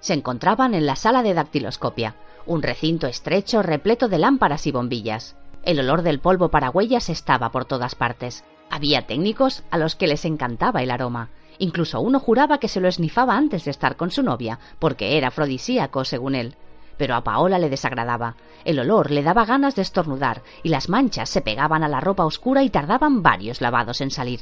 Se 0.01 0.13
encontraban 0.13 0.75
en 0.75 0.85
la 0.85 0.97
sala 0.97 1.23
de 1.23 1.33
dactiloscopia, 1.33 2.15
un 2.45 2.61
recinto 2.61 3.07
estrecho 3.07 3.63
repleto 3.63 4.07
de 4.09 4.19
lámparas 4.19 4.67
y 4.67 4.71
bombillas. 4.71 5.35
El 5.63 5.81
olor 5.81 6.03
del 6.03 6.21
polvo 6.21 6.51
para 6.51 6.69
huellas 6.69 7.09
estaba 7.09 7.51
por 7.53 7.65
todas 7.65 7.95
partes. 7.95 8.45
Había 8.69 9.07
técnicos 9.07 9.63
a 9.71 9.79
los 9.79 9.97
que 9.97 10.09
les 10.09 10.27
encantaba 10.27 10.83
el 10.83 10.91
aroma. 10.91 11.31
Incluso 11.57 12.03
uno 12.03 12.21
juraba 12.21 12.59
que 12.59 12.69
se 12.69 12.83
lo 12.83 12.89
esnifaba 12.89 13.39
antes 13.39 13.65
de 13.65 13.71
estar 13.71 13.97
con 13.97 14.11
su 14.11 14.23
novia, 14.23 14.59
porque 14.79 15.17
era 15.17 15.29
afrodisíaco, 15.29 16.05
según 16.05 16.35
él 16.35 16.55
pero 16.97 17.15
a 17.15 17.25
Paola 17.25 17.59
le 17.59 17.71
desagradaba. 17.71 18.37
El 18.65 18.79
olor 18.79 19.11
le 19.11 19.23
daba 19.23 19.45
ganas 19.45 19.75
de 19.75 19.83
estornudar 19.83 20.43
y 20.63 20.69
las 20.69 20.89
manchas 20.89 21.29
se 21.29 21.41
pegaban 21.41 21.83
a 21.83 21.89
la 21.89 22.01
ropa 22.01 22.25
oscura 22.25 22.63
y 22.63 22.71
tardaban 22.71 23.23
varios 23.23 23.61
lavados 23.61 24.01
en 24.01 24.11
salir. 24.11 24.41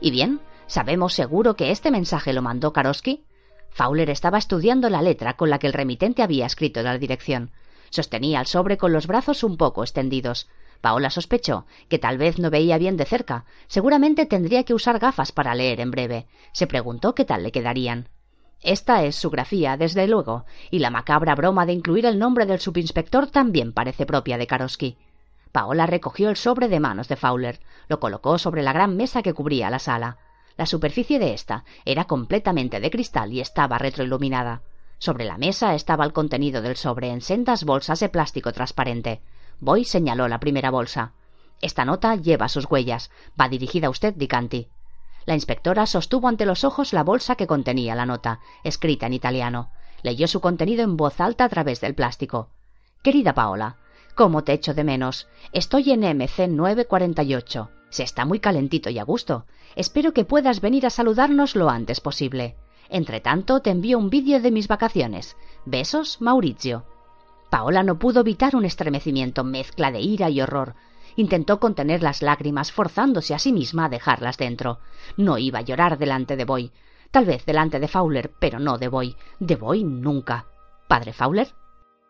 ¿Y 0.00 0.10
bien? 0.10 0.40
¿Sabemos 0.66 1.14
seguro 1.14 1.54
que 1.54 1.70
este 1.70 1.90
mensaje 1.90 2.32
lo 2.32 2.42
mandó 2.42 2.72
Karosky? 2.72 3.24
Fowler 3.70 4.10
estaba 4.10 4.38
estudiando 4.38 4.90
la 4.90 5.02
letra 5.02 5.34
con 5.34 5.50
la 5.50 5.58
que 5.58 5.66
el 5.66 5.72
remitente 5.72 6.22
había 6.22 6.46
escrito 6.46 6.82
la 6.82 6.98
dirección. 6.98 7.52
Sostenía 7.90 8.40
el 8.40 8.46
sobre 8.46 8.78
con 8.78 8.92
los 8.92 9.06
brazos 9.06 9.44
un 9.44 9.56
poco 9.56 9.82
extendidos. 9.82 10.48
Paola 10.80 11.10
sospechó 11.10 11.66
que 11.88 11.98
tal 11.98 12.18
vez 12.18 12.38
no 12.38 12.50
veía 12.50 12.76
bien 12.76 12.96
de 12.96 13.04
cerca. 13.04 13.44
Seguramente 13.68 14.26
tendría 14.26 14.64
que 14.64 14.74
usar 14.74 14.98
gafas 14.98 15.30
para 15.30 15.54
leer 15.54 15.80
en 15.80 15.90
breve. 15.90 16.26
Se 16.52 16.66
preguntó 16.66 17.14
qué 17.14 17.24
tal 17.24 17.44
le 17.44 17.52
quedarían. 17.52 18.08
Esta 18.62 19.02
es 19.02 19.16
su 19.16 19.28
grafía, 19.30 19.76
desde 19.76 20.06
luego, 20.06 20.44
y 20.70 20.78
la 20.78 20.90
macabra 20.90 21.34
broma 21.34 21.66
de 21.66 21.72
incluir 21.72 22.06
el 22.06 22.18
nombre 22.18 22.46
del 22.46 22.60
subinspector 22.60 23.26
también 23.26 23.72
parece 23.72 24.06
propia 24.06 24.38
de 24.38 24.46
Karosky. 24.46 24.96
Paola 25.50 25.86
recogió 25.86 26.30
el 26.30 26.36
sobre 26.36 26.68
de 26.68 26.78
manos 26.78 27.08
de 27.08 27.16
Fowler, 27.16 27.60
lo 27.88 27.98
colocó 27.98 28.38
sobre 28.38 28.62
la 28.62 28.72
gran 28.72 28.96
mesa 28.96 29.22
que 29.22 29.34
cubría 29.34 29.68
la 29.68 29.80
sala. 29.80 30.18
La 30.56 30.66
superficie 30.66 31.18
de 31.18 31.34
ésta 31.34 31.64
era 31.84 32.04
completamente 32.04 32.78
de 32.78 32.90
cristal 32.90 33.32
y 33.32 33.40
estaba 33.40 33.78
retroiluminada. 33.78 34.62
Sobre 34.98 35.24
la 35.24 35.38
mesa 35.38 35.74
estaba 35.74 36.04
el 36.04 36.12
contenido 36.12 36.62
del 36.62 36.76
sobre 36.76 37.10
en 37.10 37.20
sendas 37.20 37.64
bolsas 37.64 37.98
de 37.98 38.08
plástico 38.08 38.52
transparente. 38.52 39.20
Boy 39.58 39.84
señaló 39.84 40.28
la 40.28 40.38
primera 40.38 40.70
bolsa. 40.70 41.12
Esta 41.60 41.84
nota 41.84 42.14
lleva 42.14 42.48
sus 42.48 42.70
huellas. 42.70 43.10
Va 43.40 43.48
dirigida 43.48 43.88
a 43.88 43.90
usted, 43.90 44.14
Dicanti. 44.14 44.68
La 45.24 45.34
inspectora 45.34 45.86
sostuvo 45.86 46.28
ante 46.28 46.46
los 46.46 46.64
ojos 46.64 46.92
la 46.92 47.04
bolsa 47.04 47.36
que 47.36 47.46
contenía 47.46 47.94
la 47.94 48.06
nota, 48.06 48.40
escrita 48.64 49.06
en 49.06 49.12
italiano. 49.12 49.70
Leyó 50.02 50.26
su 50.26 50.40
contenido 50.40 50.82
en 50.82 50.96
voz 50.96 51.20
alta 51.20 51.44
a 51.44 51.48
través 51.48 51.80
del 51.80 51.94
plástico. 51.94 52.48
Querida 53.02 53.34
Paola, 53.34 53.76
¿cómo 54.14 54.42
te 54.42 54.52
echo 54.52 54.74
de 54.74 54.84
menos? 54.84 55.28
Estoy 55.52 55.92
en 55.92 56.00
MC 56.00 56.48
948. 56.48 57.70
Se 57.90 58.02
está 58.02 58.24
muy 58.24 58.40
calentito 58.40 58.90
y 58.90 58.98
a 58.98 59.04
gusto. 59.04 59.46
Espero 59.76 60.12
que 60.12 60.24
puedas 60.24 60.60
venir 60.60 60.86
a 60.86 60.90
saludarnos 60.90 61.54
lo 61.56 61.68
antes 61.68 62.00
posible. 62.00 62.56
Entre 62.88 63.20
tanto, 63.20 63.60
te 63.60 63.70
envío 63.70 63.98
un 63.98 64.10
vídeo 64.10 64.40
de 64.40 64.50
mis 64.50 64.66
vacaciones. 64.66 65.36
Besos, 65.64 66.20
Maurizio. 66.20 66.84
Paola 67.50 67.82
no 67.82 67.98
pudo 67.98 68.20
evitar 68.20 68.56
un 68.56 68.64
estremecimiento 68.64 69.44
mezcla 69.44 69.90
de 69.90 70.00
ira 70.00 70.30
y 70.30 70.40
horror. 70.40 70.74
Intentó 71.16 71.60
contener 71.60 72.02
las 72.02 72.22
lágrimas, 72.22 72.72
forzándose 72.72 73.34
a 73.34 73.38
sí 73.38 73.52
misma 73.52 73.86
a 73.86 73.88
dejarlas 73.88 74.38
dentro. 74.38 74.80
No 75.16 75.38
iba 75.38 75.60
a 75.60 75.62
llorar 75.62 75.98
delante 75.98 76.36
de 76.36 76.44
Boy. 76.44 76.72
Tal 77.10 77.26
vez 77.26 77.44
delante 77.44 77.78
de 77.78 77.88
Fowler, 77.88 78.32
pero 78.38 78.58
no 78.58 78.78
de 78.78 78.88
Boy. 78.88 79.16
De 79.38 79.56
Boy 79.56 79.84
nunca. 79.84 80.46
¿Padre 80.88 81.12
Fowler? 81.12 81.48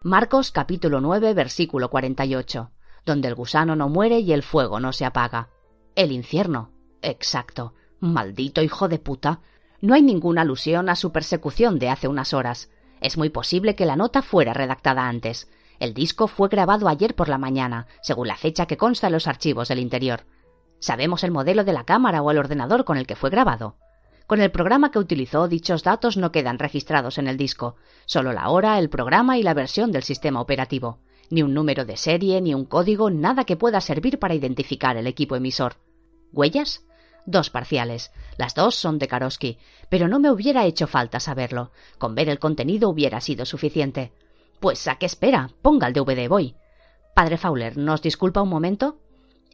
Marcos 0.02 0.52
capítulo 0.52 1.00
9 1.00 1.34
versículo 1.34 1.90
48. 1.90 2.70
Donde 3.04 3.28
el 3.28 3.34
gusano 3.34 3.76
no 3.76 3.88
muere 3.88 4.20
y 4.20 4.32
el 4.32 4.42
fuego 4.42 4.80
no 4.80 4.92
se 4.92 5.04
apaga. 5.04 5.48
El 5.94 6.12
infierno. 6.12 6.70
Exacto. 7.02 7.74
Maldito 8.00 8.62
hijo 8.62 8.88
de 8.88 8.98
puta. 8.98 9.40
No 9.80 9.94
hay 9.94 10.02
ninguna 10.02 10.42
alusión 10.42 10.88
a 10.88 10.96
su 10.96 11.10
persecución 11.10 11.78
de 11.78 11.90
hace 11.90 12.06
unas 12.06 12.32
horas. 12.34 12.70
Es 13.00 13.18
muy 13.18 13.30
posible 13.30 13.74
que 13.74 13.86
la 13.86 13.96
nota 13.96 14.22
fuera 14.22 14.54
redactada 14.54 15.08
antes. 15.08 15.48
El 15.82 15.94
disco 15.94 16.28
fue 16.28 16.48
grabado 16.48 16.86
ayer 16.86 17.16
por 17.16 17.28
la 17.28 17.38
mañana, 17.38 17.88
según 18.02 18.28
la 18.28 18.36
fecha 18.36 18.66
que 18.66 18.76
consta 18.76 19.08
en 19.08 19.14
los 19.14 19.26
archivos 19.26 19.66
del 19.66 19.80
interior. 19.80 20.26
¿Sabemos 20.78 21.24
el 21.24 21.32
modelo 21.32 21.64
de 21.64 21.72
la 21.72 21.82
cámara 21.82 22.22
o 22.22 22.30
el 22.30 22.38
ordenador 22.38 22.84
con 22.84 22.98
el 22.98 23.06
que 23.08 23.16
fue 23.16 23.30
grabado? 23.30 23.74
Con 24.28 24.40
el 24.40 24.52
programa 24.52 24.92
que 24.92 25.00
utilizó, 25.00 25.48
dichos 25.48 25.82
datos 25.82 26.16
no 26.16 26.30
quedan 26.30 26.60
registrados 26.60 27.18
en 27.18 27.26
el 27.26 27.36
disco, 27.36 27.74
solo 28.06 28.32
la 28.32 28.48
hora, 28.50 28.78
el 28.78 28.90
programa 28.90 29.38
y 29.38 29.42
la 29.42 29.54
versión 29.54 29.90
del 29.90 30.04
sistema 30.04 30.40
operativo. 30.40 31.00
Ni 31.30 31.42
un 31.42 31.52
número 31.52 31.84
de 31.84 31.96
serie, 31.96 32.40
ni 32.40 32.54
un 32.54 32.64
código, 32.64 33.10
nada 33.10 33.42
que 33.42 33.56
pueda 33.56 33.80
servir 33.80 34.20
para 34.20 34.36
identificar 34.36 34.96
el 34.96 35.08
equipo 35.08 35.34
emisor. 35.34 35.78
¿Huellas? 36.32 36.86
Dos 37.26 37.50
parciales. 37.50 38.12
Las 38.36 38.54
dos 38.54 38.76
son 38.76 39.00
de 39.00 39.08
Karosky, 39.08 39.58
pero 39.88 40.06
no 40.06 40.20
me 40.20 40.30
hubiera 40.30 40.64
hecho 40.64 40.86
falta 40.86 41.18
saberlo. 41.18 41.72
Con 41.98 42.14
ver 42.14 42.28
el 42.28 42.38
contenido 42.38 42.88
hubiera 42.88 43.20
sido 43.20 43.44
suficiente. 43.44 44.12
Pues 44.62 44.86
¿a 44.86 44.94
qué 44.94 45.06
espera? 45.06 45.50
Ponga 45.60 45.88
el 45.88 45.92
DVD, 45.92 46.28
voy. 46.28 46.54
Padre 47.16 47.36
Fowler, 47.36 47.76
¿nos 47.76 48.00
disculpa 48.00 48.42
un 48.42 48.48
momento? 48.48 49.00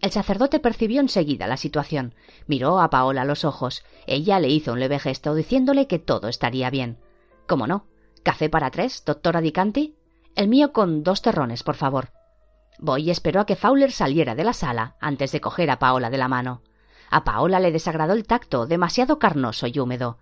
El 0.03 0.11
sacerdote 0.11 0.61
percibió 0.61 1.01
enseguida 1.01 1.47
la 1.47 1.57
situación. 1.57 2.15
Miró 2.47 2.79
a 2.79 2.91
Paola 2.91 3.23
a 3.23 3.25
los 3.25 3.47
ojos. 3.47 3.87
Ella 4.07 4.39
le 4.39 4.51
hizo 4.51 4.75
un 4.75 4.81
leve 4.81 4.99
gesto 4.99 5.35
diciéndole 5.35 5.87
que 5.87 5.99
todo 5.99 6.29
estaría 6.29 6.69
bien. 6.69 6.99
¿Cómo 7.47 7.67
no? 7.67 7.87
¿Café 8.23 8.51
para 8.51 8.71
tres, 8.71 9.03
doctora 9.07 9.41
Dicanti? 9.41 9.97
El 10.37 10.49
mío 10.49 10.75
con 10.75 11.03
dos 11.03 11.23
terrones, 11.23 11.63
por 11.63 11.77
favor. 11.77 12.11
Voy 12.79 13.11
esperó 13.11 13.41
a 13.41 13.47
que 13.47 13.57
Fowler 13.57 13.93
saliera 13.93 14.35
de 14.35 14.45
la 14.45 14.53
sala 14.53 14.97
antes 15.01 15.33
de 15.33 15.41
coger 15.41 15.71
a 15.71 15.79
Paola 15.79 16.11
de 16.11 16.19
la 16.19 16.29
mano. 16.29 16.61
A 17.11 17.25
Paola 17.25 17.61
le 17.61 17.73
desagradó 17.73 18.13
el 18.13 18.27
tacto, 18.27 18.67
demasiado 18.67 19.19
carnoso 19.19 19.69
y 19.69 19.79
húmedo. 19.79 20.19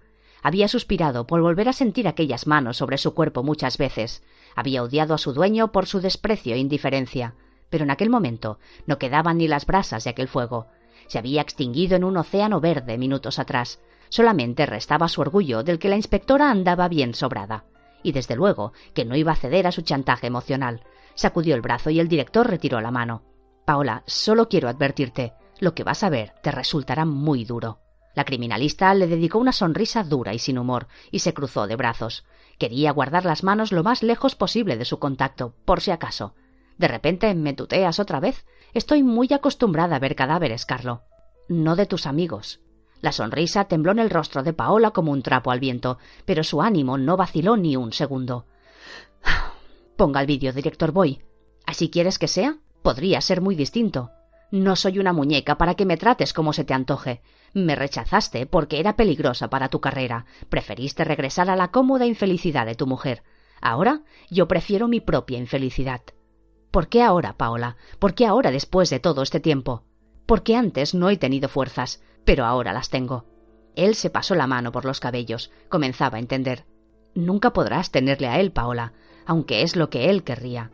Había 0.46 0.68
suspirado 0.68 1.26
por 1.26 1.40
volver 1.40 1.68
a 1.68 1.72
sentir 1.72 2.06
aquellas 2.06 2.46
manos 2.46 2.76
sobre 2.76 2.98
su 2.98 3.14
cuerpo 3.14 3.42
muchas 3.42 3.78
veces. 3.78 4.22
Había 4.54 4.84
odiado 4.84 5.12
a 5.12 5.18
su 5.18 5.32
dueño 5.32 5.72
por 5.72 5.86
su 5.86 6.00
desprecio 6.00 6.54
e 6.54 6.58
indiferencia. 6.58 7.34
Pero 7.68 7.82
en 7.82 7.90
aquel 7.90 8.10
momento 8.10 8.60
no 8.86 8.96
quedaban 8.96 9.38
ni 9.38 9.48
las 9.48 9.66
brasas 9.66 10.04
de 10.04 10.10
aquel 10.10 10.28
fuego. 10.28 10.68
Se 11.08 11.18
había 11.18 11.40
extinguido 11.42 11.96
en 11.96 12.04
un 12.04 12.16
océano 12.16 12.60
verde 12.60 12.96
minutos 12.96 13.40
atrás. 13.40 13.80
Solamente 14.08 14.66
restaba 14.66 15.08
su 15.08 15.20
orgullo 15.20 15.64
del 15.64 15.80
que 15.80 15.88
la 15.88 15.96
inspectora 15.96 16.48
andaba 16.48 16.86
bien 16.86 17.14
sobrada. 17.14 17.64
Y 18.04 18.12
desde 18.12 18.36
luego 18.36 18.72
que 18.94 19.04
no 19.04 19.16
iba 19.16 19.32
a 19.32 19.36
ceder 19.36 19.66
a 19.66 19.72
su 19.72 19.82
chantaje 19.82 20.28
emocional. 20.28 20.84
Sacudió 21.16 21.56
el 21.56 21.60
brazo 21.60 21.90
y 21.90 21.98
el 21.98 22.06
director 22.06 22.48
retiró 22.48 22.80
la 22.80 22.92
mano. 22.92 23.24
Paola, 23.64 24.04
solo 24.06 24.48
quiero 24.48 24.68
advertirte. 24.68 25.32
Lo 25.58 25.74
que 25.74 25.82
vas 25.82 26.04
a 26.04 26.08
ver 26.08 26.34
te 26.40 26.52
resultará 26.52 27.04
muy 27.04 27.44
duro. 27.44 27.80
La 28.16 28.24
criminalista 28.24 28.94
le 28.94 29.08
dedicó 29.08 29.38
una 29.38 29.52
sonrisa 29.52 30.02
dura 30.02 30.32
y 30.32 30.38
sin 30.38 30.56
humor, 30.56 30.88
y 31.10 31.18
se 31.18 31.34
cruzó 31.34 31.66
de 31.66 31.76
brazos. 31.76 32.24
Quería 32.58 32.90
guardar 32.90 33.26
las 33.26 33.44
manos 33.44 33.72
lo 33.72 33.82
más 33.82 34.02
lejos 34.02 34.34
posible 34.34 34.78
de 34.78 34.86
su 34.86 34.98
contacto, 34.98 35.52
por 35.66 35.82
si 35.82 35.90
acaso. 35.90 36.34
De 36.78 36.88
repente 36.88 37.34
me 37.34 37.52
tuteas 37.52 38.00
otra 38.00 38.18
vez. 38.18 38.46
Estoy 38.72 39.02
muy 39.02 39.28
acostumbrada 39.34 39.96
a 39.96 39.98
ver 39.98 40.16
cadáveres, 40.16 40.64
Carlo. 40.64 41.02
No 41.50 41.76
de 41.76 41.84
tus 41.84 42.06
amigos. 42.06 42.60
La 43.02 43.12
sonrisa 43.12 43.66
tembló 43.66 43.92
en 43.92 43.98
el 43.98 44.08
rostro 44.08 44.42
de 44.42 44.54
Paola 44.54 44.92
como 44.92 45.12
un 45.12 45.20
trapo 45.20 45.50
al 45.50 45.60
viento, 45.60 45.98
pero 46.24 46.42
su 46.42 46.62
ánimo 46.62 46.96
no 46.96 47.18
vaciló 47.18 47.58
ni 47.58 47.76
un 47.76 47.92
segundo. 47.92 48.46
Ponga 49.98 50.22
el 50.22 50.26
vídeo, 50.26 50.54
director 50.54 50.90
Boy. 50.90 51.20
¿Así 51.66 51.90
quieres 51.90 52.18
que 52.18 52.28
sea? 52.28 52.56
Podría 52.80 53.20
ser 53.20 53.42
muy 53.42 53.56
distinto. 53.56 54.10
No 54.50 54.74
soy 54.74 54.98
una 54.98 55.12
muñeca 55.12 55.58
para 55.58 55.74
que 55.74 55.84
me 55.84 55.98
trates 55.98 56.32
como 56.32 56.54
se 56.54 56.64
te 56.64 56.72
antoje. 56.72 57.20
Me 57.52 57.74
rechazaste 57.74 58.46
porque 58.46 58.80
era 58.80 58.96
peligrosa 58.96 59.48
para 59.48 59.68
tu 59.68 59.80
carrera. 59.80 60.26
Preferiste 60.48 61.04
regresar 61.04 61.50
a 61.50 61.56
la 61.56 61.70
cómoda 61.70 62.06
infelicidad 62.06 62.66
de 62.66 62.74
tu 62.74 62.86
mujer. 62.86 63.22
Ahora 63.60 64.02
yo 64.30 64.48
prefiero 64.48 64.88
mi 64.88 65.00
propia 65.00 65.38
infelicidad. 65.38 66.02
¿Por 66.70 66.88
qué 66.88 67.02
ahora, 67.02 67.36
Paola? 67.36 67.76
¿Por 67.98 68.14
qué 68.14 68.26
ahora 68.26 68.50
después 68.50 68.90
de 68.90 69.00
todo 69.00 69.22
este 69.22 69.40
tiempo? 69.40 69.84
Porque 70.26 70.56
antes 70.56 70.94
no 70.94 71.08
he 71.08 71.16
tenido 71.16 71.48
fuerzas, 71.48 72.02
pero 72.24 72.44
ahora 72.44 72.72
las 72.72 72.90
tengo. 72.90 73.24
Él 73.76 73.94
se 73.94 74.10
pasó 74.10 74.34
la 74.34 74.46
mano 74.46 74.72
por 74.72 74.84
los 74.84 75.00
cabellos. 75.00 75.50
Comenzaba 75.68 76.16
a 76.16 76.20
entender. 76.20 76.66
Nunca 77.14 77.52
podrás 77.52 77.90
tenerle 77.90 78.28
a 78.28 78.40
él, 78.40 78.52
Paola, 78.52 78.92
aunque 79.24 79.62
es 79.62 79.76
lo 79.76 79.88
que 79.88 80.10
él 80.10 80.22
querría. 80.22 80.70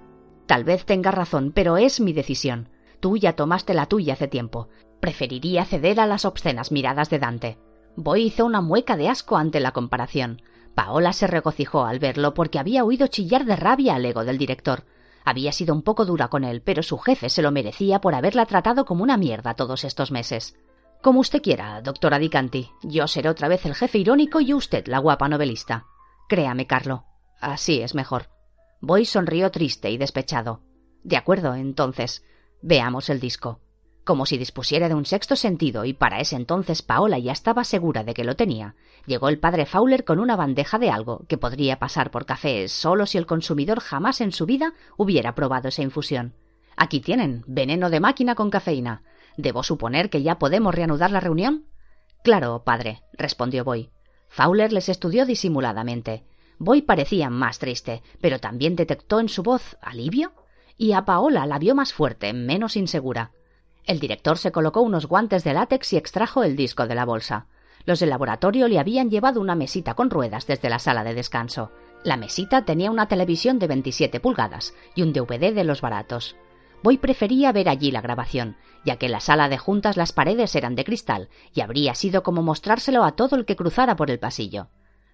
Tal 0.46 0.64
vez 0.64 0.84
tenga 0.84 1.10
razón, 1.10 1.52
pero 1.54 1.76
es 1.76 2.00
mi 2.00 2.12
decisión. 2.12 2.68
Tú 3.00 3.16
ya 3.16 3.34
tomaste 3.34 3.74
la 3.74 3.86
tuya 3.86 4.14
hace 4.14 4.28
tiempo. 4.28 4.68
Preferiría 5.02 5.64
ceder 5.64 5.98
a 5.98 6.06
las 6.06 6.24
obscenas 6.24 6.70
miradas 6.70 7.10
de 7.10 7.18
Dante. 7.18 7.58
Boy 7.96 8.22
hizo 8.22 8.46
una 8.46 8.60
mueca 8.60 8.96
de 8.96 9.08
asco 9.08 9.36
ante 9.36 9.58
la 9.58 9.72
comparación. 9.72 10.42
Paola 10.76 11.12
se 11.12 11.26
regocijó 11.26 11.86
al 11.86 11.98
verlo 11.98 12.34
porque 12.34 12.60
había 12.60 12.84
oído 12.84 13.08
chillar 13.08 13.44
de 13.44 13.56
rabia 13.56 13.96
al 13.96 14.04
ego 14.04 14.24
del 14.24 14.38
director. 14.38 14.84
Había 15.24 15.50
sido 15.50 15.74
un 15.74 15.82
poco 15.82 16.04
dura 16.04 16.28
con 16.28 16.44
él, 16.44 16.62
pero 16.62 16.84
su 16.84 16.98
jefe 16.98 17.30
se 17.30 17.42
lo 17.42 17.50
merecía 17.50 18.00
por 18.00 18.14
haberla 18.14 18.46
tratado 18.46 18.84
como 18.84 19.02
una 19.02 19.16
mierda 19.16 19.54
todos 19.54 19.82
estos 19.82 20.12
meses. 20.12 20.56
Como 21.02 21.18
usted 21.18 21.42
quiera, 21.42 21.82
doctora 21.82 22.20
Dicanti. 22.20 22.70
Yo 22.84 23.08
seré 23.08 23.28
otra 23.28 23.48
vez 23.48 23.66
el 23.66 23.74
jefe 23.74 23.98
irónico 23.98 24.40
y 24.40 24.54
usted 24.54 24.86
la 24.86 25.00
guapa 25.00 25.28
novelista. 25.28 25.84
Créame, 26.28 26.68
Carlo. 26.68 27.06
Así 27.40 27.82
es 27.82 27.96
mejor. 27.96 28.28
Boy 28.80 29.04
sonrió 29.04 29.50
triste 29.50 29.90
y 29.90 29.98
despechado. 29.98 30.62
De 31.02 31.16
acuerdo, 31.16 31.56
entonces. 31.56 32.24
Veamos 32.62 33.10
el 33.10 33.18
disco. 33.18 33.58
Como 34.04 34.26
si 34.26 34.36
dispusiera 34.36 34.88
de 34.88 34.96
un 34.96 35.06
sexto 35.06 35.36
sentido, 35.36 35.84
y 35.84 35.92
para 35.92 36.18
ese 36.18 36.34
entonces 36.34 36.82
Paola 36.82 37.18
ya 37.20 37.30
estaba 37.30 37.62
segura 37.62 38.02
de 38.02 38.14
que 38.14 38.24
lo 38.24 38.34
tenía, 38.34 38.74
llegó 39.06 39.28
el 39.28 39.38
padre 39.38 39.64
Fowler 39.64 40.04
con 40.04 40.18
una 40.18 40.34
bandeja 40.34 40.80
de 40.80 40.90
algo 40.90 41.24
que 41.28 41.38
podría 41.38 41.78
pasar 41.78 42.10
por 42.10 42.26
café 42.26 42.66
solo 42.66 43.06
si 43.06 43.18
el 43.18 43.26
consumidor 43.26 43.78
jamás 43.78 44.20
en 44.20 44.32
su 44.32 44.44
vida 44.44 44.74
hubiera 44.96 45.36
probado 45.36 45.68
esa 45.68 45.82
infusión. 45.82 46.34
Aquí 46.76 47.00
tienen, 47.00 47.44
veneno 47.46 47.90
de 47.90 48.00
máquina 48.00 48.34
con 48.34 48.50
cafeína. 48.50 49.02
¿Debo 49.36 49.62
suponer 49.62 50.10
que 50.10 50.22
ya 50.22 50.38
podemos 50.38 50.74
reanudar 50.74 51.12
la 51.12 51.20
reunión? 51.20 51.66
Claro, 52.24 52.64
padre, 52.64 53.02
respondió 53.12 53.62
Boy. 53.62 53.90
Fowler 54.28 54.72
les 54.72 54.88
estudió 54.88 55.26
disimuladamente. 55.26 56.24
Boy 56.58 56.82
parecía 56.82 57.30
más 57.30 57.60
triste, 57.60 58.02
pero 58.20 58.40
también 58.40 58.74
detectó 58.74 59.20
en 59.20 59.28
su 59.28 59.44
voz 59.44 59.76
alivio 59.80 60.32
y 60.76 60.92
a 60.92 61.04
Paola 61.04 61.46
la 61.46 61.58
vio 61.58 61.74
más 61.74 61.92
fuerte, 61.92 62.32
menos 62.32 62.76
insegura. 62.76 63.30
El 63.84 63.98
director 63.98 64.38
se 64.38 64.52
colocó 64.52 64.80
unos 64.80 65.06
guantes 65.06 65.42
de 65.42 65.54
látex 65.54 65.92
y 65.92 65.96
extrajo 65.96 66.44
el 66.44 66.56
disco 66.56 66.86
de 66.86 66.94
la 66.94 67.04
bolsa. 67.04 67.46
Los 67.84 67.98
del 67.98 68.10
laboratorio 68.10 68.68
le 68.68 68.78
habían 68.78 69.10
llevado 69.10 69.40
una 69.40 69.56
mesita 69.56 69.94
con 69.94 70.08
ruedas 70.08 70.46
desde 70.46 70.70
la 70.70 70.78
sala 70.78 71.02
de 71.02 71.14
descanso. 71.14 71.72
La 72.04 72.16
mesita 72.16 72.64
tenía 72.64 72.90
una 72.90 73.08
televisión 73.08 73.58
de 73.58 73.66
27 73.66 74.20
pulgadas 74.20 74.74
y 74.94 75.02
un 75.02 75.12
DVD 75.12 75.52
de 75.52 75.64
los 75.64 75.80
baratos. 75.80 76.36
Boy 76.82 76.98
prefería 76.98 77.52
ver 77.52 77.68
allí 77.68 77.90
la 77.90 78.00
grabación, 78.00 78.56
ya 78.84 78.96
que 78.96 79.06
en 79.06 79.12
la 79.12 79.20
sala 79.20 79.48
de 79.48 79.58
juntas 79.58 79.96
las 79.96 80.12
paredes 80.12 80.54
eran 80.54 80.74
de 80.74 80.84
cristal 80.84 81.28
y 81.54 81.60
habría 81.60 81.94
sido 81.94 82.22
como 82.22 82.42
mostrárselo 82.42 83.04
a 83.04 83.12
todo 83.12 83.36
el 83.36 83.44
que 83.44 83.56
cruzara 83.56 83.96
por 83.96 84.10
el 84.10 84.18
pasillo. 84.18 84.68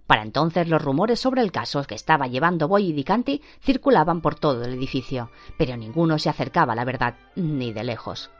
Para 0.07 0.23
entonces 0.23 0.69
los 0.69 0.81
rumores 0.81 1.21
sobre 1.21 1.43
el 1.43 1.53
caso 1.53 1.85
que 1.85 1.95
estaba 1.95 2.27
llevando 2.27 2.69
Boy 2.69 2.89
y 2.89 2.93
Dicanti 2.93 3.43
circulaban 3.61 4.23
por 4.23 4.35
todo 4.35 4.65
el 4.65 4.75
edificio, 4.75 5.31
pero 5.59 5.77
ninguno 5.77 6.19
se 6.19 6.31
acercaba 6.31 6.73
a 6.73 6.77
la 6.77 6.87
verdad, 6.87 7.17
ni 7.35 7.73
de 7.73 7.85
lejos. 7.85 8.31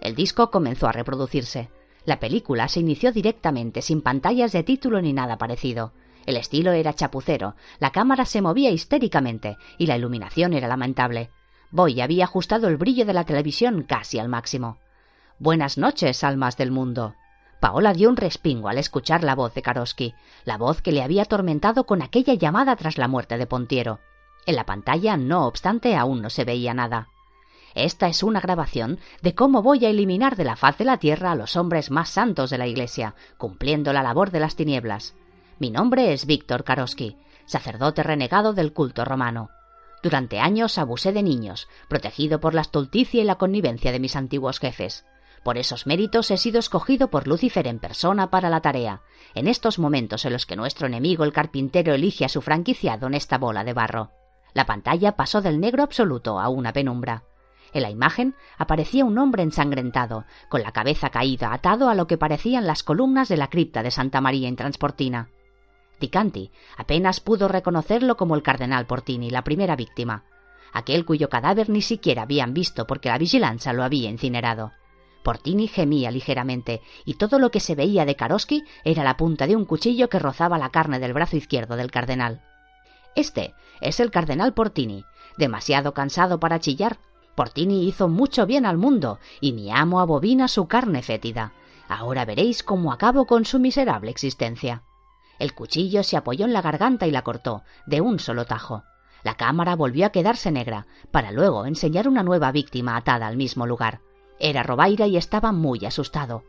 El 0.00 0.14
disco 0.14 0.50
comenzó 0.50 0.88
a 0.88 0.92
reproducirse. 0.92 1.70
La 2.04 2.18
película 2.18 2.68
se 2.68 2.80
inició 2.80 3.12
directamente, 3.12 3.82
sin 3.82 4.00
pantallas 4.00 4.52
de 4.52 4.62
título 4.62 5.02
ni 5.02 5.12
nada 5.12 5.36
parecido. 5.36 5.92
El 6.26 6.36
estilo 6.36 6.72
era 6.72 6.94
chapucero, 6.94 7.54
la 7.78 7.90
cámara 7.90 8.24
se 8.24 8.42
movía 8.42 8.70
histéricamente 8.70 9.56
y 9.78 9.86
la 9.86 9.96
iluminación 9.96 10.52
era 10.52 10.68
lamentable. 10.68 11.30
Boy 11.70 12.00
había 12.00 12.24
ajustado 12.24 12.68
el 12.68 12.76
brillo 12.76 13.04
de 13.04 13.12
la 13.12 13.24
televisión 13.24 13.82
casi 13.82 14.18
al 14.18 14.28
máximo. 14.28 14.78
Buenas 15.38 15.78
noches, 15.78 16.24
almas 16.24 16.56
del 16.56 16.70
mundo. 16.70 17.14
Paola 17.60 17.92
dio 17.92 18.08
un 18.08 18.16
respingo 18.16 18.68
al 18.68 18.78
escuchar 18.78 19.22
la 19.22 19.34
voz 19.34 19.54
de 19.54 19.62
Karosky, 19.62 20.14
la 20.44 20.56
voz 20.56 20.80
que 20.80 20.92
le 20.92 21.02
había 21.02 21.22
atormentado 21.22 21.84
con 21.84 22.02
aquella 22.02 22.34
llamada 22.34 22.74
tras 22.76 22.96
la 22.96 23.06
muerte 23.06 23.36
de 23.36 23.46
Pontiero. 23.46 24.00
En 24.46 24.56
la 24.56 24.64
pantalla, 24.64 25.16
no 25.18 25.46
obstante, 25.46 25.94
aún 25.94 26.22
no 26.22 26.30
se 26.30 26.44
veía 26.44 26.72
nada. 26.72 27.08
Esta 27.74 28.08
es 28.08 28.22
una 28.22 28.40
grabación 28.40 28.98
de 29.22 29.34
cómo 29.34 29.62
voy 29.62 29.84
a 29.84 29.90
eliminar 29.90 30.36
de 30.36 30.44
la 30.44 30.56
faz 30.56 30.78
de 30.78 30.84
la 30.84 30.98
tierra 30.98 31.32
a 31.32 31.36
los 31.36 31.56
hombres 31.56 31.90
más 31.90 32.08
santos 32.10 32.50
de 32.50 32.58
la 32.58 32.66
Iglesia, 32.66 33.14
cumpliendo 33.38 33.92
la 33.92 34.02
labor 34.02 34.30
de 34.30 34.40
las 34.40 34.56
tinieblas. 34.56 35.14
Mi 35.58 35.70
nombre 35.70 36.12
es 36.12 36.26
Víctor 36.26 36.64
Karosky, 36.64 37.16
sacerdote 37.46 38.02
renegado 38.02 38.52
del 38.54 38.72
culto 38.72 39.04
romano. 39.04 39.50
Durante 40.02 40.40
años 40.40 40.78
abusé 40.78 41.12
de 41.12 41.22
niños, 41.22 41.68
protegido 41.88 42.40
por 42.40 42.54
la 42.54 42.62
estulticia 42.62 43.20
y 43.20 43.24
la 43.24 43.36
connivencia 43.36 43.92
de 43.92 44.00
mis 44.00 44.16
antiguos 44.16 44.58
jefes. 44.58 45.04
Por 45.44 45.56
esos 45.56 45.86
méritos 45.86 46.30
he 46.30 46.36
sido 46.36 46.58
escogido 46.58 47.08
por 47.08 47.26
Lucifer 47.26 47.66
en 47.66 47.78
persona 47.78 48.30
para 48.30 48.50
la 48.50 48.60
tarea, 48.60 49.02
en 49.34 49.46
estos 49.46 49.78
momentos 49.78 50.24
en 50.24 50.32
los 50.32 50.44
que 50.44 50.56
nuestro 50.56 50.86
enemigo 50.86 51.24
el 51.24 51.32
carpintero 51.32 51.94
elige 51.94 52.24
a 52.24 52.28
su 52.28 52.42
franquiciado 52.42 53.06
en 53.06 53.14
esta 53.14 53.38
bola 53.38 53.64
de 53.64 53.72
barro. 53.72 54.10
La 54.52 54.66
pantalla 54.66 55.12
pasó 55.12 55.40
del 55.40 55.60
negro 55.60 55.82
absoluto 55.82 56.40
a 56.40 56.48
una 56.48 56.72
penumbra. 56.72 57.24
En 57.72 57.82
la 57.82 57.90
imagen 57.90 58.34
aparecía 58.58 59.04
un 59.04 59.18
hombre 59.18 59.42
ensangrentado, 59.42 60.24
con 60.48 60.62
la 60.62 60.72
cabeza 60.72 61.10
caída, 61.10 61.52
atado 61.52 61.88
a 61.88 61.94
lo 61.94 62.06
que 62.06 62.18
parecían 62.18 62.66
las 62.66 62.82
columnas 62.82 63.28
de 63.28 63.36
la 63.36 63.48
cripta 63.48 63.82
de 63.82 63.90
Santa 63.90 64.20
María 64.20 64.48
en 64.48 64.56
Transportina. 64.56 65.28
Ticanti 65.98 66.50
apenas 66.76 67.20
pudo 67.20 67.46
reconocerlo 67.46 68.16
como 68.16 68.34
el 68.34 68.42
cardenal 68.42 68.86
Portini, 68.86 69.30
la 69.30 69.44
primera 69.44 69.76
víctima, 69.76 70.24
aquel 70.72 71.04
cuyo 71.04 71.28
cadáver 71.28 71.68
ni 71.68 71.82
siquiera 71.82 72.22
habían 72.22 72.54
visto 72.54 72.86
porque 72.86 73.08
la 73.08 73.18
vigilancia 73.18 73.72
lo 73.72 73.84
había 73.84 74.10
incinerado. 74.10 74.72
Portini 75.22 75.68
gemía 75.68 76.10
ligeramente, 76.10 76.80
y 77.04 77.14
todo 77.14 77.38
lo 77.38 77.50
que 77.50 77.60
se 77.60 77.74
veía 77.74 78.06
de 78.06 78.16
Karosky 78.16 78.64
era 78.84 79.04
la 79.04 79.18
punta 79.18 79.46
de 79.46 79.54
un 79.54 79.66
cuchillo 79.66 80.08
que 80.08 80.18
rozaba 80.18 80.58
la 80.58 80.70
carne 80.70 80.98
del 80.98 81.12
brazo 81.12 81.36
izquierdo 81.36 81.76
del 81.76 81.90
cardenal. 81.90 82.40
Este 83.14 83.54
es 83.80 84.00
el 84.00 84.10
cardenal 84.10 84.54
Portini, 84.54 85.04
demasiado 85.36 85.92
cansado 85.92 86.40
para 86.40 86.60
chillar. 86.60 86.98
Portini 87.34 87.86
hizo 87.86 88.08
mucho 88.08 88.46
bien 88.46 88.66
al 88.66 88.76
mundo, 88.76 89.18
y 89.40 89.52
mi 89.52 89.70
amo 89.70 90.00
abobina 90.00 90.48
su 90.48 90.66
carne 90.66 91.02
fétida. 91.02 91.52
Ahora 91.88 92.24
veréis 92.24 92.62
cómo 92.62 92.92
acabo 92.92 93.26
con 93.26 93.44
su 93.44 93.58
miserable 93.58 94.10
existencia. 94.10 94.82
El 95.38 95.54
cuchillo 95.54 96.02
se 96.02 96.16
apoyó 96.16 96.44
en 96.44 96.52
la 96.52 96.62
garganta 96.62 97.06
y 97.06 97.10
la 97.10 97.22
cortó, 97.22 97.62
de 97.86 98.00
un 98.00 98.18
solo 98.18 98.44
tajo. 98.44 98.84
La 99.22 99.34
cámara 99.34 99.74
volvió 99.74 100.06
a 100.06 100.10
quedarse 100.10 100.50
negra, 100.50 100.86
para 101.10 101.32
luego 101.32 101.66
enseñar 101.66 102.08
una 102.08 102.22
nueva 102.22 102.52
víctima 102.52 102.96
atada 102.96 103.26
al 103.26 103.36
mismo 103.36 103.66
lugar. 103.66 104.00
Era 104.38 104.62
Robaira 104.62 105.06
y 105.06 105.16
estaba 105.16 105.52
muy 105.52 105.84
asustado. 105.84 106.44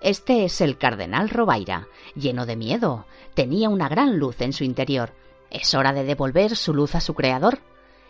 Este 0.00 0.44
es 0.44 0.60
el 0.60 0.76
cardenal 0.76 1.30
Robaira, 1.30 1.88
lleno 2.14 2.44
de 2.44 2.56
miedo. 2.56 3.06
Tenía 3.34 3.70
una 3.70 3.88
gran 3.88 4.18
luz 4.18 4.40
en 4.42 4.52
su 4.52 4.64
interior. 4.64 5.12
¿Es 5.50 5.74
hora 5.74 5.92
de 5.92 6.04
devolver 6.04 6.56
su 6.56 6.74
luz 6.74 6.94
a 6.94 7.00
su 7.00 7.14
creador? 7.14 7.60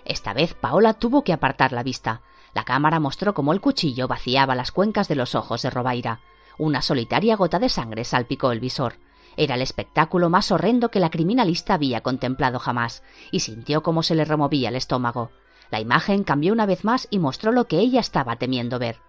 Esta 0.05 0.35
vez 0.35 0.55
Paola 0.55 0.95
tuvo 0.95 1.25
que 1.25 1.33
apartar 1.33 1.73
la 1.73 1.83
vista. 1.83 2.23
La 2.55 2.65
cámara 2.65 3.01
mostró 3.01 3.35
cómo 3.35 3.53
el 3.53 3.61
cuchillo 3.61 4.07
vaciaba 4.07 4.55
las 4.55 4.71
cuencas 4.71 5.09
de 5.09 5.17
los 5.17 5.35
ojos 5.35 5.63
de 5.63 5.71
Robaira. 5.71 6.21
Una 6.59 6.83
solitaria 6.83 7.37
gota 7.37 7.59
de 7.59 7.69
sangre 7.69 8.05
salpicó 8.05 8.53
el 8.53 8.61
visor. 8.61 8.95
Era 9.37 9.57
el 9.57 9.63
espectáculo 9.63 10.31
más 10.31 10.53
horrendo 10.53 10.91
que 10.91 11.01
la 11.01 11.11
criminalista 11.11 11.75
había 11.75 12.03
contemplado 12.03 12.61
jamás, 12.61 13.03
y 13.33 13.41
sintió 13.41 13.83
cómo 13.83 14.03
se 14.03 14.15
le 14.15 14.25
removía 14.25 14.69
el 14.69 14.77
estómago. 14.77 15.31
La 15.71 15.81
imagen 15.81 16.23
cambió 16.23 16.53
una 16.53 16.67
vez 16.67 16.85
más 16.85 17.09
y 17.11 17.19
mostró 17.19 17.51
lo 17.51 17.67
que 17.67 17.79
ella 17.79 17.99
estaba 17.99 18.37
temiendo 18.37 18.79
ver. 18.79 19.01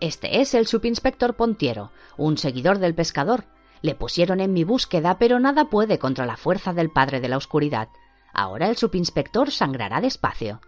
Este 0.00 0.42
es 0.42 0.52
el 0.52 0.66
subinspector 0.66 1.36
Pontiero, 1.36 1.90
un 2.18 2.36
seguidor 2.36 2.78
del 2.78 2.94
pescador. 2.94 3.44
Le 3.80 3.94
pusieron 3.94 4.40
en 4.40 4.52
mi 4.52 4.64
búsqueda, 4.64 5.16
pero 5.18 5.40
nada 5.40 5.70
puede 5.70 5.98
contra 5.98 6.26
la 6.26 6.36
fuerza 6.36 6.74
del 6.74 6.90
padre 6.90 7.20
de 7.20 7.28
la 7.28 7.38
oscuridad. 7.38 7.88
Ahora 8.32 8.68
el 8.68 8.76
subinspector 8.76 9.50
sangrará 9.50 10.00
despacio. 10.00 10.60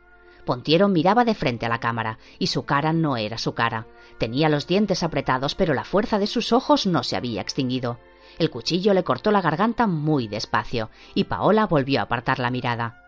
Pontiero 0.45 0.89
miraba 0.89 1.25
de 1.25 1.35
frente 1.35 1.67
a 1.67 1.69
la 1.69 1.81
cámara, 1.81 2.19
y 2.39 2.47
su 2.47 2.65
cara 2.65 2.93
no 2.93 3.17
era 3.17 3.37
su 3.37 3.53
cara. 3.55 3.87
Tenía 4.19 4.49
los 4.49 4.67
dientes 4.67 5.03
apretados, 5.03 5.55
pero 5.55 5.75
la 5.75 5.85
fuerza 5.85 6.19
de 6.19 6.27
sus 6.27 6.53
ojos 6.53 6.87
no 6.87 7.03
se 7.03 7.17
había 7.17 7.43
extinguido. 7.43 7.99
El 8.39 8.51
cuchillo 8.51 8.95
le 8.95 9.05
cortó 9.05 9.31
la 9.31 9.43
garganta 9.43 9.87
muy 9.87 10.29
despacio, 10.29 10.91
y 11.15 11.25
Paola 11.25 11.67
volvió 11.67 12.01
a 12.01 12.05
apartar 12.05 12.39
la 12.39 12.51
mirada. 12.51 13.05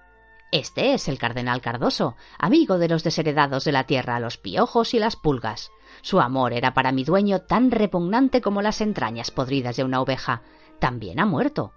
Este 0.53 0.95
es 0.95 1.07
el 1.09 1.19
cardenal 1.19 1.61
Cardoso, 1.61 2.17
amigo 2.37 2.79
de 2.79 2.89
los 2.89 3.05
desheredados 3.05 3.65
de 3.65 3.73
la 3.73 3.85
tierra, 3.85 4.19
los 4.19 4.37
piojos 4.37 4.95
y 4.95 4.99
las 4.99 5.15
pulgas. 5.15 5.71
Su 6.03 6.21
amor 6.21 6.53
era 6.53 6.75
para 6.75 6.91
mi 6.91 7.05
dueño 7.05 7.41
tan 7.43 7.71
repugnante 7.71 8.41
como 8.41 8.61
las 8.61 8.81
entrañas 8.81 9.31
podridas 9.31 9.77
de 9.77 9.85
una 9.85 10.01
oveja. 10.01 10.43
También 10.81 11.21
ha 11.21 11.27
muerto. 11.27 11.73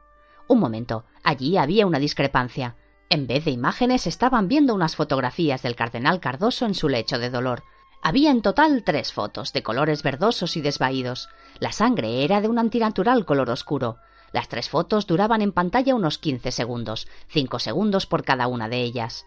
Un 0.48 0.60
momento, 0.60 1.06
allí 1.24 1.58
había 1.58 1.86
una 1.86 2.00
discrepancia. 2.00 2.76
En 3.10 3.28
vez 3.28 3.46
de 3.46 3.52
imágenes 3.52 4.08
estaban 4.08 4.48
viendo 4.48 4.74
unas 4.74 4.96
fotografías 4.96 5.62
del 5.62 5.76
cardenal 5.76 6.20
Cardoso 6.20 6.66
en 6.66 6.74
su 6.74 6.90
lecho 6.90 7.20
de 7.20 7.30
dolor. 7.30 7.64
Había 8.02 8.32
en 8.32 8.42
total 8.42 8.84
tres 8.84 9.14
fotos, 9.14 9.54
de 9.54 9.64
colores 9.64 10.04
verdosos 10.04 10.58
y 10.58 10.62
desvaídos. 10.62 11.30
La 11.60 11.72
sangre 11.72 12.24
era 12.26 12.42
de 12.42 12.50
un 12.50 12.60
antinatural 12.60 13.26
color 13.26 13.50
oscuro. 13.50 13.98
Las 14.34 14.50
tres 14.50 14.68
fotos 14.68 15.08
duraban 15.08 15.42
en 15.42 15.52
pantalla 15.52 15.96
unos 15.96 16.18
quince 16.18 16.52
segundos, 16.52 17.08
cinco 17.28 17.60
segundos 17.60 18.06
por 18.06 18.26
cada 18.26 18.48
una 18.48 18.68
de 18.68 18.82
ellas. 18.82 19.26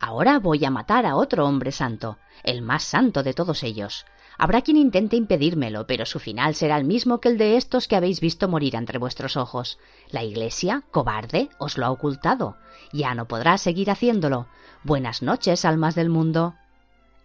Ahora 0.00 0.38
voy 0.38 0.64
a 0.64 0.70
matar 0.70 1.06
a 1.06 1.16
otro 1.16 1.46
hombre 1.46 1.72
santo, 1.72 2.18
el 2.42 2.60
más 2.60 2.82
santo 2.82 3.22
de 3.22 3.34
todos 3.34 3.62
ellos. 3.62 4.04
Habrá 4.40 4.62
quien 4.62 4.76
intente 4.76 5.16
impedírmelo, 5.16 5.88
pero 5.88 6.06
su 6.06 6.20
final 6.20 6.54
será 6.54 6.76
el 6.76 6.84
mismo 6.84 7.20
que 7.20 7.28
el 7.28 7.38
de 7.38 7.56
estos 7.56 7.88
que 7.88 7.96
habéis 7.96 8.20
visto 8.20 8.48
morir 8.48 8.76
entre 8.76 8.98
vuestros 8.98 9.36
ojos. 9.36 9.80
La 10.10 10.22
Iglesia, 10.22 10.84
cobarde, 10.92 11.48
os 11.58 11.76
lo 11.76 11.86
ha 11.86 11.90
ocultado. 11.90 12.56
Ya 12.92 13.16
no 13.16 13.26
podrá 13.26 13.58
seguir 13.58 13.90
haciéndolo. 13.90 14.46
Buenas 14.84 15.22
noches, 15.22 15.64
almas 15.64 15.96
del 15.96 16.08
mundo. 16.08 16.54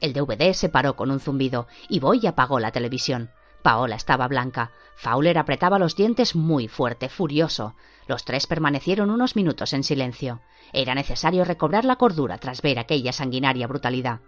El 0.02 0.14
DVD 0.14 0.54
se 0.54 0.70
paró 0.70 0.96
con 0.96 1.12
un 1.12 1.20
zumbido, 1.20 1.68
y 1.88 2.00
Boy 2.00 2.26
apagó 2.26 2.60
la 2.60 2.72
televisión. 2.72 3.30
Paola 3.62 3.96
estaba 3.96 4.28
blanca. 4.28 4.72
Fowler 4.96 5.38
apretaba 5.38 5.78
los 5.78 5.96
dientes 5.96 6.36
muy 6.36 6.68
fuerte, 6.68 7.10
furioso. 7.10 7.76
Los 8.08 8.26
tres 8.26 8.48
permanecieron 8.48 9.12
unos 9.12 9.36
minutos 9.36 9.74
en 9.74 9.84
silencio. 9.84 10.42
Era 10.74 10.96
necesario 10.96 11.46
recobrar 11.46 11.86
la 11.86 11.96
cordura 11.96 12.40
tras 12.40 12.64
ver 12.64 12.80
aquella 12.80 13.14
sanguinaria 13.14 13.68
brutalidad. 13.68 14.20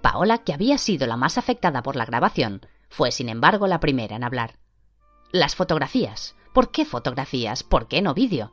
Paola, 0.00 0.38
que 0.38 0.52
había 0.52 0.78
sido 0.78 1.06
la 1.06 1.16
más 1.16 1.38
afectada 1.38 1.82
por 1.82 1.96
la 1.96 2.06
grabación, 2.06 2.66
fue 2.88 3.12
sin 3.12 3.28
embargo 3.28 3.66
la 3.66 3.80
primera 3.80 4.16
en 4.16 4.24
hablar. 4.24 4.54
Las 5.32 5.54
fotografías. 5.54 6.34
¿Por 6.52 6.70
qué 6.70 6.84
fotografías? 6.84 7.62
¿Por 7.62 7.86
qué 7.86 8.02
no 8.02 8.14
vídeo? 8.14 8.52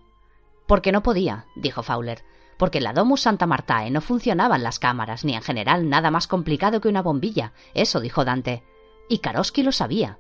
Porque 0.68 0.92
no 0.92 1.02
podía, 1.02 1.46
dijo 1.56 1.82
Fowler. 1.82 2.24
Porque 2.58 2.80
en 2.80 2.84
la 2.84 2.94
Domus 2.94 3.22
Santa 3.22 3.48
Martae 3.48 3.90
no 3.90 4.02
funcionaban 4.02 4.64
las 4.64 4.80
cámaras, 4.80 5.24
ni 5.24 5.36
en 5.36 5.42
general 5.42 5.90
nada 5.90 6.12
más 6.12 6.28
complicado 6.28 6.82
que 6.82 6.90
una 6.90 7.02
bombilla. 7.02 7.54
Eso 7.74 8.00
dijo 8.00 8.26
Dante. 8.26 8.64
Y 9.10 9.20
Karosky 9.20 9.64
lo 9.64 9.72
sabía. 9.72 10.20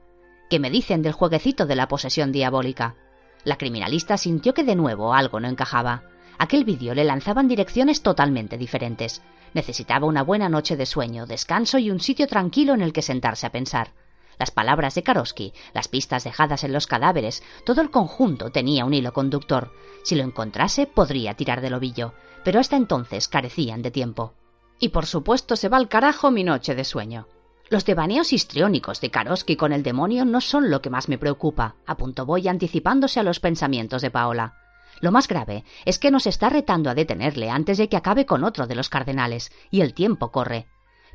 ¿Qué 0.49 0.59
me 0.59 0.69
dicen 0.69 1.01
del 1.01 1.13
jueguecito 1.13 1.65
de 1.65 1.75
la 1.75 1.88
posesión 1.88 2.32
diabólica? 2.32 2.95
La 3.43 3.57
criminalista 3.57 4.17
sintió 4.17 4.53
que 4.53 4.63
de 4.63 4.75
nuevo 4.75 5.13
algo 5.13 5.39
no 5.39 5.47
encajaba. 5.47 6.03
Aquel 6.38 6.63
vídeo 6.63 6.93
le 6.93 7.03
lanzaba 7.03 7.41
en 7.41 7.47
direcciones 7.47 8.01
totalmente 8.01 8.57
diferentes. 8.57 9.21
Necesitaba 9.53 10.05
una 10.05 10.23
buena 10.23 10.49
noche 10.49 10.75
de 10.75 10.85
sueño, 10.85 11.25
descanso 11.25 11.77
y 11.77 11.89
un 11.89 11.99
sitio 11.99 12.27
tranquilo 12.27 12.73
en 12.73 12.81
el 12.81 12.93
que 12.93 13.01
sentarse 13.01 13.47
a 13.47 13.51
pensar. 13.51 13.93
Las 14.39 14.51
palabras 14.51 14.93
de 14.93 15.03
Karosky, 15.03 15.53
las 15.73 15.87
pistas 15.87 16.23
dejadas 16.23 16.63
en 16.63 16.71
los 16.71 16.85
cadáveres, 16.85 17.41
todo 17.65 17.81
el 17.81 17.89
conjunto 17.89 18.51
tenía 18.51 18.85
un 18.85 18.93
hilo 18.93 19.11
conductor. 19.11 19.71
Si 20.03 20.15
lo 20.15 20.23
encontrase, 20.23 20.85
podría 20.85 21.33
tirar 21.33 21.61
del 21.61 21.73
ovillo, 21.73 22.13
pero 22.43 22.59
hasta 22.59 22.75
entonces 22.75 23.27
carecían 23.27 23.81
de 23.81 23.91
tiempo. 23.91 24.33
Y 24.79 24.89
por 24.89 25.07
supuesto 25.07 25.55
se 25.55 25.69
va 25.69 25.77
al 25.77 25.89
carajo 25.89 26.29
mi 26.29 26.43
noche 26.43 26.75
de 26.75 26.83
sueño. 26.83 27.27
Los 27.69 27.83
devaneos 27.83 28.31
histriónicos 28.31 29.01
de 29.01 29.09
Karosky 29.09 29.55
con 29.55 29.73
el 29.73 29.83
demonio 29.83 30.23
no 30.23 30.39
son 30.39 30.69
lo 30.69 30.81
que 30.81 30.89
más 30.89 31.09
me 31.09 31.17
preocupa, 31.17 31.75
apuntó 31.85 32.25
Boy 32.25 32.47
anticipándose 32.47 33.19
a 33.19 33.23
los 33.23 33.39
pensamientos 33.39 34.01
de 34.01 34.11
Paola. 34.11 34.53
Lo 35.01 35.11
más 35.11 35.27
grave 35.27 35.63
es 35.85 35.99
que 35.99 36.11
nos 36.11 36.27
está 36.27 36.49
retando 36.49 36.89
a 36.89 36.95
detenerle 36.95 37.49
antes 37.49 37.77
de 37.77 37.89
que 37.89 37.97
acabe 37.97 38.25
con 38.25 38.43
otro 38.43 38.67
de 38.67 38.75
los 38.75 38.89
cardenales, 38.89 39.51
y 39.69 39.81
el 39.81 39.93
tiempo 39.93 40.31
corre. 40.31 40.67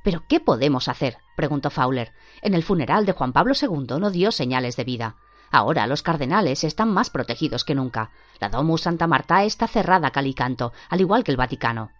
¿Pero 0.04 0.24
qué 0.28 0.40
podemos 0.40 0.88
hacer? 0.88 1.16
preguntó 1.36 1.70
Fowler. 1.70 2.12
En 2.42 2.54
el 2.54 2.62
funeral 2.62 3.06
de 3.06 3.12
Juan 3.12 3.32
Pablo 3.32 3.54
II 3.60 3.98
no 4.00 4.10
dio 4.10 4.32
señales 4.32 4.76
de 4.76 4.84
vida. 4.84 5.16
Ahora 5.50 5.86
los 5.86 6.02
cardenales 6.02 6.64
están 6.64 6.90
más 6.90 7.10
protegidos 7.10 7.64
que 7.64 7.74
nunca. 7.74 8.10
La 8.40 8.48
Domus 8.48 8.82
Santa 8.82 9.06
Marta 9.06 9.44
está 9.44 9.68
cerrada 9.68 10.08
a 10.08 10.10
cal 10.10 10.26
y 10.26 10.34
canto, 10.34 10.72
al 10.88 11.00
igual 11.00 11.24
que 11.24 11.30
el 11.30 11.36
Vaticano. 11.36 11.90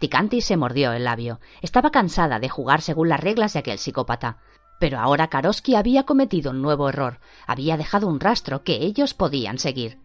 Ticanti 0.00 0.40
se 0.40 0.56
mordió 0.56 0.92
el 0.92 1.04
labio. 1.04 1.38
Estaba 1.60 1.90
cansada 1.90 2.40
de 2.40 2.48
jugar 2.48 2.80
según 2.80 3.08
las 3.08 3.20
reglas 3.20 3.52
de 3.52 3.60
aquel 3.60 3.78
psicópata. 3.78 4.38
Pero 4.80 4.98
ahora 4.98 5.28
Karoski 5.28 5.76
había 5.76 6.02
cometido 6.02 6.50
un 6.50 6.62
nuevo 6.62 6.88
error. 6.88 7.20
Había 7.46 7.76
dejado 7.76 8.08
un 8.08 8.18
rastro 8.18 8.64
que 8.64 8.82
ellos 8.82 9.14
podían 9.14 9.58
seguir. 9.58 10.00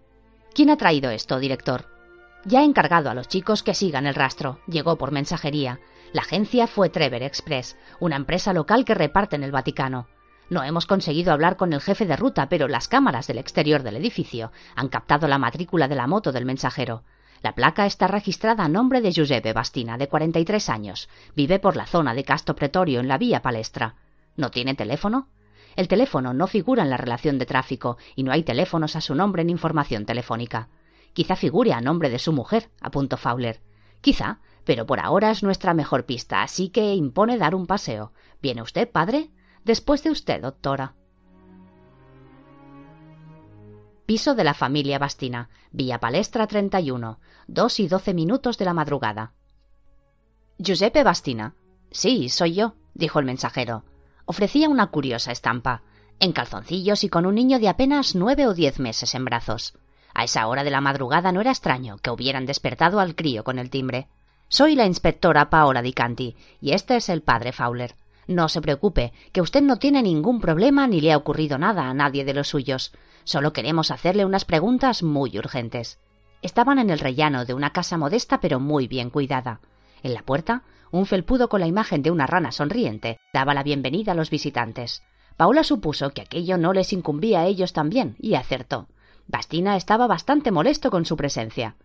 ¿Quién 0.57 0.71
ha 0.71 0.75
traído 0.77 1.11
esto, 1.11 1.37
director? 1.37 1.85
Ya 2.43 2.61
he 2.61 2.65
encargado 2.65 3.11
a 3.11 3.13
los 3.13 3.27
chicos 3.27 3.61
que 3.61 3.75
sigan 3.75 4.07
el 4.07 4.15
rastro. 4.15 4.59
Llegó 4.65 4.97
por 4.97 5.11
mensajería. 5.11 5.79
La 6.13 6.23
agencia 6.23 6.65
fue 6.65 6.89
Trevor 6.89 7.21
Express, 7.21 7.77
una 7.99 8.15
empresa 8.15 8.53
local 8.53 8.83
que 8.83 8.95
reparte 8.95 9.35
en 9.35 9.43
el 9.43 9.51
Vaticano. 9.51 10.07
No 10.49 10.63
hemos 10.63 10.87
conseguido 10.87 11.31
hablar 11.31 11.57
con 11.57 11.73
el 11.73 11.81
jefe 11.81 12.07
de 12.07 12.15
ruta, 12.15 12.49
pero 12.49 12.67
las 12.67 12.87
cámaras 12.87 13.27
del 13.27 13.37
exterior 13.37 13.83
del 13.83 13.97
edificio 13.97 14.51
han 14.75 14.87
captado 14.87 15.27
la 15.27 15.37
matrícula 15.37 15.87
de 15.87 15.93
la 15.93 16.07
moto 16.07 16.31
del 16.31 16.45
mensajero. 16.45 17.03
La 17.43 17.53
placa 17.53 17.85
está 17.85 18.07
registrada 18.07 18.63
a 18.63 18.67
nombre 18.67 19.01
de 19.01 19.11
Giuseppe 19.11 19.53
Bastina, 19.53 19.99
de 19.99 20.07
43 20.07 20.69
años. 20.69 21.07
Vive 21.35 21.59
por 21.59 21.75
la 21.75 21.85
zona 21.85 22.15
de 22.15 22.23
Casto 22.23 22.55
Pretorio, 22.55 22.99
en 22.99 23.07
la 23.07 23.19
vía 23.19 23.43
Palestra. 23.43 23.93
¿No 24.35 24.49
tiene 24.49 24.73
teléfono? 24.73 25.27
El 25.77 25.87
teléfono 25.87 26.33
no 26.33 26.47
figura 26.47 26.81
en 26.81 26.89
la 26.89 26.97
relación 26.97 27.37
de 27.37 27.45
tráfico 27.45 27.97
y 28.15 28.23
no 28.23 28.31
hay 28.31 28.41
teléfonos 28.41 28.95
a 28.95 29.01
su 29.01 29.13
nombre 29.13 29.43
en 29.43 29.51
información 29.51 30.07
telefónica. 30.07 30.69
Quizá 31.13 31.35
figure 31.35 31.71
a 31.71 31.81
nombre 31.81 32.09
de 32.09 32.17
su 32.17 32.33
mujer, 32.33 32.71
apuntó 32.81 33.15
Fowler. 33.15 33.61
Quizá, 34.01 34.39
pero 34.65 34.87
por 34.87 34.99
ahora 34.99 35.29
es 35.29 35.43
nuestra 35.43 35.75
mejor 35.75 36.07
pista, 36.07 36.41
así 36.41 36.69
que 36.69 36.95
impone 36.95 37.37
dar 37.37 37.53
un 37.53 37.67
paseo. 37.67 38.11
¿Viene 38.41 38.63
usted, 38.63 38.89
padre? 38.89 39.29
Después 39.65 40.03
de 40.03 40.09
usted, 40.09 40.41
doctora. 40.41 40.95
Piso 44.07 44.33
de 44.33 44.43
la 44.43 44.55
familia 44.55 44.97
Bastina, 44.97 45.49
Vía 45.71 45.99
Palestra 45.99 46.47
31, 46.47 47.19
dos 47.45 47.79
y 47.79 47.87
doce 47.87 48.15
minutos 48.15 48.57
de 48.57 48.65
la 48.65 48.73
madrugada. 48.73 49.33
Giuseppe 50.57 51.03
Bastina. 51.03 51.53
Sí, 51.91 52.29
soy 52.29 52.55
yo, 52.55 52.73
dijo 52.95 53.19
el 53.19 53.25
mensajero. 53.25 53.83
Ofrecía 54.29 54.67
una 54.67 54.87
curiosa 54.87 55.31
estampa, 55.31 55.83
en 56.19 56.33
calzoncillos 56.33 57.05
y 57.05 57.09
con 57.09 57.25
un 57.25 57.35
niño 57.35 57.59
de 57.59 57.69
apenas 57.69 58.13
nueve 58.13 58.45
o 58.45 58.53
diez 58.53 58.77
meses 58.77 59.15
en 59.15 59.23
brazos. 59.23 59.73
A 60.13 60.25
esa 60.25 60.45
hora 60.47 60.65
de 60.65 60.69
la 60.69 60.81
madrugada 60.81 61.31
no 61.31 61.39
era 61.39 61.51
extraño 61.51 61.97
que 61.99 62.11
hubieran 62.11 62.45
despertado 62.45 62.99
al 62.99 63.15
crío 63.15 63.45
con 63.45 63.57
el 63.57 63.69
timbre. 63.69 64.09
Soy 64.49 64.75
la 64.75 64.85
inspectora 64.85 65.49
Paola 65.49 65.81
Di 65.81 65.93
Canti, 65.93 66.35
y 66.59 66.73
este 66.73 66.97
es 66.97 67.07
el 67.07 67.21
padre 67.21 67.53
Fowler. 67.53 67.95
No 68.27 68.49
se 68.49 68.59
preocupe, 68.59 69.13
que 69.31 69.39
usted 69.39 69.61
no 69.61 69.77
tiene 69.77 70.03
ningún 70.03 70.41
problema 70.41 70.87
ni 70.87 70.99
le 70.99 71.13
ha 71.13 71.17
ocurrido 71.17 71.57
nada 71.57 71.89
a 71.89 71.93
nadie 71.93 72.25
de 72.25 72.33
los 72.33 72.49
suyos. 72.49 72.91
Solo 73.23 73.53
queremos 73.53 73.91
hacerle 73.91 74.25
unas 74.25 74.43
preguntas 74.43 75.03
muy 75.03 75.39
urgentes. 75.39 75.99
Estaban 76.41 76.79
en 76.79 76.89
el 76.89 76.99
rellano 76.99 77.45
de 77.45 77.53
una 77.53 77.71
casa 77.71 77.97
modesta 77.97 78.41
pero 78.41 78.59
muy 78.59 78.89
bien 78.89 79.09
cuidada. 79.09 79.61
En 80.03 80.13
la 80.13 80.23
puerta, 80.23 80.63
un 80.91 81.05
felpudo 81.05 81.49
con 81.49 81.59
la 81.59 81.67
imagen 81.67 82.01
de 82.01 82.11
una 82.11 82.27
rana 82.27 82.51
sonriente 82.51 83.19
daba 83.33 83.53
la 83.53 83.63
bienvenida 83.63 84.13
a 84.13 84.15
los 84.15 84.29
visitantes. 84.29 85.03
Paula 85.35 85.63
supuso 85.63 86.11
que 86.11 86.21
aquello 86.21 86.57
no 86.57 86.73
les 86.73 86.93
incumbía 86.93 87.41
a 87.41 87.45
ellos 87.45 87.73
también, 87.73 88.15
y 88.19 88.35
acertó. 88.35 88.87
Bastina 89.27 89.75
estaba 89.75 90.07
bastante 90.07 90.51
molesto 90.51 90.89
con 90.89 91.05
su 91.05 91.17
presencia. 91.17 91.75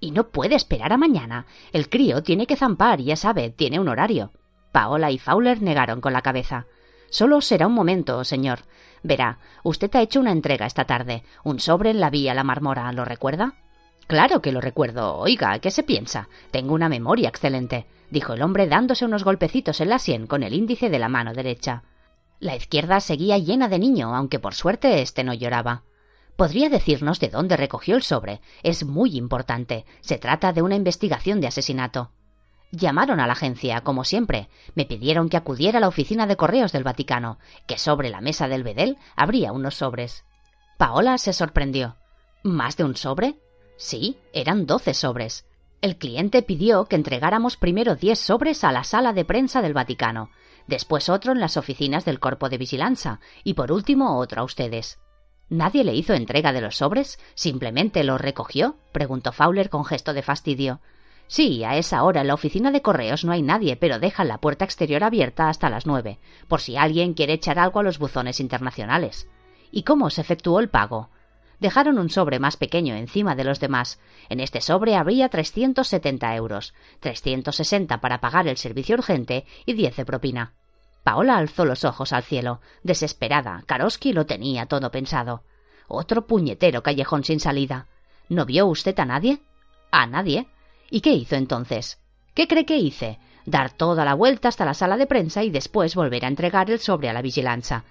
Y 0.00 0.10
no 0.10 0.28
puede 0.28 0.54
esperar 0.54 0.92
a 0.92 0.96
mañana. 0.96 1.46
El 1.72 1.88
crío 1.88 2.22
tiene 2.22 2.46
que 2.46 2.56
zampar, 2.56 3.00
ya 3.00 3.16
sabe, 3.16 3.50
tiene 3.50 3.78
un 3.78 3.88
horario. 3.88 4.32
Paola 4.72 5.10
y 5.10 5.18
Fowler 5.18 5.62
negaron 5.62 6.00
con 6.00 6.12
la 6.12 6.22
cabeza. 6.22 6.66
Solo 7.10 7.40
será 7.40 7.66
un 7.66 7.74
momento, 7.74 8.22
señor. 8.24 8.60
Verá, 9.02 9.38
usted 9.62 9.94
ha 9.96 10.02
hecho 10.02 10.20
una 10.20 10.32
entrega 10.32 10.66
esta 10.66 10.84
tarde, 10.84 11.22
un 11.42 11.58
sobre 11.58 11.90
en 11.90 12.00
la 12.00 12.10
vía 12.10 12.34
La 12.34 12.44
Marmora, 12.44 12.92
¿lo 12.92 13.04
recuerda? 13.04 13.54
Claro 14.06 14.42
que 14.42 14.52
lo 14.52 14.60
recuerdo. 14.60 15.16
Oiga, 15.16 15.58
¿qué 15.60 15.70
se 15.70 15.82
piensa? 15.82 16.28
Tengo 16.50 16.74
una 16.74 16.88
memoria 16.88 17.28
excelente, 17.28 17.86
dijo 18.10 18.34
el 18.34 18.42
hombre 18.42 18.66
dándose 18.66 19.04
unos 19.04 19.24
golpecitos 19.24 19.80
en 19.80 19.88
la 19.88 19.98
sien 19.98 20.26
con 20.26 20.42
el 20.42 20.54
índice 20.54 20.90
de 20.90 20.98
la 20.98 21.08
mano 21.08 21.32
derecha. 21.32 21.84
La 22.38 22.56
izquierda 22.56 23.00
seguía 23.00 23.38
llena 23.38 23.68
de 23.68 23.78
niño, 23.78 24.14
aunque 24.14 24.38
por 24.38 24.54
suerte 24.54 25.02
éste 25.02 25.24
no 25.24 25.34
lloraba. 25.34 25.82
¿Podría 26.36 26.70
decirnos 26.70 27.20
de 27.20 27.28
dónde 27.28 27.56
recogió 27.56 27.96
el 27.96 28.02
sobre? 28.02 28.40
Es 28.62 28.84
muy 28.84 29.16
importante. 29.16 29.84
Se 30.00 30.16
trata 30.16 30.52
de 30.52 30.62
una 30.62 30.74
investigación 30.74 31.40
de 31.40 31.48
asesinato. 31.48 32.12
Llamaron 32.72 33.20
a 33.20 33.26
la 33.26 33.34
agencia, 33.34 33.82
como 33.82 34.04
siempre. 34.04 34.48
Me 34.74 34.86
pidieron 34.86 35.28
que 35.28 35.36
acudiera 35.36 35.78
a 35.78 35.80
la 35.80 35.88
oficina 35.88 36.26
de 36.26 36.36
correos 36.36 36.72
del 36.72 36.84
Vaticano, 36.84 37.38
que 37.66 37.78
sobre 37.78 38.08
la 38.08 38.20
mesa 38.20 38.48
del 38.48 38.62
bedel 38.62 38.96
habría 39.16 39.52
unos 39.52 39.74
sobres. 39.74 40.24
Paola 40.78 41.18
se 41.18 41.34
sorprendió. 41.34 41.96
¿Más 42.42 42.76
de 42.78 42.84
un 42.84 42.96
sobre? 42.96 43.36
Sí, 43.76 44.16
eran 44.32 44.64
doce 44.64 44.94
sobres. 44.94 45.44
El 45.80 45.96
cliente 45.96 46.42
pidió 46.42 46.84
que 46.84 46.96
entregáramos 46.96 47.56
primero 47.56 47.96
diez 47.96 48.18
sobres 48.18 48.64
a 48.64 48.72
la 48.72 48.84
sala 48.84 49.14
de 49.14 49.24
prensa 49.24 49.62
del 49.62 49.72
Vaticano, 49.72 50.30
después 50.66 51.08
otro 51.08 51.32
en 51.32 51.40
las 51.40 51.56
oficinas 51.56 52.04
del 52.04 52.20
Corpo 52.20 52.50
de 52.50 52.58
Vigilanza 52.58 53.20
y 53.44 53.54
por 53.54 53.72
último 53.72 54.18
otro 54.18 54.42
a 54.42 54.44
ustedes. 54.44 54.98
¿Nadie 55.48 55.82
le 55.82 55.94
hizo 55.94 56.12
entrega 56.12 56.52
de 56.52 56.60
los 56.60 56.76
sobres? 56.76 57.18
¿Simplemente 57.34 58.04
los 58.04 58.20
recogió? 58.20 58.76
preguntó 58.92 59.32
Fowler 59.32 59.70
con 59.70 59.86
gesto 59.86 60.12
de 60.12 60.22
fastidio. 60.22 60.80
Sí, 61.28 61.64
a 61.64 61.76
esa 61.76 62.02
hora 62.02 62.20
en 62.20 62.26
la 62.26 62.34
oficina 62.34 62.70
de 62.72 62.82
correos 62.82 63.24
no 63.24 63.32
hay 63.32 63.40
nadie, 63.40 63.76
pero 63.76 63.98
dejan 63.98 64.28
la 64.28 64.38
puerta 64.38 64.66
exterior 64.66 65.02
abierta 65.02 65.48
hasta 65.48 65.70
las 65.70 65.86
nueve, 65.86 66.18
por 66.46 66.60
si 66.60 66.76
alguien 66.76 67.14
quiere 67.14 67.32
echar 67.32 67.58
algo 67.58 67.80
a 67.80 67.84
los 67.84 67.98
buzones 67.98 68.38
internacionales. 68.38 69.28
¿Y 69.72 69.84
cómo 69.84 70.10
se 70.10 70.20
efectuó 70.20 70.60
el 70.60 70.68
pago? 70.68 71.08
Dejaron 71.60 71.98
un 71.98 72.08
sobre 72.08 72.38
más 72.38 72.56
pequeño 72.56 72.94
encima 72.94 73.34
de 73.34 73.44
los 73.44 73.60
demás. 73.60 74.00
En 74.30 74.40
este 74.40 74.62
sobre 74.62 74.96
habría 74.96 75.28
370 75.28 76.34
euros, 76.34 76.74
360 77.00 78.00
para 78.00 78.20
pagar 78.20 78.48
el 78.48 78.56
servicio 78.56 78.96
urgente 78.96 79.44
y 79.66 79.74
10 79.74 79.96
de 79.96 80.04
propina. 80.06 80.54
Paola 81.04 81.36
alzó 81.36 81.66
los 81.66 81.84
ojos 81.84 82.12
al 82.12 82.22
cielo, 82.22 82.60
desesperada. 82.82 83.62
Karoski 83.66 84.12
lo 84.12 84.26
tenía 84.26 84.66
todo 84.66 84.90
pensado. 84.90 85.44
Otro 85.86 86.26
puñetero 86.26 86.82
callejón 86.82 87.24
sin 87.24 87.40
salida. 87.40 87.86
¿No 88.28 88.46
vio 88.46 88.66
usted 88.66 88.98
a 88.98 89.04
nadie? 89.04 89.40
A 89.90 90.06
nadie. 90.06 90.46
¿Y 90.90 91.02
qué 91.02 91.12
hizo 91.12 91.36
entonces? 91.36 91.98
¿Qué 92.34 92.48
cree 92.48 92.64
que 92.64 92.76
hice? 92.76 93.18
Dar 93.44 93.72
toda 93.72 94.04
la 94.04 94.14
vuelta 94.14 94.48
hasta 94.48 94.64
la 94.64 94.74
sala 94.74 94.96
de 94.96 95.06
prensa 95.06 95.42
y 95.42 95.50
después 95.50 95.94
volver 95.94 96.24
a 96.24 96.28
entregar 96.28 96.70
el 96.70 96.78
sobre 96.78 97.08
a 97.08 97.12
la 97.12 97.22
vigilancia. 97.22 97.84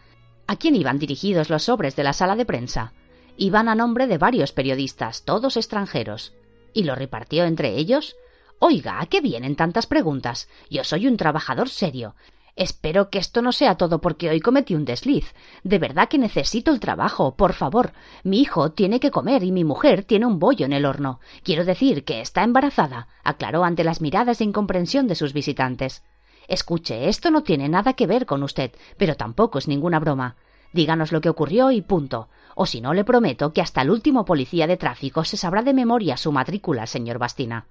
¿A 0.47 0.55
quién 0.55 0.75
iban 0.75 0.97
dirigidos 0.97 1.49
los 1.49 1.63
sobres 1.63 1.95
de 1.95 2.03
la 2.03 2.13
sala 2.13 2.35
de 2.35 2.45
prensa? 2.45 2.93
Iban 3.41 3.69
a 3.69 3.75
nombre 3.75 4.05
de 4.07 4.17
varios 4.17 4.51
periodistas, 4.51 5.23
todos 5.23 5.55
extranjeros. 5.55 6.33
¿Y 6.73 6.83
lo 6.83 6.93
repartió 6.93 7.45
entre 7.45 7.77
ellos? 7.77 8.17
Oiga, 8.59 8.99
¿a 8.99 9.05
qué 9.05 9.21
vienen 9.21 9.55
tantas 9.55 9.87
preguntas? 9.87 10.49
Yo 10.69 10.83
soy 10.83 11.07
un 11.07 11.15
trabajador 11.15 11.69
serio. 11.69 12.15
Espero 12.57 13.09
que 13.09 13.17
esto 13.17 13.41
no 13.41 13.53
sea 13.53 13.75
todo 13.75 14.01
porque 14.01 14.29
hoy 14.29 14.41
cometí 14.41 14.75
un 14.75 14.83
desliz. 14.83 15.33
De 15.63 15.79
verdad 15.79 16.09
que 16.09 16.17
necesito 16.17 16.71
el 16.73 16.81
trabajo, 16.81 17.37
por 17.37 17.53
favor. 17.53 17.93
Mi 18.25 18.41
hijo 18.41 18.73
tiene 18.73 18.99
que 18.99 19.09
comer 19.09 19.41
y 19.45 19.53
mi 19.53 19.63
mujer 19.63 20.03
tiene 20.03 20.25
un 20.25 20.37
bollo 20.37 20.65
en 20.65 20.73
el 20.73 20.85
horno. 20.85 21.21
Quiero 21.41 21.63
decir 21.63 22.03
que 22.03 22.19
está 22.19 22.43
embarazada, 22.43 23.07
aclaró 23.23 23.63
ante 23.63 23.85
las 23.85 24.01
miradas 24.01 24.39
de 24.39 24.45
incomprensión 24.45 25.07
de 25.07 25.15
sus 25.15 25.31
visitantes. 25.31 26.03
Escuche, 26.49 27.07
esto 27.07 27.31
no 27.31 27.43
tiene 27.43 27.69
nada 27.69 27.93
que 27.93 28.05
ver 28.05 28.25
con 28.25 28.43
usted, 28.43 28.73
pero 28.97 29.15
tampoco 29.15 29.59
es 29.59 29.69
ninguna 29.69 30.01
broma. 30.01 30.35
Díganos 30.73 31.11
lo 31.11 31.21
que 31.21 31.29
ocurrió 31.29 31.71
y 31.71 31.81
punto. 31.81 32.27
O 32.61 32.65
si 32.65 32.81
no, 32.81 32.93
le 32.93 33.05
prometo 33.05 33.53
que 33.53 33.61
hasta 33.61 33.81
el 33.81 33.89
último 33.89 34.25
policía 34.25 34.67
de 34.67 34.75
tráfico 34.75 35.23
se 35.23 35.37
sabrá 35.37 35.61
de 35.61 35.73
memoria 35.73 36.17
su 36.17 36.33
matrícula, 36.33 36.87
señor 36.87 37.17
Bastina. 37.17 37.67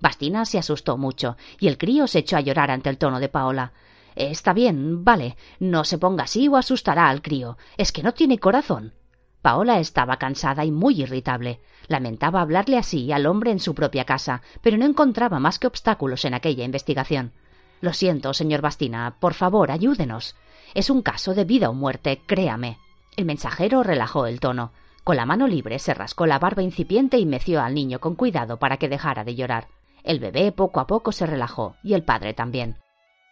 Bastina 0.00 0.46
se 0.46 0.56
asustó 0.56 0.96
mucho, 0.96 1.36
y 1.58 1.68
el 1.68 1.76
crío 1.76 2.06
se 2.06 2.20
echó 2.20 2.38
a 2.38 2.40
llorar 2.40 2.70
ante 2.70 2.88
el 2.88 2.96
tono 2.96 3.20
de 3.20 3.28
Paola. 3.28 3.74
Está 4.16 4.54
bien, 4.54 5.04
vale. 5.04 5.36
No 5.58 5.84
se 5.84 5.98
ponga 5.98 6.24
así 6.24 6.48
o 6.48 6.56
asustará 6.56 7.10
al 7.10 7.20
crío. 7.20 7.58
Es 7.76 7.92
que 7.92 8.02
no 8.02 8.14
tiene 8.14 8.38
corazón. 8.38 8.94
Paola 9.42 9.78
estaba 9.78 10.16
cansada 10.16 10.64
y 10.64 10.70
muy 10.70 11.02
irritable. 11.02 11.60
Lamentaba 11.88 12.40
hablarle 12.40 12.78
así 12.78 13.12
al 13.12 13.26
hombre 13.26 13.50
en 13.50 13.60
su 13.60 13.74
propia 13.74 14.06
casa, 14.06 14.40
pero 14.62 14.78
no 14.78 14.86
encontraba 14.86 15.38
más 15.38 15.58
que 15.58 15.66
obstáculos 15.66 16.24
en 16.24 16.32
aquella 16.32 16.64
investigación. 16.64 17.34
Lo 17.82 17.92
siento, 17.92 18.32
señor 18.32 18.62
Bastina. 18.62 19.16
Por 19.20 19.34
favor, 19.34 19.70
ayúdenos. 19.70 20.34
Es 20.72 20.88
un 20.88 21.02
caso 21.02 21.34
de 21.34 21.44
vida 21.44 21.68
o 21.68 21.74
muerte, 21.74 22.22
créame. 22.26 22.78
El 23.16 23.24
mensajero 23.24 23.82
relajó 23.82 24.26
el 24.26 24.40
tono. 24.40 24.72
Con 25.04 25.16
la 25.16 25.26
mano 25.26 25.46
libre 25.46 25.78
se 25.78 25.94
rascó 25.94 26.26
la 26.26 26.38
barba 26.38 26.62
incipiente 26.62 27.18
y 27.18 27.26
meció 27.26 27.62
al 27.62 27.74
niño 27.74 28.00
con 28.00 28.14
cuidado 28.14 28.58
para 28.58 28.76
que 28.76 28.88
dejara 28.88 29.24
de 29.24 29.34
llorar. 29.34 29.68
El 30.04 30.20
bebé 30.20 30.52
poco 30.52 30.80
a 30.80 30.86
poco 30.86 31.12
se 31.12 31.26
relajó, 31.26 31.76
y 31.82 31.94
el 31.94 32.04
padre 32.04 32.34
también. 32.34 32.76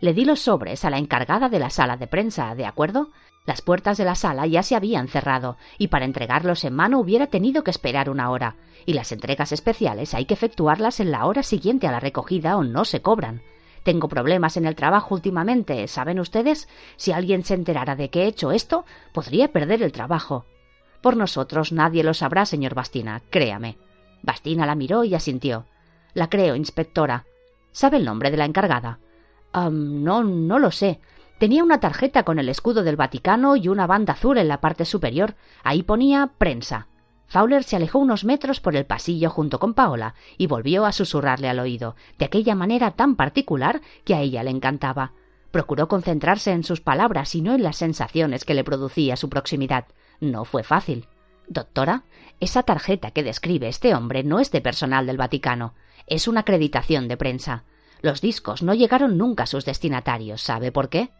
Le 0.00 0.14
di 0.14 0.24
los 0.24 0.40
sobres 0.40 0.84
a 0.84 0.90
la 0.90 0.98
encargada 0.98 1.48
de 1.48 1.58
la 1.58 1.70
sala 1.70 1.96
de 1.96 2.06
prensa, 2.06 2.54
¿de 2.54 2.66
acuerdo? 2.66 3.10
Las 3.46 3.62
puertas 3.62 3.96
de 3.96 4.04
la 4.04 4.14
sala 4.14 4.46
ya 4.46 4.62
se 4.62 4.76
habían 4.76 5.08
cerrado, 5.08 5.56
y 5.78 5.88
para 5.88 6.04
entregarlos 6.04 6.64
en 6.64 6.74
mano 6.74 7.00
hubiera 7.00 7.28
tenido 7.28 7.64
que 7.64 7.70
esperar 7.70 8.10
una 8.10 8.30
hora, 8.30 8.56
y 8.86 8.92
las 8.92 9.10
entregas 9.10 9.52
especiales 9.52 10.14
hay 10.14 10.26
que 10.26 10.34
efectuarlas 10.34 11.00
en 11.00 11.10
la 11.10 11.24
hora 11.24 11.42
siguiente 11.42 11.86
a 11.86 11.92
la 11.92 12.00
recogida 12.00 12.56
o 12.56 12.62
no 12.62 12.84
se 12.84 13.00
cobran. 13.00 13.42
Tengo 13.82 14.08
problemas 14.08 14.56
en 14.56 14.66
el 14.66 14.74
trabajo 14.74 15.14
últimamente, 15.14 15.86
¿saben 15.88 16.20
ustedes? 16.20 16.68
Si 16.96 17.12
alguien 17.12 17.44
se 17.44 17.54
enterara 17.54 17.96
de 17.96 18.10
que 18.10 18.24
he 18.24 18.26
hecho 18.26 18.52
esto, 18.52 18.84
podría 19.12 19.52
perder 19.52 19.82
el 19.82 19.92
trabajo. 19.92 20.44
Por 21.00 21.16
nosotros 21.16 21.72
nadie 21.72 22.02
lo 22.02 22.14
sabrá, 22.14 22.44
señor 22.44 22.74
Bastina, 22.74 23.22
créame. 23.30 23.78
Bastina 24.22 24.66
la 24.66 24.74
miró 24.74 25.04
y 25.04 25.14
asintió. 25.14 25.66
La 26.14 26.28
creo, 26.28 26.56
inspectora. 26.56 27.24
¿Sabe 27.72 27.98
el 27.98 28.04
nombre 28.04 28.30
de 28.30 28.36
la 28.36 28.44
encargada? 28.44 28.98
no, 29.54 30.24
no 30.24 30.58
lo 30.58 30.70
sé. 30.70 31.00
Tenía 31.38 31.62
una 31.62 31.80
tarjeta 31.80 32.24
con 32.24 32.38
el 32.38 32.48
escudo 32.48 32.82
del 32.82 32.96
Vaticano 32.96 33.56
y 33.56 33.68
una 33.68 33.86
banda 33.86 34.14
azul 34.14 34.38
en 34.38 34.48
la 34.48 34.60
parte 34.60 34.84
superior. 34.84 35.36
Ahí 35.62 35.82
ponía 35.84 36.32
prensa. 36.38 36.88
Fowler 37.28 37.62
se 37.62 37.76
alejó 37.76 37.98
unos 37.98 38.24
metros 38.24 38.58
por 38.60 38.74
el 38.74 38.86
pasillo 38.86 39.28
junto 39.28 39.58
con 39.58 39.74
Paola 39.74 40.14
y 40.38 40.46
volvió 40.46 40.86
a 40.86 40.92
susurrarle 40.92 41.48
al 41.48 41.60
oído, 41.60 41.94
de 42.18 42.24
aquella 42.24 42.54
manera 42.54 42.92
tan 42.92 43.16
particular 43.16 43.82
que 44.04 44.14
a 44.14 44.20
ella 44.20 44.42
le 44.42 44.50
encantaba. 44.50 45.12
Procuró 45.50 45.88
concentrarse 45.88 46.52
en 46.52 46.64
sus 46.64 46.80
palabras 46.80 47.34
y 47.34 47.42
no 47.42 47.54
en 47.54 47.62
las 47.62 47.76
sensaciones 47.76 48.44
que 48.44 48.54
le 48.54 48.64
producía 48.64 49.16
su 49.16 49.28
proximidad. 49.28 49.86
No 50.20 50.44
fue 50.44 50.62
fácil. 50.62 51.06
Doctora, 51.48 52.04
esa 52.40 52.62
tarjeta 52.62 53.10
que 53.10 53.22
describe 53.22 53.68
este 53.68 53.94
hombre 53.94 54.24
no 54.24 54.40
es 54.40 54.50
de 54.50 54.60
personal 54.60 55.06
del 55.06 55.16
Vaticano, 55.16 55.74
es 56.06 56.28
una 56.28 56.40
acreditación 56.40 57.08
de 57.08 57.16
prensa. 57.16 57.64
Los 58.00 58.20
discos 58.20 58.62
no 58.62 58.74
llegaron 58.74 59.18
nunca 59.18 59.44
a 59.44 59.46
sus 59.46 59.64
destinatarios. 59.64 60.40
¿Sabe 60.40 60.72
por 60.72 60.88
qué? 60.88 61.10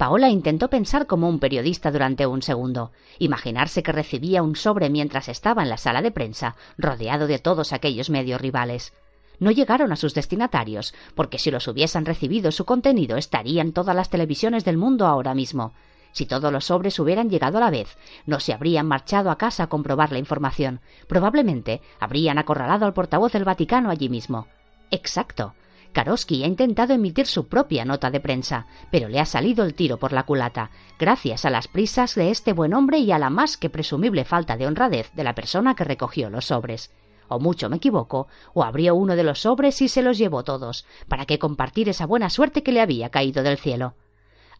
Paola 0.00 0.30
intentó 0.30 0.70
pensar 0.70 1.06
como 1.06 1.28
un 1.28 1.38
periodista 1.38 1.90
durante 1.90 2.26
un 2.26 2.40
segundo, 2.40 2.90
imaginarse 3.18 3.82
que 3.82 3.92
recibía 3.92 4.42
un 4.42 4.56
sobre 4.56 4.88
mientras 4.88 5.28
estaba 5.28 5.62
en 5.62 5.68
la 5.68 5.76
sala 5.76 6.00
de 6.00 6.10
prensa, 6.10 6.56
rodeado 6.78 7.26
de 7.26 7.38
todos 7.38 7.74
aquellos 7.74 8.08
medios 8.08 8.40
rivales. 8.40 8.94
No 9.40 9.50
llegaron 9.50 9.92
a 9.92 9.96
sus 9.96 10.14
destinatarios, 10.14 10.94
porque 11.14 11.38
si 11.38 11.50
los 11.50 11.68
hubiesen 11.68 12.06
recibido 12.06 12.50
su 12.50 12.64
contenido 12.64 13.18
estarían 13.18 13.72
todas 13.72 13.94
las 13.94 14.08
televisiones 14.08 14.64
del 14.64 14.78
mundo 14.78 15.06
ahora 15.06 15.34
mismo, 15.34 15.74
si 16.12 16.24
todos 16.24 16.50
los 16.50 16.64
sobres 16.64 16.98
hubieran 16.98 17.28
llegado 17.28 17.58
a 17.58 17.60
la 17.60 17.70
vez, 17.70 17.98
no 18.24 18.40
se 18.40 18.54
habrían 18.54 18.86
marchado 18.86 19.30
a 19.30 19.36
casa 19.36 19.64
a 19.64 19.68
comprobar 19.68 20.12
la 20.12 20.18
información. 20.18 20.80
Probablemente 21.08 21.82
habrían 21.98 22.38
acorralado 22.38 22.86
al 22.86 22.94
portavoz 22.94 23.32
del 23.32 23.44
Vaticano 23.44 23.90
allí 23.90 24.08
mismo. 24.08 24.46
Exacto. 24.90 25.52
Karosky 25.92 26.44
ha 26.44 26.46
intentado 26.46 26.94
emitir 26.94 27.26
su 27.26 27.48
propia 27.48 27.84
nota 27.84 28.10
de 28.10 28.20
prensa, 28.20 28.66
pero 28.90 29.08
le 29.08 29.18
ha 29.18 29.26
salido 29.26 29.64
el 29.64 29.74
tiro 29.74 29.98
por 29.98 30.12
la 30.12 30.24
culata, 30.24 30.70
gracias 30.98 31.44
a 31.44 31.50
las 31.50 31.66
prisas 31.66 32.14
de 32.14 32.30
este 32.30 32.52
buen 32.52 32.74
hombre 32.74 32.98
y 32.98 33.10
a 33.10 33.18
la 33.18 33.30
más 33.30 33.56
que 33.56 33.70
presumible 33.70 34.24
falta 34.24 34.56
de 34.56 34.66
honradez 34.66 35.10
de 35.14 35.24
la 35.24 35.34
persona 35.34 35.74
que 35.74 35.84
recogió 35.84 36.30
los 36.30 36.46
sobres. 36.46 36.92
O 37.28 37.40
mucho 37.40 37.68
me 37.68 37.76
equivoco, 37.76 38.28
o 38.54 38.62
abrió 38.62 38.94
uno 38.94 39.16
de 39.16 39.24
los 39.24 39.40
sobres 39.40 39.82
y 39.82 39.88
se 39.88 40.02
los 40.02 40.18
llevó 40.18 40.44
todos, 40.44 40.84
para 41.08 41.26
que 41.26 41.38
compartir 41.38 41.88
esa 41.88 42.06
buena 42.06 42.30
suerte 42.30 42.62
que 42.62 42.72
le 42.72 42.80
había 42.80 43.10
caído 43.10 43.42
del 43.42 43.58
cielo. 43.58 43.94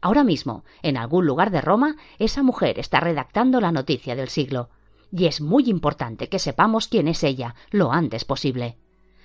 Ahora 0.00 0.24
mismo, 0.24 0.64
en 0.82 0.96
algún 0.96 1.26
lugar 1.26 1.50
de 1.50 1.60
Roma, 1.60 1.96
esa 2.18 2.42
mujer 2.42 2.78
está 2.78 3.00
redactando 3.00 3.60
la 3.60 3.72
noticia 3.72 4.16
del 4.16 4.28
siglo. 4.28 4.70
Y 5.12 5.26
es 5.26 5.40
muy 5.40 5.64
importante 5.68 6.28
que 6.28 6.38
sepamos 6.38 6.88
quién 6.88 7.08
es 7.08 7.22
ella 7.22 7.54
lo 7.70 7.92
antes 7.92 8.24
posible. 8.24 8.78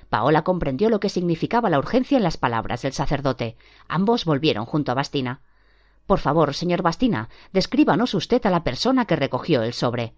Paola 0.09 0.43
comprendió 0.43 0.89
lo 0.89 0.99
que 0.99 1.09
significaba 1.09 1.69
la 1.69 1.79
urgencia 1.79 2.17
en 2.17 2.23
las 2.23 2.37
palabras 2.37 2.81
del 2.81 2.93
sacerdote. 2.93 3.57
Ambos 3.87 4.25
volvieron 4.25 4.65
junto 4.65 4.91
a 4.91 4.95
Bastina. 4.95 5.41
Por 6.05 6.19
favor, 6.19 6.53
señor 6.53 6.81
Bastina, 6.81 7.29
descríbanos 7.51 8.13
usted 8.13 8.45
a 8.45 8.49
la 8.49 8.63
persona 8.63 9.05
que 9.05 9.15
recogió 9.15 9.63
el 9.63 9.73
sobre. 9.73 10.13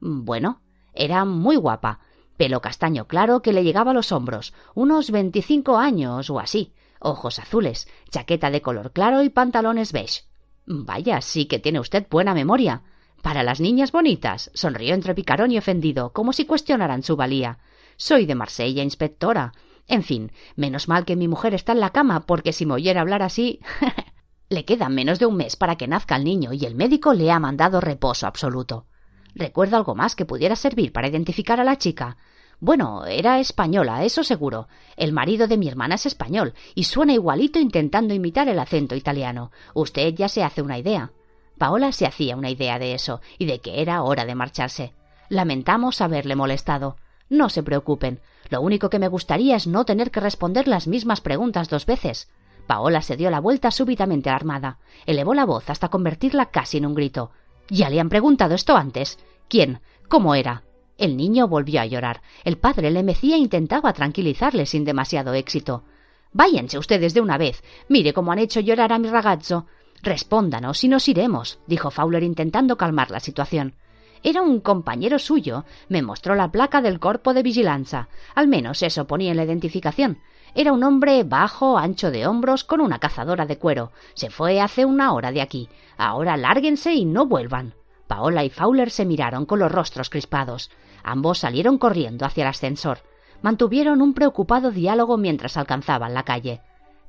Bueno, 0.00 0.60
era 0.94 1.24
muy 1.24 1.56
guapa, 1.56 2.00
pelo 2.36 2.60
castaño 2.60 3.06
claro 3.06 3.40
que 3.42 3.52
le 3.52 3.64
llegaba 3.64 3.92
a 3.92 3.94
los 3.94 4.12
hombros, 4.12 4.52
unos 4.74 5.10
veinticinco 5.10 5.76
años 5.76 6.30
o 6.30 6.40
así, 6.40 6.72
ojos 7.00 7.38
azules, 7.38 7.88
chaqueta 8.10 8.50
de 8.50 8.62
color 8.62 8.92
claro 8.92 9.22
y 9.22 9.28
pantalones 9.28 9.92
beige. 9.92 10.22
Vaya, 10.66 11.20
sí 11.20 11.46
que 11.46 11.58
tiene 11.58 11.80
usted 11.80 12.06
buena 12.10 12.34
memoria. 12.34 12.82
Para 13.22 13.42
las 13.42 13.60
niñas 13.60 13.90
bonitas, 13.90 14.50
sonrió 14.54 14.94
entre 14.94 15.14
picarón 15.14 15.50
y 15.50 15.58
ofendido, 15.58 16.12
como 16.12 16.32
si 16.32 16.44
cuestionaran 16.44 17.02
su 17.02 17.16
valía. 17.16 17.58
Soy 18.00 18.26
de 18.26 18.36
Marsella, 18.36 18.84
inspectora. 18.84 19.52
En 19.88 20.04
fin, 20.04 20.30
menos 20.54 20.86
mal 20.86 21.04
que 21.04 21.16
mi 21.16 21.26
mujer 21.26 21.52
está 21.52 21.72
en 21.72 21.80
la 21.80 21.90
cama, 21.90 22.20
porque 22.26 22.52
si 22.52 22.64
me 22.64 22.74
oyera 22.74 23.00
hablar 23.00 23.22
así. 23.22 23.58
le 24.48 24.64
queda 24.64 24.88
menos 24.88 25.18
de 25.18 25.26
un 25.26 25.36
mes 25.36 25.56
para 25.56 25.74
que 25.74 25.88
nazca 25.88 26.14
el 26.14 26.22
niño 26.22 26.52
y 26.52 26.64
el 26.64 26.76
médico 26.76 27.12
le 27.12 27.32
ha 27.32 27.40
mandado 27.40 27.80
reposo 27.80 28.28
absoluto. 28.28 28.86
¿Recuerda 29.34 29.78
algo 29.78 29.96
más 29.96 30.14
que 30.14 30.24
pudiera 30.24 30.54
servir 30.54 30.92
para 30.92 31.08
identificar 31.08 31.58
a 31.58 31.64
la 31.64 31.76
chica? 31.76 32.16
Bueno, 32.60 33.04
era 33.04 33.40
española, 33.40 34.04
eso 34.04 34.22
seguro. 34.22 34.68
El 34.96 35.12
marido 35.12 35.48
de 35.48 35.58
mi 35.58 35.66
hermana 35.66 35.96
es 35.96 36.06
español 36.06 36.54
y 36.76 36.84
suena 36.84 37.14
igualito 37.14 37.58
intentando 37.58 38.14
imitar 38.14 38.48
el 38.48 38.60
acento 38.60 38.94
italiano. 38.94 39.50
Usted 39.74 40.14
ya 40.14 40.28
se 40.28 40.44
hace 40.44 40.62
una 40.62 40.78
idea. 40.78 41.10
Paola 41.58 41.90
se 41.90 42.06
hacía 42.06 42.36
una 42.36 42.50
idea 42.50 42.78
de 42.78 42.94
eso 42.94 43.20
y 43.38 43.46
de 43.46 43.58
que 43.58 43.82
era 43.82 44.02
hora 44.04 44.24
de 44.24 44.36
marcharse. 44.36 44.94
Lamentamos 45.28 46.00
haberle 46.00 46.36
molestado. 46.36 46.96
No 47.30 47.48
se 47.48 47.62
preocupen. 47.62 48.20
Lo 48.48 48.60
único 48.60 48.90
que 48.90 48.98
me 48.98 49.08
gustaría 49.08 49.56
es 49.56 49.66
no 49.66 49.84
tener 49.84 50.10
que 50.10 50.20
responder 50.20 50.68
las 50.68 50.86
mismas 50.86 51.20
preguntas 51.20 51.68
dos 51.68 51.86
veces. 51.86 52.30
Paola 52.66 53.02
se 53.02 53.16
dio 53.16 53.30
la 53.30 53.40
vuelta 53.40 53.70
súbitamente 53.70 54.30
alarmada. 54.30 54.78
Elevó 55.06 55.34
la 55.34 55.46
voz 55.46 55.68
hasta 55.70 55.88
convertirla 55.88 56.46
casi 56.46 56.78
en 56.78 56.86
un 56.86 56.94
grito. 56.94 57.30
¿Ya 57.68 57.90
le 57.90 58.00
han 58.00 58.08
preguntado 58.08 58.54
esto 58.54 58.76
antes? 58.76 59.18
¿Quién? 59.48 59.80
¿Cómo 60.08 60.34
era? 60.34 60.64
El 60.96 61.16
niño 61.16 61.48
volvió 61.48 61.80
a 61.80 61.86
llorar. 61.86 62.22
El 62.44 62.58
padre 62.58 62.90
le 62.90 63.02
mecía 63.02 63.36
e 63.36 63.38
intentaba 63.38 63.92
tranquilizarle 63.92 64.66
sin 64.66 64.84
demasiado 64.84 65.32
éxito. 65.34 65.84
Váyanse 66.32 66.78
ustedes 66.78 67.14
de 67.14 67.20
una 67.20 67.38
vez. 67.38 67.62
Mire 67.88 68.12
cómo 68.12 68.32
han 68.32 68.38
hecho 68.38 68.60
llorar 68.60 68.92
a 68.92 68.98
mi 68.98 69.08
ragazzo. 69.08 69.66
Respóndanos 70.02 70.84
y 70.84 70.88
nos 70.88 71.08
iremos, 71.08 71.58
dijo 71.66 71.90
Fowler 71.90 72.22
intentando 72.22 72.76
calmar 72.76 73.10
la 73.10 73.20
situación. 73.20 73.74
Era 74.22 74.42
un 74.42 74.60
compañero 74.60 75.18
suyo. 75.18 75.64
Me 75.88 76.02
mostró 76.02 76.34
la 76.34 76.50
placa 76.50 76.80
del 76.82 77.00
cuerpo 77.00 77.34
de 77.34 77.42
vigilancia. 77.42 78.08
Al 78.34 78.48
menos 78.48 78.82
eso 78.82 79.06
ponía 79.06 79.30
en 79.30 79.36
la 79.36 79.44
identificación. 79.44 80.18
Era 80.54 80.72
un 80.72 80.82
hombre 80.82 81.22
bajo, 81.24 81.78
ancho 81.78 82.10
de 82.10 82.26
hombros, 82.26 82.64
con 82.64 82.80
una 82.80 82.98
cazadora 82.98 83.46
de 83.46 83.58
cuero. 83.58 83.92
Se 84.14 84.30
fue 84.30 84.60
hace 84.60 84.84
una 84.84 85.12
hora 85.12 85.30
de 85.30 85.42
aquí. 85.42 85.68
Ahora 85.96 86.36
lárguense 86.36 86.94
y 86.94 87.04
no 87.04 87.26
vuelvan. 87.26 87.74
Paola 88.06 88.44
y 88.44 88.50
Fowler 88.50 88.90
se 88.90 89.04
miraron 89.04 89.44
con 89.44 89.58
los 89.58 89.70
rostros 89.70 90.10
crispados. 90.10 90.70
Ambos 91.04 91.38
salieron 91.38 91.78
corriendo 91.78 92.24
hacia 92.24 92.42
el 92.42 92.48
ascensor. 92.48 93.00
Mantuvieron 93.42 94.02
un 94.02 94.14
preocupado 94.14 94.70
diálogo 94.70 95.16
mientras 95.16 95.56
alcanzaban 95.56 96.14
la 96.14 96.24
calle. 96.24 96.60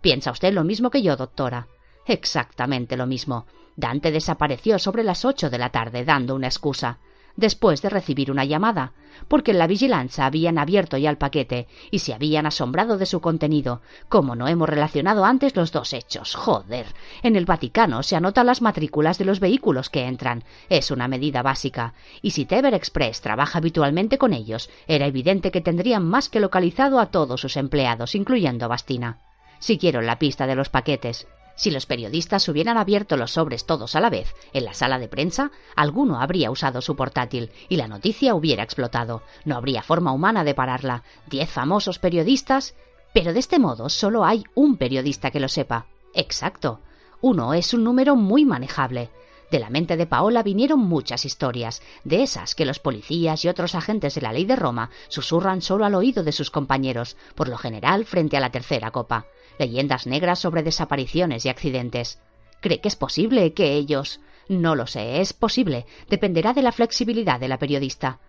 ¿Piensa 0.01 0.32
usted 0.32 0.53
lo 0.53 0.64
mismo 0.64 0.89
que 0.89 1.01
yo, 1.01 1.16
doctora? 1.16 1.68
Exactamente 2.10 2.97
lo 2.97 3.05
mismo. 3.05 3.45
Dante 3.76 4.12
desapareció 4.12 4.80
sobre 4.80 5.03
las 5.03 5.24
ocho 5.26 5.49
de 5.49 5.60
la 5.60 5.70
tarde 5.70 6.03
dando 6.03 6.36
una 6.36 6.47
excusa 6.47 6.99
después 7.36 7.82
de 7.82 7.89
recibir 7.89 8.32
una 8.32 8.45
llamada, 8.45 8.93
porque 9.28 9.51
en 9.51 9.60
la 9.60 9.68
vigilancia 9.68 10.26
habían 10.26 10.57
abierto 10.57 10.97
ya 10.97 11.10
el 11.10 11.18
paquete 11.18 11.68
y 11.91 11.99
se 11.99 12.14
habían 12.14 12.45
asombrado 12.45 12.97
de 12.97 13.05
su 13.05 13.22
contenido. 13.22 13.82
Como 14.10 14.36
no 14.36 14.47
hemos 14.47 14.68
relacionado 14.68 15.24
antes 15.24 15.55
los 15.55 15.72
dos 15.72 15.93
hechos. 15.93 16.36
Joder. 16.36 16.88
En 17.24 17.36
el 17.36 17.45
Vaticano 17.45 18.03
se 18.03 18.16
anotan 18.16 18.47
las 18.47 18.62
matrículas 18.62 19.18
de 19.18 19.26
los 19.26 19.39
vehículos 19.39 19.89
que 19.89 20.05
entran. 20.05 20.43
Es 20.68 20.91
una 20.91 21.07
medida 21.07 21.41
básica. 21.41 21.93
Y 22.22 22.32
si 22.32 22.45
Tever 22.45 22.74
Express 22.74 23.22
trabaja 23.22 23.60
habitualmente 23.60 24.18
con 24.18 24.34
ellos, 24.34 24.70
era 24.88 25.05
evidente 25.05 25.51
que 25.51 25.62
tendrían 25.62 26.05
más 26.05 26.28
que 26.28 26.39
localizado 26.39 26.99
a 26.99 27.07
todos 27.07 27.39
sus 27.39 27.55
empleados, 27.55 28.16
incluyendo 28.16 28.66
a 28.66 28.70
Bastina. 28.70 29.20
Siguieron 29.60 30.05
la 30.05 30.20
pista 30.20 30.47
de 30.47 30.55
los 30.55 30.70
paquetes. 30.70 31.28
Si 31.60 31.72
los 31.72 31.86
periodistas 31.86 32.47
hubieran 32.47 32.78
abierto 32.78 33.18
los 33.18 33.32
sobres 33.32 33.66
todos 33.66 33.93
a 33.97 33.99
la 33.99 34.10
vez 34.10 34.34
en 34.53 34.64
la 34.64 34.74
sala 34.74 34.97
de 34.97 35.10
prensa, 35.10 35.51
alguno 35.76 36.22
habría 36.22 36.51
usado 36.51 36.80
su 36.80 36.95
portátil 36.95 37.51
y 37.68 37.76
la 37.76 37.89
noticia 37.89 38.34
hubiera 38.34 38.64
explotado. 38.64 39.24
No 39.43 39.57
habría 39.57 39.84
forma 39.84 40.14
humana 40.14 40.45
de 40.45 40.53
pararla. 40.53 41.03
Diez 41.28 41.49
famosos 41.49 41.99
periodistas. 41.99 42.76
Pero 43.14 43.34
de 43.34 43.39
este 43.39 43.60
modo 43.60 43.89
solo 43.89 44.24
hay 44.24 44.45
un 44.55 44.78
periodista 44.78 45.32
que 45.32 45.41
lo 45.41 45.49
sepa. 45.49 45.88
Exacto. 46.14 46.80
Uno 47.20 47.53
es 47.53 47.74
un 47.74 47.84
número 47.84 48.16
muy 48.16 48.45
manejable. 48.45 49.10
De 49.51 49.60
la 49.60 49.70
mente 49.70 49.97
de 49.97 50.05
Paola 50.05 50.43
vinieron 50.43 50.80
muchas 50.80 51.26
historias, 51.26 51.82
de 52.05 52.24
esas 52.24 52.55
que 52.55 52.66
los 52.66 52.80
policías 52.80 53.43
y 53.43 53.49
otros 53.49 53.76
agentes 53.76 54.16
de 54.16 54.22
la 54.22 54.32
ley 54.32 54.45
de 54.45 54.55
Roma 54.55 54.91
susurran 55.10 55.62
solo 55.62 55.84
al 55.84 55.95
oído 55.95 56.24
de 56.24 56.32
sus 56.32 56.51
compañeros, 56.51 57.18
por 57.36 57.49
lo 57.49 57.57
general 57.57 58.05
frente 58.05 58.38
a 58.38 58.39
la 58.39 58.51
tercera 58.51 58.91
copa 58.91 59.26
leyendas 59.60 60.07
negras 60.07 60.39
sobre 60.39 60.64
desapariciones 60.64 61.45
y 61.45 61.49
accidentes. 61.49 62.20
¿Cree 62.62 62.82
que 62.82 62.88
es 62.88 62.95
posible 62.95 63.53
que 63.53 63.74
ellos... 63.74 64.20
No 64.47 64.74
lo 64.76 64.88
sé, 64.88 65.22
es 65.22 65.34
posible. 65.34 65.86
Dependerá 66.10 66.53
de 66.53 66.64
la 66.64 66.72
flexibilidad 66.72 67.39
de 67.39 67.47
la 67.47 67.60
periodista. 67.60 68.20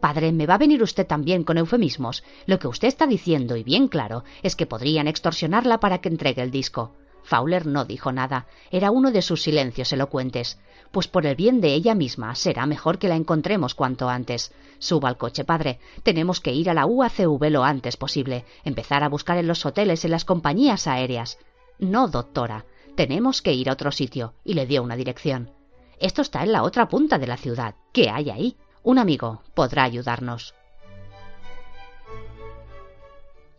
Padre, 0.00 0.32
me 0.32 0.46
va 0.46 0.54
a 0.54 0.58
venir 0.58 0.82
usted 0.82 1.06
también 1.06 1.44
con 1.44 1.58
eufemismos. 1.58 2.24
Lo 2.46 2.58
que 2.58 2.66
usted 2.66 2.88
está 2.88 3.06
diciendo, 3.06 3.56
y 3.56 3.62
bien 3.62 3.86
claro, 3.86 4.24
es 4.42 4.56
que 4.56 4.66
podrían 4.66 5.06
extorsionarla 5.06 5.78
para 5.78 5.98
que 5.98 6.08
entregue 6.08 6.42
el 6.42 6.50
disco. 6.50 6.96
Fowler 7.28 7.66
no 7.66 7.84
dijo 7.84 8.10
nada. 8.10 8.46
Era 8.70 8.90
uno 8.90 9.10
de 9.10 9.20
sus 9.20 9.42
silencios 9.42 9.92
elocuentes. 9.92 10.58
Pues 10.90 11.08
por 11.08 11.26
el 11.26 11.36
bien 11.36 11.60
de 11.60 11.74
ella 11.74 11.94
misma 11.94 12.34
será 12.34 12.64
mejor 12.64 12.98
que 12.98 13.08
la 13.08 13.16
encontremos 13.16 13.74
cuanto 13.74 14.08
antes. 14.08 14.50
Suba 14.78 15.10
al 15.10 15.18
coche, 15.18 15.44
padre. 15.44 15.78
Tenemos 16.02 16.40
que 16.40 16.54
ir 16.54 16.70
a 16.70 16.74
la 16.74 16.86
UACV 16.86 17.50
lo 17.50 17.64
antes 17.64 17.98
posible. 17.98 18.46
Empezar 18.64 19.04
a 19.04 19.10
buscar 19.10 19.36
en 19.36 19.46
los 19.46 19.66
hoteles, 19.66 20.06
en 20.06 20.12
las 20.12 20.24
compañías 20.24 20.86
aéreas. 20.86 21.36
No, 21.78 22.08
doctora. 22.08 22.64
Tenemos 22.96 23.42
que 23.42 23.52
ir 23.52 23.68
a 23.68 23.74
otro 23.74 23.92
sitio. 23.92 24.32
Y 24.42 24.54
le 24.54 24.64
dio 24.64 24.82
una 24.82 24.96
dirección. 24.96 25.50
Esto 26.00 26.22
está 26.22 26.42
en 26.42 26.52
la 26.52 26.62
otra 26.62 26.88
punta 26.88 27.18
de 27.18 27.26
la 27.26 27.36
ciudad. 27.36 27.74
¿Qué 27.92 28.08
hay 28.08 28.30
ahí? 28.30 28.56
Un 28.82 28.98
amigo 28.98 29.42
podrá 29.52 29.84
ayudarnos. 29.84 30.54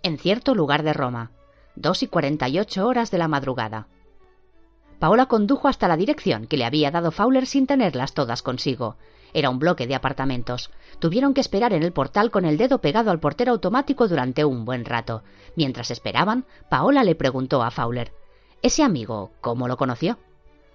En 0.02 0.18
cierto 0.18 0.56
lugar 0.56 0.82
de 0.82 0.94
Roma, 0.94 1.32
dos 1.76 2.04
y 2.04 2.08
cuarenta 2.08 2.48
y 2.50 2.60
ocho 2.60 2.88
horas 2.88 3.12
de 3.12 3.18
la 3.18 3.28
madrugada. 3.28 3.88
Paola 5.00 5.28
condujo 5.28 5.68
hasta 5.68 5.88
la 5.88 5.96
dirección 5.96 6.46
que 6.46 6.58
le 6.58 6.66
había 6.66 6.92
dado 6.92 7.12
Fowler 7.12 7.46
sin 7.46 7.68
tenerlas 7.68 8.14
todas 8.14 8.42
consigo. 8.42 8.98
Era 9.34 9.50
un 9.50 9.60
bloque 9.60 9.88
de 9.88 9.96
apartamentos. 9.96 10.72
Tuvieron 11.00 11.34
que 11.34 11.42
esperar 11.42 11.74
en 11.74 11.84
el 11.84 11.94
portal 11.94 12.32
con 12.32 12.46
el 12.46 12.58
dedo 12.58 12.80
pegado 12.80 13.12
al 13.12 13.20
portero 13.20 13.54
automático 13.54 14.08
durante 14.08 14.44
un 14.44 14.66
buen 14.66 14.84
rato. 14.84 15.24
Mientras 15.56 15.92
esperaban, 15.92 16.46
Paola 16.70 17.04
le 17.04 17.16
preguntó 17.16 17.64
a 17.64 17.72
Fowler 17.72 18.12
Ese 18.62 18.84
amigo, 18.84 19.32
¿cómo 19.40 19.68
lo 19.68 19.78
conoció? 19.78 20.18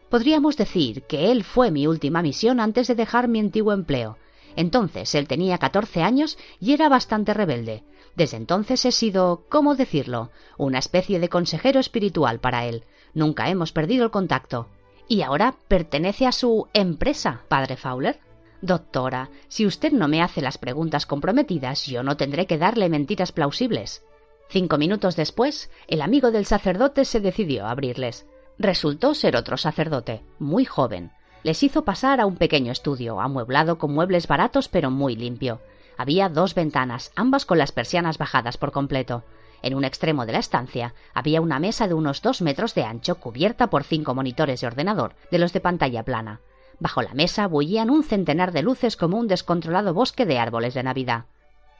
Podríamos 0.09 0.57
decir 0.57 1.03
que 1.03 1.33
él 1.33 1.45
fue 1.45 1.71
mi 1.71 1.87
última 1.87 2.23
misión 2.23 2.61
antes 2.61 2.87
de 2.87 2.95
dejar 2.95 3.29
mi 3.29 3.41
antiguo 3.41 3.73
empleo. 3.73 4.17
Entonces 4.57 5.15
él 5.15 5.27
tenía 5.27 5.59
catorce 5.59 6.03
años 6.03 6.39
y 6.61 6.73
era 6.73 6.89
bastante 6.89 7.35
rebelde. 7.35 7.83
Desde 8.17 8.37
entonces 8.37 8.85
he 8.85 8.93
sido, 8.93 9.45
¿cómo 9.49 9.75
decirlo?, 9.75 10.31
una 10.57 10.79
especie 10.79 11.19
de 11.19 11.29
consejero 11.29 11.81
espiritual 11.81 12.39
para 12.39 12.65
él. 12.67 12.85
Nunca 13.13 13.49
hemos 13.51 13.73
perdido 13.73 14.05
el 14.05 14.11
contacto. 14.11 14.69
¿Y 15.09 15.23
ahora 15.23 15.57
pertenece 15.69 16.27
a 16.27 16.33
su 16.33 16.69
empresa, 16.73 17.43
padre 17.49 17.77
Fowler? 17.77 18.21
Doctora, 18.63 19.31
si 19.49 19.67
usted 19.67 19.93
no 19.93 20.09
me 20.09 20.23
hace 20.23 20.41
las 20.41 20.57
preguntas 20.57 21.07
comprometidas, 21.07 21.87
yo 21.87 22.03
no 22.03 22.17
tendré 22.17 22.47
que 22.47 22.57
darle 22.57 22.89
mentiras 22.89 23.33
plausibles. 23.33 24.03
Cinco 24.49 24.79
minutos 24.79 25.17
después, 25.17 25.71
el 25.89 26.01
amigo 26.01 26.31
del 26.31 26.47
sacerdote 26.47 27.05
se 27.05 27.21
decidió 27.21 27.67
a 27.67 27.73
abrirles. 27.73 28.27
Resultó 28.59 29.15
ser 29.15 29.37
otro 29.37 29.57
sacerdote, 29.57 30.23
muy 30.39 30.65
joven. 30.65 31.11
Les 31.43 31.63
hizo 31.63 31.85
pasar 31.85 32.21
a 32.21 32.27
un 32.27 32.37
pequeño 32.37 32.73
estudio, 32.73 33.21
amueblado 33.21 33.77
con 33.77 33.93
muebles 33.93 34.29
baratos 34.29 34.69
pero 34.69 34.91
muy 34.91 35.17
limpio. 35.17 35.61
Había 35.97 36.29
dos 36.29 36.55
ventanas, 36.55 37.13
ambas 37.17 37.45
con 37.47 37.59
las 37.59 37.73
persianas 37.73 38.19
bajadas 38.19 38.57
por 38.57 38.73
completo. 38.73 39.25
En 39.63 39.75
un 39.75 39.85
extremo 39.85 40.27
de 40.27 40.33
la 40.33 40.39
estancia 40.41 40.95
había 41.15 41.41
una 41.41 41.59
mesa 41.59 41.89
de 41.89 41.95
unos 41.95 42.21
dos 42.21 42.43
metros 42.43 42.75
de 42.75 42.85
ancho 42.85 43.15
cubierta 43.15 43.69
por 43.69 43.85
cinco 43.85 44.15
monitores 44.15 44.61
de 44.61 44.67
ordenador, 44.67 45.15
de 45.31 45.39
los 45.39 45.53
de 45.53 45.61
pantalla 45.61 46.03
plana. 46.03 46.41
Bajo 46.81 47.01
la 47.01 47.15
mesa 47.15 47.47
bullían 47.47 47.89
un 47.89 48.03
centenar 48.03 48.53
de 48.53 48.63
luces 48.63 48.97
como 48.97 49.19
un 49.19 49.29
descontrolado 49.29 49.95
bosque 49.95 50.27
de 50.27 50.39
árboles 50.39 50.75
de 50.75 50.83
Navidad. 50.83 51.25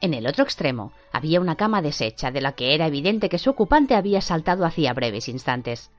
En 0.01 0.13
el 0.13 0.27
otro 0.27 0.43
extremo 0.43 0.93
había 1.11 1.39
una 1.39 1.55
cama 1.55 1.81
deshecha 1.81 2.31
de 2.31 2.41
la 2.41 2.53
que 2.53 2.73
era 2.73 2.87
evidente 2.87 3.29
que 3.29 3.37
su 3.37 3.49
ocupante 3.51 3.95
había 3.95 4.21
saltado 4.21 4.65
hacía 4.65 4.93
breves 4.93 5.29
instantes. 5.29 5.91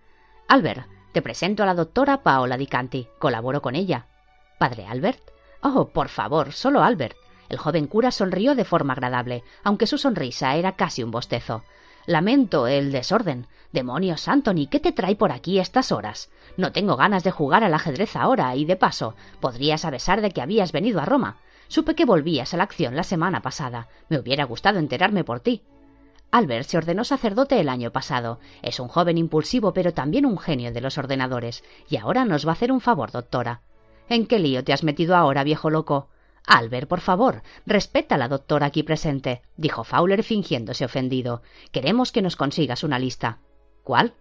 Albert, 0.48 0.86
te 1.12 1.22
presento 1.22 1.62
a 1.62 1.66
la 1.66 1.74
doctora 1.74 2.22
Paola 2.22 2.56
Di 2.56 2.66
Canti. 2.66 3.08
Colaboro 3.18 3.62
con 3.62 3.74
ella. 3.74 4.06
¿Padre 4.58 4.86
Albert? 4.86 5.22
Oh, 5.62 5.88
por 5.88 6.08
favor, 6.08 6.52
solo 6.52 6.82
Albert. 6.82 7.16
El 7.48 7.58
joven 7.58 7.86
cura 7.86 8.10
sonrió 8.10 8.54
de 8.54 8.64
forma 8.64 8.92
agradable, 8.92 9.44
aunque 9.62 9.86
su 9.86 9.98
sonrisa 9.98 10.56
era 10.56 10.72
casi 10.72 11.02
un 11.02 11.10
bostezo. 11.10 11.64
Lamento 12.06 12.66
el 12.66 12.92
desorden. 12.92 13.46
Demonios, 13.72 14.28
Anthony, 14.28 14.68
¿qué 14.70 14.80
te 14.80 14.92
trae 14.92 15.16
por 15.16 15.32
aquí 15.32 15.58
estas 15.58 15.90
horas? 15.90 16.30
No 16.56 16.72
tengo 16.72 16.96
ganas 16.96 17.24
de 17.24 17.32
jugar 17.32 17.64
al 17.64 17.74
ajedrez 17.74 18.14
ahora, 18.16 18.54
y 18.54 18.64
de 18.64 18.76
paso, 18.76 19.16
podrías 19.40 19.84
avisar 19.84 20.20
de 20.20 20.30
que 20.30 20.40
habías 20.40 20.72
venido 20.72 21.00
a 21.00 21.04
Roma. 21.04 21.38
Supe 21.68 21.94
que 21.94 22.04
volvías 22.04 22.54
a 22.54 22.56
la 22.56 22.62
acción 22.62 22.94
la 22.94 23.02
semana 23.02 23.42
pasada. 23.42 23.88
Me 24.08 24.18
hubiera 24.18 24.44
gustado 24.44 24.78
enterarme 24.78 25.24
por 25.24 25.40
ti. 25.40 25.62
Albert 26.30 26.68
se 26.68 26.78
ordenó 26.78 27.04
sacerdote 27.04 27.58
el 27.60 27.68
año 27.68 27.90
pasado. 27.90 28.40
Es 28.62 28.78
un 28.78 28.88
joven 28.88 29.18
impulsivo, 29.18 29.72
pero 29.72 29.92
también 29.92 30.26
un 30.26 30.38
genio 30.38 30.72
de 30.72 30.80
los 30.80 30.98
ordenadores. 30.98 31.64
Y 31.88 31.96
ahora 31.96 32.24
nos 32.24 32.46
va 32.46 32.50
a 32.50 32.52
hacer 32.52 32.70
un 32.70 32.80
favor, 32.80 33.10
doctora. 33.10 33.62
¿En 34.08 34.26
qué 34.26 34.38
lío 34.38 34.62
te 34.62 34.72
has 34.72 34.84
metido 34.84 35.16
ahora, 35.16 35.44
viejo 35.44 35.70
loco? 35.70 36.08
Albert, 36.46 36.88
por 36.88 37.00
favor, 37.00 37.42
respeta 37.66 38.14
a 38.14 38.18
la 38.18 38.28
doctora 38.28 38.66
aquí 38.66 38.84
presente, 38.84 39.42
dijo 39.56 39.82
Fowler 39.82 40.22
fingiéndose 40.22 40.84
ofendido. 40.84 41.42
Queremos 41.72 42.12
que 42.12 42.22
nos 42.22 42.36
consigas 42.36 42.84
una 42.84 43.00
lista. 43.00 43.40
¿Cuál? 43.82 44.14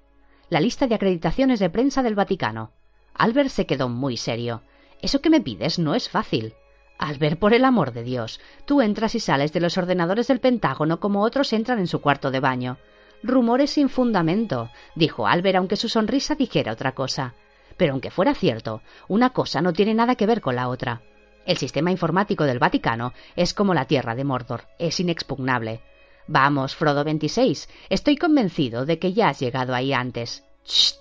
La 0.50 0.60
lista 0.60 0.88
de 0.88 0.96
acreditaciones 0.96 1.60
de 1.60 1.70
prensa 1.70 2.02
del 2.02 2.16
Vaticano. 2.16 2.72
Albert 3.14 3.50
se 3.50 3.68
quedó 3.68 3.90
muy 3.90 4.18
serio. 4.18 4.64
Eso 5.02 5.22
que 5.22 5.30
me 5.30 5.42
pides 5.42 5.78
no 5.78 5.94
es 5.94 6.10
fácil. 6.10 6.56
Albert, 6.98 7.38
por 7.38 7.54
el 7.54 7.64
amor 7.64 7.94
de 7.94 8.04
Dios, 8.04 8.40
tú 8.66 8.82
entras 8.82 9.14
y 9.16 9.20
sales 9.20 9.54
de 9.54 9.60
los 9.60 9.78
ordenadores 9.78 10.28
del 10.28 10.40
Pentágono 10.40 11.00
como 11.00 11.22
otros 11.22 11.54
entran 11.54 11.78
en 11.78 11.88
su 11.88 12.02
cuarto 12.02 12.32
de 12.32 12.40
baño. 12.40 12.78
Rumores 13.22 13.72
sin 13.72 13.90
fundamento, 13.90 14.70
dijo 14.96 15.28
Albert, 15.28 15.58
aunque 15.58 15.76
su 15.76 15.90
sonrisa 15.90 16.36
dijera 16.36 16.74
otra 16.74 16.94
cosa. 16.94 17.36
Pero 17.78 17.94
aunque 17.94 18.12
fuera 18.12 18.34
cierto, 18.34 18.82
una 19.08 19.32
cosa 19.32 19.62
no 19.62 19.74
tiene 19.74 19.94
nada 19.94 20.16
que 20.16 20.26
ver 20.26 20.42
con 20.42 20.56
la 20.56 20.70
otra. 20.70 21.02
El 21.46 21.58
sistema 21.58 21.92
informático 21.92 22.44
del 22.44 22.60
Vaticano 22.60 23.14
es 23.36 23.54
como 23.54 23.74
la 23.74 23.86
tierra 23.86 24.16
de 24.16 24.24
Mordor, 24.24 24.64
es 24.80 25.00
inexpugnable. 25.00 25.82
Vamos, 26.28 26.76
Frodo 26.76 27.04
26, 27.04 27.70
estoy 27.90 28.18
convencido 28.18 28.86
de 28.88 28.98
que 28.98 29.14
ya 29.14 29.30
has 29.30 29.40
llegado 29.40 29.76
ahí 29.76 29.94
antes. 29.94 30.44
¡Shh! 30.66 30.96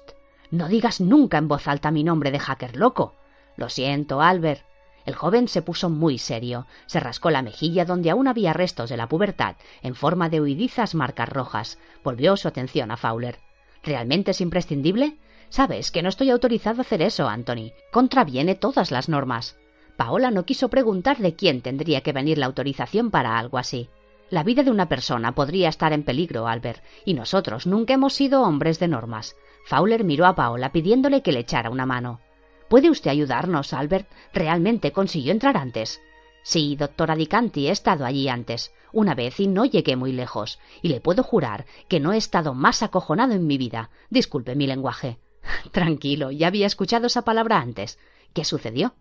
No 0.51 0.69
digas 0.69 1.01
nunca 1.01 1.39
en 1.39 1.49
voz 1.49 1.67
alta 1.67 1.91
mi 1.91 2.05
nombre 2.05 2.31
de 2.31 2.39
hacker 2.39 2.77
loco. 2.77 3.15
Lo 3.57 3.71
siento, 3.71 4.21
Albert. 4.21 4.63
El 5.07 5.15
joven 5.15 5.49
se 5.49 5.63
puso 5.63 5.89
muy 5.89 6.19
serio, 6.19 6.67
se 6.87 7.01
rascó 7.01 7.31
la 7.31 7.43
mejilla 7.43 7.85
donde 7.87 8.11
aún 8.11 8.29
había 8.29 8.53
restos 8.53 8.91
de 8.91 8.97
la 8.97 9.09
pubertad, 9.09 9.57
en 9.83 9.95
forma 9.95 10.29
de 10.29 10.41
huidizas 10.41 10.95
marcas 10.95 11.29
rojas. 11.29 11.79
Volvió 12.03 12.37
su 12.37 12.49
atención 12.49 12.91
a 12.91 12.97
Fowler. 12.97 13.39
¿Realmente 13.83 14.33
es 14.33 14.41
imprescindible? 14.41 15.17
Sabes 15.49 15.91
que 15.91 16.03
no 16.03 16.11
estoy 16.11 16.31
autorizado 16.31 16.81
a 16.81 16.83
hacer 16.83 17.03
eso, 17.03 17.29
Anthony. 17.29 17.73
Contraviene 17.91 18.55
todas 18.55 18.91
las 18.91 19.09
normas. 19.09 19.57
Paola 19.97 20.31
no 20.31 20.45
quiso 20.45 20.69
preguntar 20.69 21.19
de 21.19 21.35
quién 21.35 21.61
tendría 21.61 22.01
que 22.01 22.13
venir 22.13 22.39
la 22.39 22.47
autorización 22.47 23.11
para 23.11 23.39
algo 23.39 23.59
así. 23.59 23.89
La 24.31 24.43
vida 24.43 24.63
de 24.63 24.71
una 24.71 24.89
persona 24.89 25.35
podría 25.35 25.69
estar 25.69 25.93
en 25.93 26.03
peligro, 26.03 26.49
Albert, 26.49 26.83
y 27.05 27.15
nosotros 27.15 27.67
nunca 27.67 27.95
hemos 27.95 28.15
sido 28.15 28.43
hombres 28.43 28.79
de 28.79 28.89
normas. 28.89 29.37
Fowler 29.67 30.03
miró 30.05 30.27
a 30.27 30.35
Paola 30.35 30.73
pidiéndole 30.73 31.23
que 31.23 31.33
le 31.33 31.41
echara 31.41 31.71
una 31.71 31.87
mano. 31.87 32.21
¿Puede 32.69 32.91
usted 32.91 33.11
ayudarnos, 33.11 33.73
Albert? 33.73 34.11
¿Realmente 34.33 34.93
consiguió 34.93 35.31
entrar 35.31 35.57
antes? 35.57 36.01
Sí, 36.43 36.77
doctora 36.77 37.17
Dicanti, 37.17 37.69
he 37.69 37.71
estado 37.71 38.05
allí 38.05 38.29
antes, 38.29 38.75
una 38.93 39.15
vez 39.15 39.41
y 39.41 39.47
no 39.47 39.65
llegué 39.65 39.97
muy 39.97 40.13
lejos, 40.13 40.59
y 40.83 40.89
le 40.89 41.01
puedo 41.01 41.23
jurar 41.23 41.67
que 41.89 42.01
no 42.01 42.13
he 42.13 42.17
estado 42.17 42.55
más 42.55 42.83
acojonado 42.83 43.33
en 43.33 43.47
mi 43.47 43.59
vida. 43.59 43.91
Disculpe 44.11 44.55
mi 44.55 44.67
lenguaje. 44.67 45.19
Tranquilo, 45.73 46.31
ya 46.31 46.49
había 46.49 46.67
escuchado 46.67 47.07
esa 47.07 47.23
palabra 47.23 47.61
antes. 47.61 47.99
¿Qué 48.33 48.45
sucedió? 48.45 48.95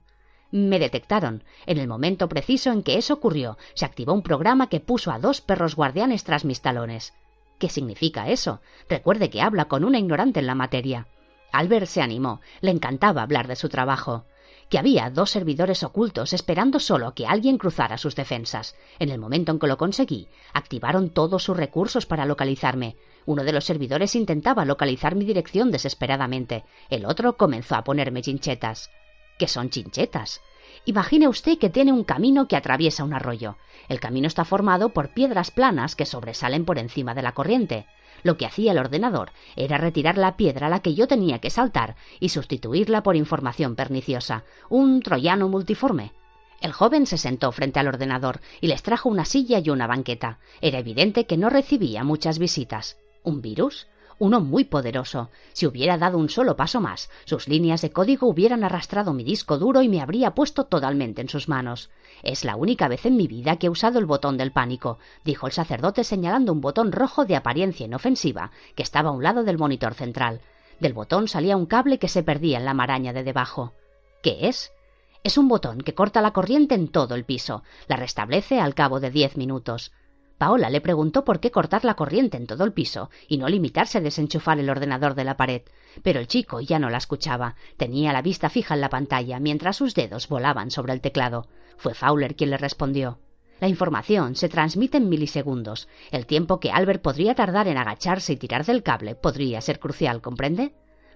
Me 0.54 0.78
detectaron. 0.78 1.44
En 1.66 1.80
el 1.80 1.88
momento 1.88 2.30
preciso 2.30 2.72
en 2.72 2.84
que 2.84 3.00
eso 3.00 3.16
ocurrió, 3.16 3.58
se 3.74 3.86
activó 3.86 4.14
un 4.14 4.22
programa 4.22 4.70
que 4.70 4.80
puso 4.80 5.12
a 5.12 5.18
dos 5.18 5.42
perros 5.42 5.76
guardianes 5.76 6.24
tras 6.26 6.46
mis 6.46 6.62
talones. 6.62 7.16
¿Qué 7.58 7.70
significa 7.70 8.30
eso? 8.30 8.62
Recuerde 8.88 9.32
que 9.32 9.42
habla 9.42 9.66
con 9.66 9.84
una 9.84 9.98
ignorante 9.98 10.42
en 10.42 10.46
la 10.46 10.54
materia. 10.54 11.08
Albert 11.52 11.88
se 11.88 12.04
animó. 12.04 12.40
Le 12.62 12.70
encantaba 12.70 13.24
hablar 13.24 13.48
de 13.48 13.56
su 13.56 13.68
trabajo. 13.68 14.26
Que 14.70 14.78
había 14.78 15.10
dos 15.10 15.32
servidores 15.32 15.82
ocultos 15.82 16.34
esperando 16.34 16.80
solo 16.80 17.16
que 17.16 17.26
alguien 17.26 17.58
cruzara 17.58 17.98
sus 17.98 18.16
defensas. 18.16 18.76
En 19.00 19.10
el 19.10 19.18
momento 19.18 19.54
en 19.54 19.58
que 19.58 19.66
lo 19.66 19.78
conseguí, 19.78 20.28
activaron 20.54 21.10
todos 21.10 21.42
sus 21.42 21.58
recursos 21.58 22.06
para 22.06 22.28
localizarme. 22.28 22.96
Uno 23.26 23.44
de 23.44 23.54
los 23.54 23.66
servidores 23.66 24.16
intentaba 24.16 24.66
localizar 24.66 25.16
mi 25.16 25.26
dirección 25.26 25.72
desesperadamente. 25.72 26.64
El 26.92 27.08
otro 27.08 27.38
comenzó 27.38 27.74
a 27.74 27.84
ponerme 27.84 28.22
chinchetas 28.22 28.92
que 29.38 29.48
son 29.48 29.70
chinchetas. 29.70 30.42
Imagine 30.86 31.28
usted 31.28 31.58
que 31.58 31.70
tiene 31.70 31.94
un 31.94 32.04
camino 32.04 32.48
que 32.48 32.58
atraviesa 32.58 33.04
un 33.04 33.14
arroyo. 33.14 33.58
El 33.88 34.00
camino 34.00 34.28
está 34.28 34.44
formado 34.44 34.90
por 34.90 35.14
piedras 35.14 35.52
planas 35.52 35.96
que 35.96 36.06
sobresalen 36.06 36.66
por 36.66 36.78
encima 36.78 37.14
de 37.14 37.22
la 37.22 37.34
corriente. 37.34 37.86
Lo 38.22 38.38
que 38.38 38.46
hacía 38.46 38.72
el 38.72 38.78
ordenador 38.78 39.32
era 39.56 39.78
retirar 39.78 40.18
la 40.18 40.38
piedra 40.38 40.68
a 40.68 40.70
la 40.70 40.82
que 40.82 40.94
yo 40.94 41.08
tenía 41.08 41.40
que 41.40 41.50
saltar 41.50 41.96
y 42.20 42.30
sustituirla 42.30 43.04
por 43.04 43.16
información 43.16 43.76
perniciosa, 43.76 44.44
un 44.70 45.02
troyano 45.02 45.48
multiforme. 45.50 46.12
El 46.62 46.72
joven 46.72 47.06
se 47.06 47.18
sentó 47.18 47.52
frente 47.52 47.80
al 47.80 47.88
ordenador 47.88 48.40
y 48.62 48.68
les 48.68 48.84
trajo 48.84 49.10
una 49.10 49.26
silla 49.26 49.60
y 49.60 49.70
una 49.70 49.88
banqueta. 49.88 50.40
Era 50.62 50.80
evidente 50.80 51.26
que 51.26 51.38
no 51.38 51.50
recibía 51.50 52.06
muchas 52.06 52.40
visitas. 52.40 52.98
¿Un 53.24 53.42
virus? 53.42 53.88
Uno 54.20 54.40
muy 54.40 54.64
poderoso. 54.64 55.30
Si 55.54 55.66
hubiera 55.66 55.98
dado 55.98 56.18
un 56.18 56.30
solo 56.30 56.56
paso 56.56 56.82
más, 56.82 57.10
sus 57.26 57.48
líneas 57.48 57.82
de 57.82 57.92
código 57.92 58.28
hubieran 58.28 58.64
arrastrado 58.64 59.14
mi 59.14 59.24
disco 59.24 59.58
duro 59.58 59.82
y 59.82 59.90
me 59.90 60.02
habría 60.02 60.36
puesto 60.36 60.66
totalmente 60.66 61.22
en 61.22 61.30
sus 61.30 61.50
manos. 61.50 61.90
Es 62.22 62.44
la 62.44 62.56
única 62.56 62.88
vez 62.88 63.06
en 63.06 63.18
mi 63.18 63.28
vida 63.28 63.58
que 63.58 63.68
he 63.68 63.70
usado 63.70 64.00
el 64.00 64.06
botón 64.06 64.38
del 64.38 64.52
pánico, 64.52 64.98
dijo 65.24 65.48
el 65.48 65.54
sacerdote 65.54 66.04
señalando 66.04 66.52
un 66.52 66.62
botón 66.62 66.92
rojo 66.92 67.26
de 67.26 67.36
apariencia 67.36 67.86
inofensiva 67.86 68.52
que 68.76 68.84
estaba 68.84 69.10
a 69.10 69.14
un 69.14 69.24
lado 69.24 69.44
del 69.44 69.58
monitor 69.58 69.94
central. 69.94 70.42
Del 70.80 70.94
botón 70.94 71.28
salía 71.28 71.58
un 71.58 71.66
cable 71.66 72.00
que 72.00 72.08
se 72.08 72.24
perdía 72.24 72.58
en 72.58 72.66
la 72.66 72.74
maraña 72.74 73.14
de 73.14 73.24
debajo. 73.24 73.74
¿Qué 74.22 74.48
es? 74.48 74.72
Es 75.24 75.38
un 75.38 75.48
botón 75.48 75.82
que 75.82 75.94
corta 75.94 76.22
la 76.22 76.32
corriente 76.32 76.76
en 76.76 76.90
todo 76.90 77.16
el 77.16 77.24
piso. 77.24 77.64
La 77.88 77.96
restablece 77.96 78.60
al 78.60 78.76
cabo 78.76 79.00
de 79.00 79.10
diez 79.10 79.38
minutos. 79.38 79.94
Paola 80.44 80.70
le 80.70 80.82
preguntó 80.82 81.24
por 81.24 81.40
qué 81.40 81.52
cortar 81.52 81.86
la 81.86 81.94
corriente 81.94 82.36
en 82.36 82.48
todo 82.48 82.66
el 82.66 82.74
piso 82.74 83.10
y 83.30 83.38
no 83.38 83.48
limitarse 83.48 83.98
a 83.98 84.02
desenchufar 84.02 84.60
el 84.60 84.70
ordenador 84.70 85.16
de 85.16 85.24
la 85.24 85.38
pared, 85.38 85.62
pero 86.02 86.20
el 86.20 86.28
chico 86.28 86.60
ya 86.60 86.80
no 86.80 86.90
la 86.90 86.98
escuchaba. 86.98 87.56
Tenía 87.78 88.12
la 88.12 88.22
vista 88.22 88.50
fija 88.50 88.74
en 88.74 88.82
la 88.82 88.90
pantalla 88.90 89.40
mientras 89.40 89.78
sus 89.78 89.96
dedos 89.96 90.28
volaban 90.28 90.70
sobre 90.70 90.92
el 90.92 91.00
teclado. 91.00 91.48
Fue 91.78 91.94
Fowler 91.94 92.36
quien 92.36 92.50
le 92.50 92.58
respondió. 92.58 93.20
La 93.62 93.70
información 93.70 94.36
se 94.36 94.50
transmite 94.50 94.98
en 94.98 95.08
milisegundos. 95.08 95.88
El 96.12 96.26
tiempo 96.26 96.60
que 96.60 96.72
Albert 96.72 97.02
podría 97.02 97.36
tardar 97.36 97.70
en 97.70 97.78
agacharse 97.78 98.34
y 98.34 98.36
tirar 98.36 98.66
del 98.66 98.84
cable 98.84 99.16
podría 99.16 99.62
ser 99.62 99.80
crucial, 99.80 100.22
¿comprende? 100.22 100.74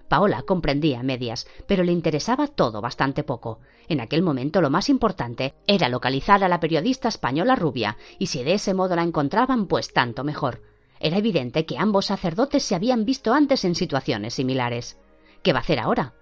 Paola 0.08 0.42
comprendía 0.42 1.02
medias, 1.02 1.46
pero 1.66 1.84
le 1.84 1.92
interesaba 1.92 2.48
todo 2.48 2.80
bastante 2.80 3.22
poco. 3.22 3.60
En 3.88 4.00
aquel 4.00 4.22
momento 4.22 4.60
lo 4.60 4.70
más 4.70 4.88
importante 4.88 5.54
era 5.66 5.88
localizar 5.88 6.42
a 6.42 6.48
la 6.48 6.60
periodista 6.60 7.08
española 7.08 7.56
rubia, 7.56 7.98
y 8.18 8.26
si 8.26 8.42
de 8.42 8.54
ese 8.54 8.74
modo 8.74 8.96
la 8.96 9.02
encontraban, 9.02 9.66
pues 9.66 9.92
tanto 9.92 10.24
mejor. 10.24 10.62
Era 11.00 11.18
evidente 11.18 11.66
que 11.66 11.78
ambos 11.78 12.06
sacerdotes 12.06 12.62
se 12.62 12.74
habían 12.74 13.04
visto 13.04 13.32
antes 13.32 13.64
en 13.64 13.74
situaciones 13.74 14.34
similares. 14.34 14.98
¿Qué 15.42 15.52
va 15.52 15.60
a 15.60 15.62
hacer 15.62 15.78
ahora? 15.78 16.14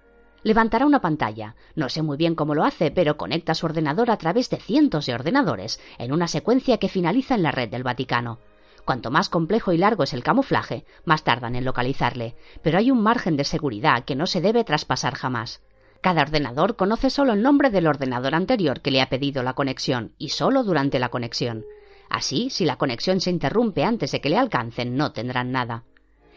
Levantará 0.43 0.85
una 0.85 1.01
pantalla. 1.01 1.55
No 1.75 1.89
sé 1.89 2.03
muy 2.03 2.15
bien 2.15 2.35
cómo 2.35 2.55
lo 2.55 2.63
hace, 2.63 2.91
pero 2.91 3.17
conecta 3.17 3.55
su 3.55 3.65
ordenador 3.65 4.11
a 4.11 4.17
través 4.17 4.49
de 4.49 4.57
cientos 4.57 5.05
de 5.05 5.15
ordenadores, 5.15 5.79
en 5.97 6.13
una 6.13 6.27
secuencia 6.27 6.77
que 6.77 6.89
finaliza 6.89 7.35
en 7.35 7.43
la 7.43 7.51
red 7.51 7.69
del 7.69 7.83
Vaticano. 7.83 8.39
Cuanto 8.87 9.11
más 9.11 9.27
complejo 9.27 9.73
y 9.73 9.77
largo 9.77 10.03
es 10.03 10.13
el 10.13 10.23
camuflaje, 10.23 10.85
más 11.03 11.25
tardan 11.25 11.57
en 11.57 11.65
localizarle, 11.65 12.37
pero 12.61 12.77
hay 12.77 12.89
un 12.89 13.03
margen 13.03 13.35
de 13.35 13.43
seguridad 13.43 14.05
que 14.05 14.15
no 14.15 14.27
se 14.27 14.39
debe 14.39 14.63
traspasar 14.63 15.13
jamás. 15.13 15.61
Cada 15.99 16.21
ordenador 16.21 16.77
conoce 16.77 17.09
solo 17.09 17.33
el 17.33 17.41
nombre 17.41 17.69
del 17.69 17.85
ordenador 17.85 18.33
anterior 18.33 18.79
que 18.79 18.91
le 18.91 19.01
ha 19.01 19.09
pedido 19.09 19.43
la 19.43 19.55
conexión, 19.55 20.13
y 20.17 20.29
solo 20.29 20.63
durante 20.63 20.99
la 20.99 21.09
conexión. 21.09 21.65
Así, 22.09 22.49
si 22.49 22.63
la 22.63 22.77
conexión 22.77 23.19
se 23.19 23.29
interrumpe 23.29 23.83
antes 23.83 24.13
de 24.13 24.21
que 24.21 24.29
le 24.29 24.37
alcancen, 24.37 24.95
no 24.95 25.11
tendrán 25.11 25.51
nada. 25.51 25.83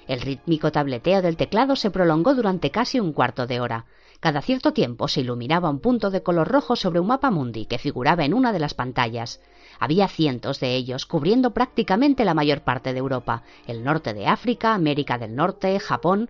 El 0.08 0.20
rítmico 0.20 0.72
tableteo 0.72 1.22
del 1.22 1.36
teclado 1.36 1.76
se 1.76 1.92
prolongó 1.92 2.34
durante 2.34 2.72
casi 2.72 2.98
un 2.98 3.12
cuarto 3.12 3.46
de 3.46 3.60
hora. 3.60 3.86
Cada 4.20 4.42
cierto 4.42 4.74
tiempo 4.74 5.08
se 5.08 5.22
iluminaba 5.22 5.70
un 5.70 5.80
punto 5.80 6.10
de 6.10 6.22
color 6.22 6.46
rojo 6.46 6.76
sobre 6.76 7.00
un 7.00 7.06
mapa 7.06 7.30
mundi 7.30 7.64
que 7.64 7.78
figuraba 7.78 8.26
en 8.26 8.34
una 8.34 8.52
de 8.52 8.58
las 8.58 8.74
pantallas. 8.74 9.40
Había 9.78 10.08
cientos 10.08 10.60
de 10.60 10.76
ellos, 10.76 11.06
cubriendo 11.06 11.52
prácticamente 11.52 12.26
la 12.26 12.34
mayor 12.34 12.60
parte 12.60 12.92
de 12.92 12.98
Europa, 12.98 13.44
el 13.66 13.82
norte 13.82 14.12
de 14.12 14.26
África, 14.26 14.74
América 14.74 15.16
del 15.16 15.34
Norte, 15.34 15.80
Japón. 15.80 16.28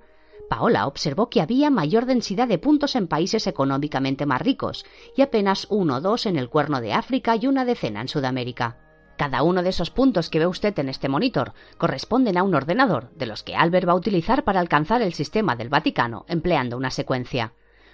Paola 0.49 0.87
observó 0.87 1.31
que 1.31 1.41
había 1.41 1.69
mayor 1.69 2.07
densidad 2.07 2.47
de 2.47 2.59
puntos 2.59 2.95
en 2.95 3.09
países 3.09 3.49
económicamente 3.49 4.25
más 4.25 4.41
ricos, 4.41 4.87
y 5.17 5.23
apenas 5.23 5.67
uno 5.69 5.97
o 5.97 6.01
dos 6.01 6.27
en 6.27 6.37
el 6.37 6.49
cuerno 6.49 6.81
de 6.81 6.93
África 6.93 7.35
y 7.35 7.49
una 7.49 7.65
decena 7.65 8.03
en 8.03 8.09
Sudamérica. 8.09 8.79
Cada 9.17 9.43
uno 9.43 9.65
de 9.65 9.71
esos 9.71 9.91
puntos 9.91 10.31
que 10.31 10.39
ve 10.39 10.47
usted 10.47 10.79
en 10.79 10.89
este 10.89 11.09
monitor 11.09 11.55
corresponden 11.77 12.39
a 12.39 12.45
un 12.45 12.55
ordenador, 12.55 13.11
de 13.17 13.27
los 13.27 13.43
que 13.43 13.57
Albert 13.57 13.89
va 13.89 13.93
a 13.93 13.97
utilizar 13.97 14.45
para 14.45 14.61
alcanzar 14.61 15.03
el 15.03 15.13
sistema 15.13 15.57
del 15.57 15.69
Vaticano 15.69 16.25
empleando 16.29 16.77
una 16.77 16.91
secuencia. 16.91 17.53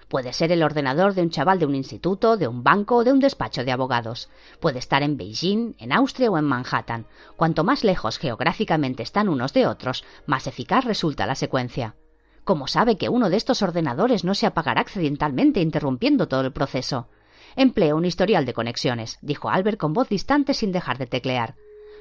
Puede 0.09 0.33
ser 0.33 0.53
el 0.53 0.63
ordenador 0.63 1.15
de 1.15 1.23
un 1.23 1.31
chaval 1.31 1.59
de 1.59 1.67
un 1.67 1.75
instituto, 1.75 2.37
de 2.37 2.47
un 2.47 2.63
banco 2.63 2.97
o 2.97 3.05
de 3.05 3.13
un 3.13 3.19
despacho 3.19 3.65
de 3.65 3.73
abogados. 3.73 4.31
Puede 4.61 4.79
estar 4.79 5.03
en 5.03 5.17
Beijing, 5.17 5.75
en 5.79 5.93
Austria 5.93 6.31
o 6.31 6.39
en 6.39 6.45
Manhattan. 6.45 7.07
Cuanto 7.37 7.65
más 7.65 7.83
lejos 7.83 8.19
geográficamente 8.19 9.03
están 9.03 9.29
unos 9.29 9.53
de 9.53 9.67
otros, 9.67 10.05
más 10.25 10.47
eficaz 10.47 10.85
resulta 10.85 11.27
la 11.27 11.35
secuencia. 11.35 11.97
¿Cómo 12.45 12.69
sabe 12.69 12.97
que 12.97 13.09
uno 13.09 13.31
de 13.31 13.37
estos 13.37 13.63
ordenadores 13.63 14.23
no 14.23 14.37
se 14.37 14.47
apagará 14.47 14.81
accidentalmente 14.81 15.61
interrumpiendo 15.61 16.29
todo 16.29 16.43
el 16.43 16.53
proceso? 16.53 17.09
Empleo 17.57 17.97
un 17.97 18.05
historial 18.05 18.47
de 18.47 18.55
conexiones, 18.55 19.19
dijo 19.23 19.51
Albert 19.51 19.79
con 19.79 19.93
voz 19.93 20.09
distante 20.09 20.55
sin 20.55 20.71
dejar 20.71 20.99
de 20.99 21.07
teclear. 21.07 21.57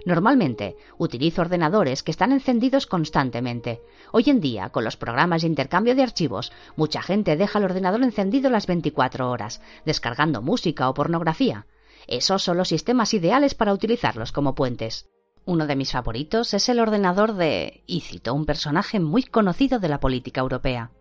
Normalmente 0.06 0.78
utilizo 1.00 1.42
ordenadores 1.42 2.04
que 2.04 2.12
están 2.12 2.32
encendidos 2.32 2.86
constantemente. 2.86 3.82
Hoy 4.12 4.26
en 4.28 4.40
día, 4.40 4.70
con 4.70 4.84
los 4.84 4.98
programas 4.98 5.42
de 5.42 5.48
intercambio 5.48 5.96
de 5.96 6.04
archivos, 6.04 6.52
mucha 6.76 7.02
gente 7.02 7.36
deja 7.36 7.58
el 7.58 7.66
ordenador 7.66 8.04
encendido 8.04 8.52
las 8.52 8.68
24 8.68 9.30
horas, 9.30 9.62
descargando 9.84 10.44
música 10.44 10.90
o 10.90 10.94
pornografía. 10.94 11.66
Esos 12.08 12.44
son 12.44 12.58
los 12.58 12.68
sistemas 12.68 13.16
ideales 13.16 13.56
para 13.56 13.74
utilizarlos 13.74 14.32
como 14.32 14.54
puentes. 14.54 15.10
Uno 15.44 15.66
de 15.66 15.76
mis 15.76 15.92
favoritos 15.92 16.54
es 16.54 16.70
el 16.70 16.80
ordenador 16.80 17.34
de... 17.34 17.84
y 17.88 18.02
citó 18.02 18.36
un 18.36 18.46
personaje 18.46 19.00
muy 19.00 19.24
conocido 19.24 19.80
de 19.80 19.90
la 19.90 20.00
política 20.00 20.42
europea. 20.42 20.92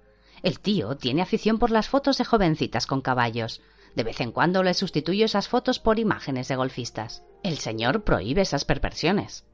El 0.42 0.60
tío 0.60 0.96
tiene 0.96 1.22
afición 1.22 1.58
por 1.58 1.70
las 1.70 1.88
fotos 1.88 2.18
de 2.18 2.24
jovencitas 2.24 2.86
con 2.86 3.00
caballos. 3.00 3.62
De 3.94 4.02
vez 4.02 4.20
en 4.20 4.32
cuando 4.32 4.62
le 4.62 4.74
sustituyo 4.74 5.24
esas 5.24 5.48
fotos 5.48 5.78
por 5.78 5.98
imágenes 5.98 6.48
de 6.48 6.56
golfistas. 6.56 7.24
El 7.42 7.58
señor 7.58 8.02
prohíbe 8.02 8.42
esas 8.42 8.64
perversiones. 8.64 9.44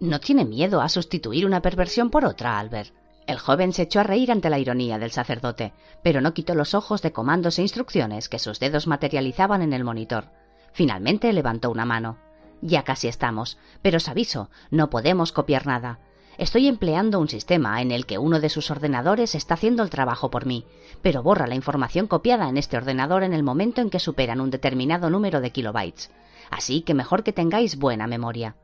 No 0.00 0.18
tiene 0.20 0.44
miedo 0.44 0.80
a 0.80 0.88
sustituir 0.88 1.46
una 1.46 1.62
perversión 1.62 2.10
por 2.10 2.24
otra, 2.24 2.58
Albert. 2.58 2.94
El 3.26 3.38
joven 3.38 3.72
se 3.72 3.82
echó 3.82 4.00
a 4.00 4.04
reír 4.04 4.32
ante 4.32 4.50
la 4.50 4.58
ironía 4.58 4.98
del 4.98 5.12
sacerdote, 5.12 5.74
pero 6.02 6.20
no 6.20 6.34
quitó 6.34 6.54
los 6.54 6.74
ojos 6.74 7.02
de 7.02 7.12
comandos 7.12 7.58
e 7.58 7.62
instrucciones 7.62 8.28
que 8.28 8.38
sus 8.38 8.58
dedos 8.58 8.86
materializaban 8.86 9.62
en 9.62 9.72
el 9.72 9.84
monitor. 9.84 10.30
Finalmente 10.72 11.32
levantó 11.32 11.70
una 11.70 11.84
mano. 11.84 12.18
Ya 12.62 12.82
casi 12.82 13.08
estamos, 13.08 13.58
pero 13.82 13.98
os 13.98 14.08
aviso, 14.08 14.50
no 14.70 14.90
podemos 14.90 15.32
copiar 15.32 15.66
nada. 15.66 16.00
Estoy 16.38 16.66
empleando 16.66 17.20
un 17.20 17.28
sistema 17.28 17.82
en 17.82 17.90
el 17.90 18.06
que 18.06 18.18
uno 18.18 18.40
de 18.40 18.48
sus 18.48 18.70
ordenadores 18.70 19.34
está 19.34 19.54
haciendo 19.54 19.82
el 19.82 19.90
trabajo 19.90 20.30
por 20.30 20.46
mí, 20.46 20.64
pero 21.02 21.22
borra 21.22 21.46
la 21.46 21.54
información 21.54 22.06
copiada 22.06 22.48
en 22.48 22.56
este 22.56 22.76
ordenador 22.76 23.22
en 23.22 23.34
el 23.34 23.42
momento 23.42 23.80
en 23.80 23.90
que 23.90 24.00
superan 24.00 24.40
un 24.40 24.50
determinado 24.50 25.10
número 25.10 25.40
de 25.40 25.50
kilobytes. 25.50 26.10
Así 26.50 26.82
que 26.82 26.94
mejor 26.94 27.22
que 27.22 27.32
tengáis 27.32 27.78
buena 27.78 28.06
memoria. 28.06 28.56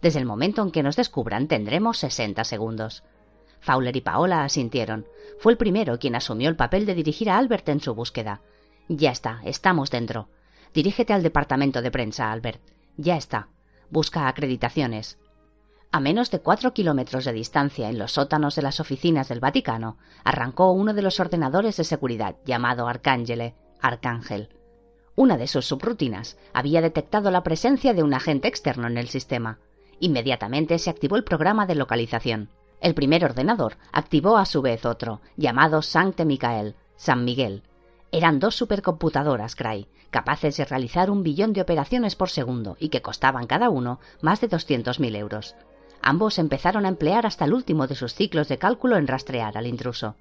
Desde 0.00 0.18
el 0.18 0.26
momento 0.26 0.62
en 0.62 0.72
que 0.72 0.82
nos 0.82 0.96
descubran 0.96 1.46
tendremos 1.46 1.98
60 1.98 2.42
segundos. 2.44 3.04
Fowler 3.60 3.96
y 3.96 4.00
Paola 4.00 4.42
asintieron. 4.42 5.06
Fue 5.38 5.52
el 5.52 5.58
primero 5.58 5.98
quien 6.00 6.16
asumió 6.16 6.48
el 6.48 6.56
papel 6.56 6.86
de 6.86 6.96
dirigir 6.96 7.30
a 7.30 7.38
Albert 7.38 7.68
en 7.68 7.80
su 7.80 7.94
búsqueda. 7.94 8.40
Ya 8.88 9.12
está, 9.12 9.40
estamos 9.44 9.90
dentro. 9.92 10.28
Dirígete 10.74 11.12
al 11.12 11.22
departamento 11.22 11.82
de 11.82 11.92
prensa, 11.92 12.32
Albert. 12.32 12.60
Ya 12.96 13.16
está. 13.16 13.48
Busca 13.90 14.26
acreditaciones. 14.26 15.18
A 15.94 16.00
menos 16.00 16.30
de 16.30 16.40
cuatro 16.40 16.72
kilómetros 16.72 17.26
de 17.26 17.34
distancia, 17.34 17.90
en 17.90 17.98
los 17.98 18.12
sótanos 18.12 18.56
de 18.56 18.62
las 18.62 18.80
oficinas 18.80 19.28
del 19.28 19.40
Vaticano, 19.40 19.98
arrancó 20.24 20.72
uno 20.72 20.94
de 20.94 21.02
los 21.02 21.20
ordenadores 21.20 21.76
de 21.76 21.84
seguridad 21.84 22.36
llamado 22.46 22.88
Arcángele, 22.88 23.54
Arcángel. 23.78 24.48
Una 25.16 25.36
de 25.36 25.46
sus 25.46 25.66
subrutinas 25.66 26.38
había 26.54 26.80
detectado 26.80 27.30
la 27.30 27.42
presencia 27.42 27.92
de 27.92 28.02
un 28.02 28.14
agente 28.14 28.48
externo 28.48 28.86
en 28.86 28.96
el 28.96 29.08
sistema. 29.08 29.58
Inmediatamente 30.00 30.78
se 30.78 30.88
activó 30.88 31.16
el 31.16 31.24
programa 31.24 31.66
de 31.66 31.74
localización. 31.74 32.48
El 32.80 32.94
primer 32.94 33.22
ordenador 33.22 33.76
activó 33.92 34.38
a 34.38 34.46
su 34.46 34.62
vez 34.62 34.86
otro, 34.86 35.20
llamado 35.36 35.82
Sancte 35.82 36.24
Micael, 36.24 36.74
San 36.96 37.22
Miguel. 37.26 37.64
Eran 38.12 38.38
dos 38.38 38.56
supercomputadoras 38.56 39.56
Cray, 39.56 39.88
capaces 40.10 40.56
de 40.56 40.64
realizar 40.64 41.10
un 41.10 41.22
billón 41.22 41.52
de 41.52 41.60
operaciones 41.60 42.16
por 42.16 42.30
segundo 42.30 42.78
y 42.80 42.88
que 42.88 43.02
costaban 43.02 43.46
cada 43.46 43.68
uno 43.68 44.00
más 44.22 44.40
de 44.40 44.48
doscientos 44.48 44.98
mil 44.98 45.16
euros. 45.16 45.54
Ambos 46.02 46.38
empezaron 46.38 46.84
a 46.84 46.88
emplear 46.88 47.26
hasta 47.26 47.44
el 47.44 47.54
último 47.54 47.86
de 47.86 47.94
sus 47.94 48.14
ciclos 48.14 48.48
de 48.48 48.58
cálculo 48.58 48.96
en 48.96 49.06
rastrear 49.06 49.56
al 49.56 49.68
intruso. 49.68 50.16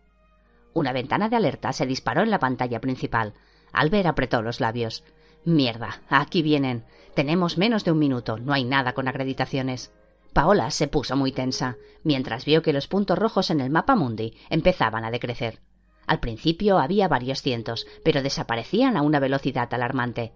Una 0.74 0.94
ventana 0.94 1.28
de 1.28 1.36
alerta 1.36 1.74
se 1.74 1.88
disparó 1.88 2.22
en 2.22 2.30
la 2.30 2.40
pantalla 2.40 2.80
principal. 2.80 3.34
Albert 3.74 4.06
apretó 4.06 4.42
los 4.42 4.60
labios. 4.60 5.04
Mierda, 5.44 6.02
aquí 6.08 6.44
vienen. 6.44 6.86
Tenemos 7.16 7.58
menos 7.58 7.84
de 7.84 7.92
un 7.92 8.00
minuto, 8.00 8.38
no 8.38 8.54
hay 8.54 8.64
nada 8.64 8.94
con 8.94 9.08
acreditaciones. 9.08 9.92
Paola 10.34 10.72
se 10.72 10.88
puso 10.88 11.18
muy 11.18 11.32
tensa, 11.32 11.78
mientras 12.04 12.46
vio 12.46 12.62
que 12.62 12.74
los 12.74 12.88
puntos 12.88 13.18
rojos 13.18 13.50
en 13.50 13.60
el 13.60 13.70
mapa 13.70 13.96
mundi 13.96 14.36
empezaban 14.50 15.04
a 15.04 15.12
decrecer. 15.12 15.60
Al 16.08 16.20
principio 16.20 16.78
había 16.78 17.08
varios 17.08 17.42
cientos, 17.42 17.86
pero 18.04 18.22
desaparecían 18.22 18.98
a 18.98 19.02
una 19.02 19.20
velocidad 19.20 19.74
alarmante. 19.74 20.32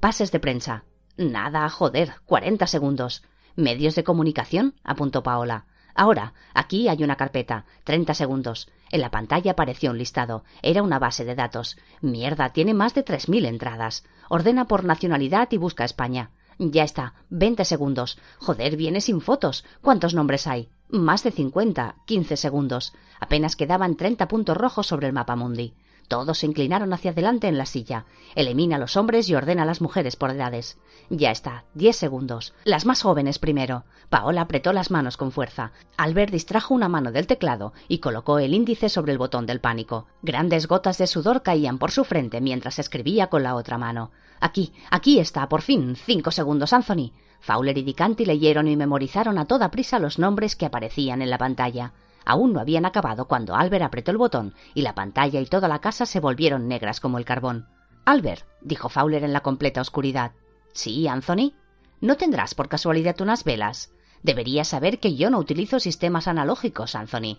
Pases 0.00 0.32
de 0.32 0.40
prensa. 0.40 0.84
Nada, 1.16 1.68
joder, 1.68 2.14
cuarenta 2.24 2.66
segundos. 2.66 3.22
Medios 3.56 3.94
de 3.94 4.04
comunicación, 4.04 4.74
apuntó 4.84 5.22
Paola. 5.22 5.64
Ahora, 5.94 6.34
aquí 6.52 6.88
hay 6.88 7.02
una 7.02 7.16
carpeta. 7.16 7.64
Treinta 7.82 8.12
segundos. 8.12 8.68
En 8.90 9.00
la 9.00 9.10
pantalla 9.10 9.52
apareció 9.52 9.90
un 9.90 9.98
listado. 9.98 10.44
Era 10.62 10.82
una 10.82 10.98
base 10.98 11.24
de 11.24 11.34
datos. 11.34 11.78
Mierda, 12.02 12.50
tiene 12.50 12.74
más 12.74 12.94
de 12.94 13.02
tres 13.02 13.30
mil 13.30 13.46
entradas. 13.46 14.04
Ordena 14.28 14.66
por 14.66 14.84
nacionalidad 14.84 15.48
y 15.52 15.56
busca 15.56 15.84
España. 15.84 16.30
Ya 16.58 16.84
está. 16.84 17.14
Veinte 17.30 17.64
segundos. 17.64 18.18
Joder, 18.38 18.76
viene 18.76 19.00
sin 19.00 19.22
fotos. 19.22 19.64
¿Cuántos 19.80 20.12
nombres 20.12 20.46
hay? 20.46 20.68
Más 20.90 21.22
de 21.22 21.30
cincuenta. 21.30 21.96
Quince 22.04 22.36
segundos. 22.36 22.92
Apenas 23.18 23.56
quedaban 23.56 23.96
treinta 23.96 24.28
puntos 24.28 24.56
rojos 24.56 24.86
sobre 24.86 25.06
el 25.06 25.14
mapa 25.14 25.34
mundi. 25.34 25.74
Todos 26.08 26.38
se 26.38 26.46
inclinaron 26.46 26.92
hacia 26.92 27.10
adelante 27.10 27.48
en 27.48 27.58
la 27.58 27.66
silla. 27.66 28.06
Elimina 28.34 28.76
a 28.76 28.78
los 28.78 28.96
hombres 28.96 29.28
y 29.28 29.34
ordena 29.34 29.62
a 29.62 29.66
las 29.66 29.80
mujeres 29.80 30.16
por 30.16 30.30
edades. 30.30 30.78
Ya 31.10 31.30
está, 31.30 31.64
diez 31.74 31.96
segundos. 31.96 32.54
Las 32.64 32.86
más 32.86 33.02
jóvenes 33.02 33.38
primero. 33.38 33.84
Paola 34.08 34.42
apretó 34.42 34.72
las 34.72 34.90
manos 34.90 35.16
con 35.16 35.32
fuerza. 35.32 35.72
Albert 35.96 36.32
distrajo 36.32 36.74
una 36.74 36.88
mano 36.88 37.10
del 37.10 37.26
teclado 37.26 37.72
y 37.88 37.98
colocó 37.98 38.38
el 38.38 38.54
índice 38.54 38.88
sobre 38.88 39.12
el 39.12 39.18
botón 39.18 39.46
del 39.46 39.60
pánico. 39.60 40.06
Grandes 40.22 40.68
gotas 40.68 40.98
de 40.98 41.06
sudor 41.06 41.42
caían 41.42 41.78
por 41.78 41.90
su 41.90 42.04
frente 42.04 42.40
mientras 42.40 42.78
escribía 42.78 43.26
con 43.28 43.42
la 43.42 43.56
otra 43.56 43.78
mano. 43.78 44.10
Aquí, 44.40 44.72
aquí 44.90 45.18
está, 45.18 45.48
por 45.48 45.62
fin. 45.62 45.96
Cinco 45.96 46.30
segundos, 46.30 46.72
Anthony. 46.72 47.12
Fowler 47.40 47.78
y 47.78 47.82
Dicanti 47.82 48.24
leyeron 48.24 48.68
y 48.68 48.76
memorizaron 48.76 49.38
a 49.38 49.44
toda 49.46 49.70
prisa 49.70 49.98
los 49.98 50.18
nombres 50.18 50.56
que 50.56 50.66
aparecían 50.66 51.22
en 51.22 51.30
la 51.30 51.38
pantalla. 51.38 51.92
Aún 52.26 52.52
no 52.52 52.60
habían 52.60 52.84
acabado 52.84 53.28
cuando 53.28 53.54
Albert 53.54 53.84
apretó 53.84 54.10
el 54.10 54.18
botón 54.18 54.52
y 54.74 54.82
la 54.82 54.96
pantalla 54.96 55.40
y 55.40 55.46
toda 55.46 55.68
la 55.68 55.78
casa 55.78 56.04
se 56.06 56.18
volvieron 56.18 56.66
negras 56.66 56.98
como 57.00 57.18
el 57.18 57.24
carbón. 57.24 57.68
Albert, 58.04 58.44
dijo 58.60 58.88
Fowler 58.88 59.22
en 59.22 59.32
la 59.32 59.40
completa 59.40 59.80
oscuridad. 59.80 60.32
Sí, 60.72 61.06
Anthony. 61.06 61.54
¿No 62.00 62.16
tendrás 62.16 62.54
por 62.54 62.68
casualidad 62.68 63.20
unas 63.20 63.44
velas? 63.44 63.92
Deberías 64.24 64.68
saber 64.68 64.98
que 64.98 65.14
yo 65.14 65.30
no 65.30 65.38
utilizo 65.38 65.78
sistemas 65.78 66.26
analógicos, 66.26 66.96
Anthony. 66.96 67.38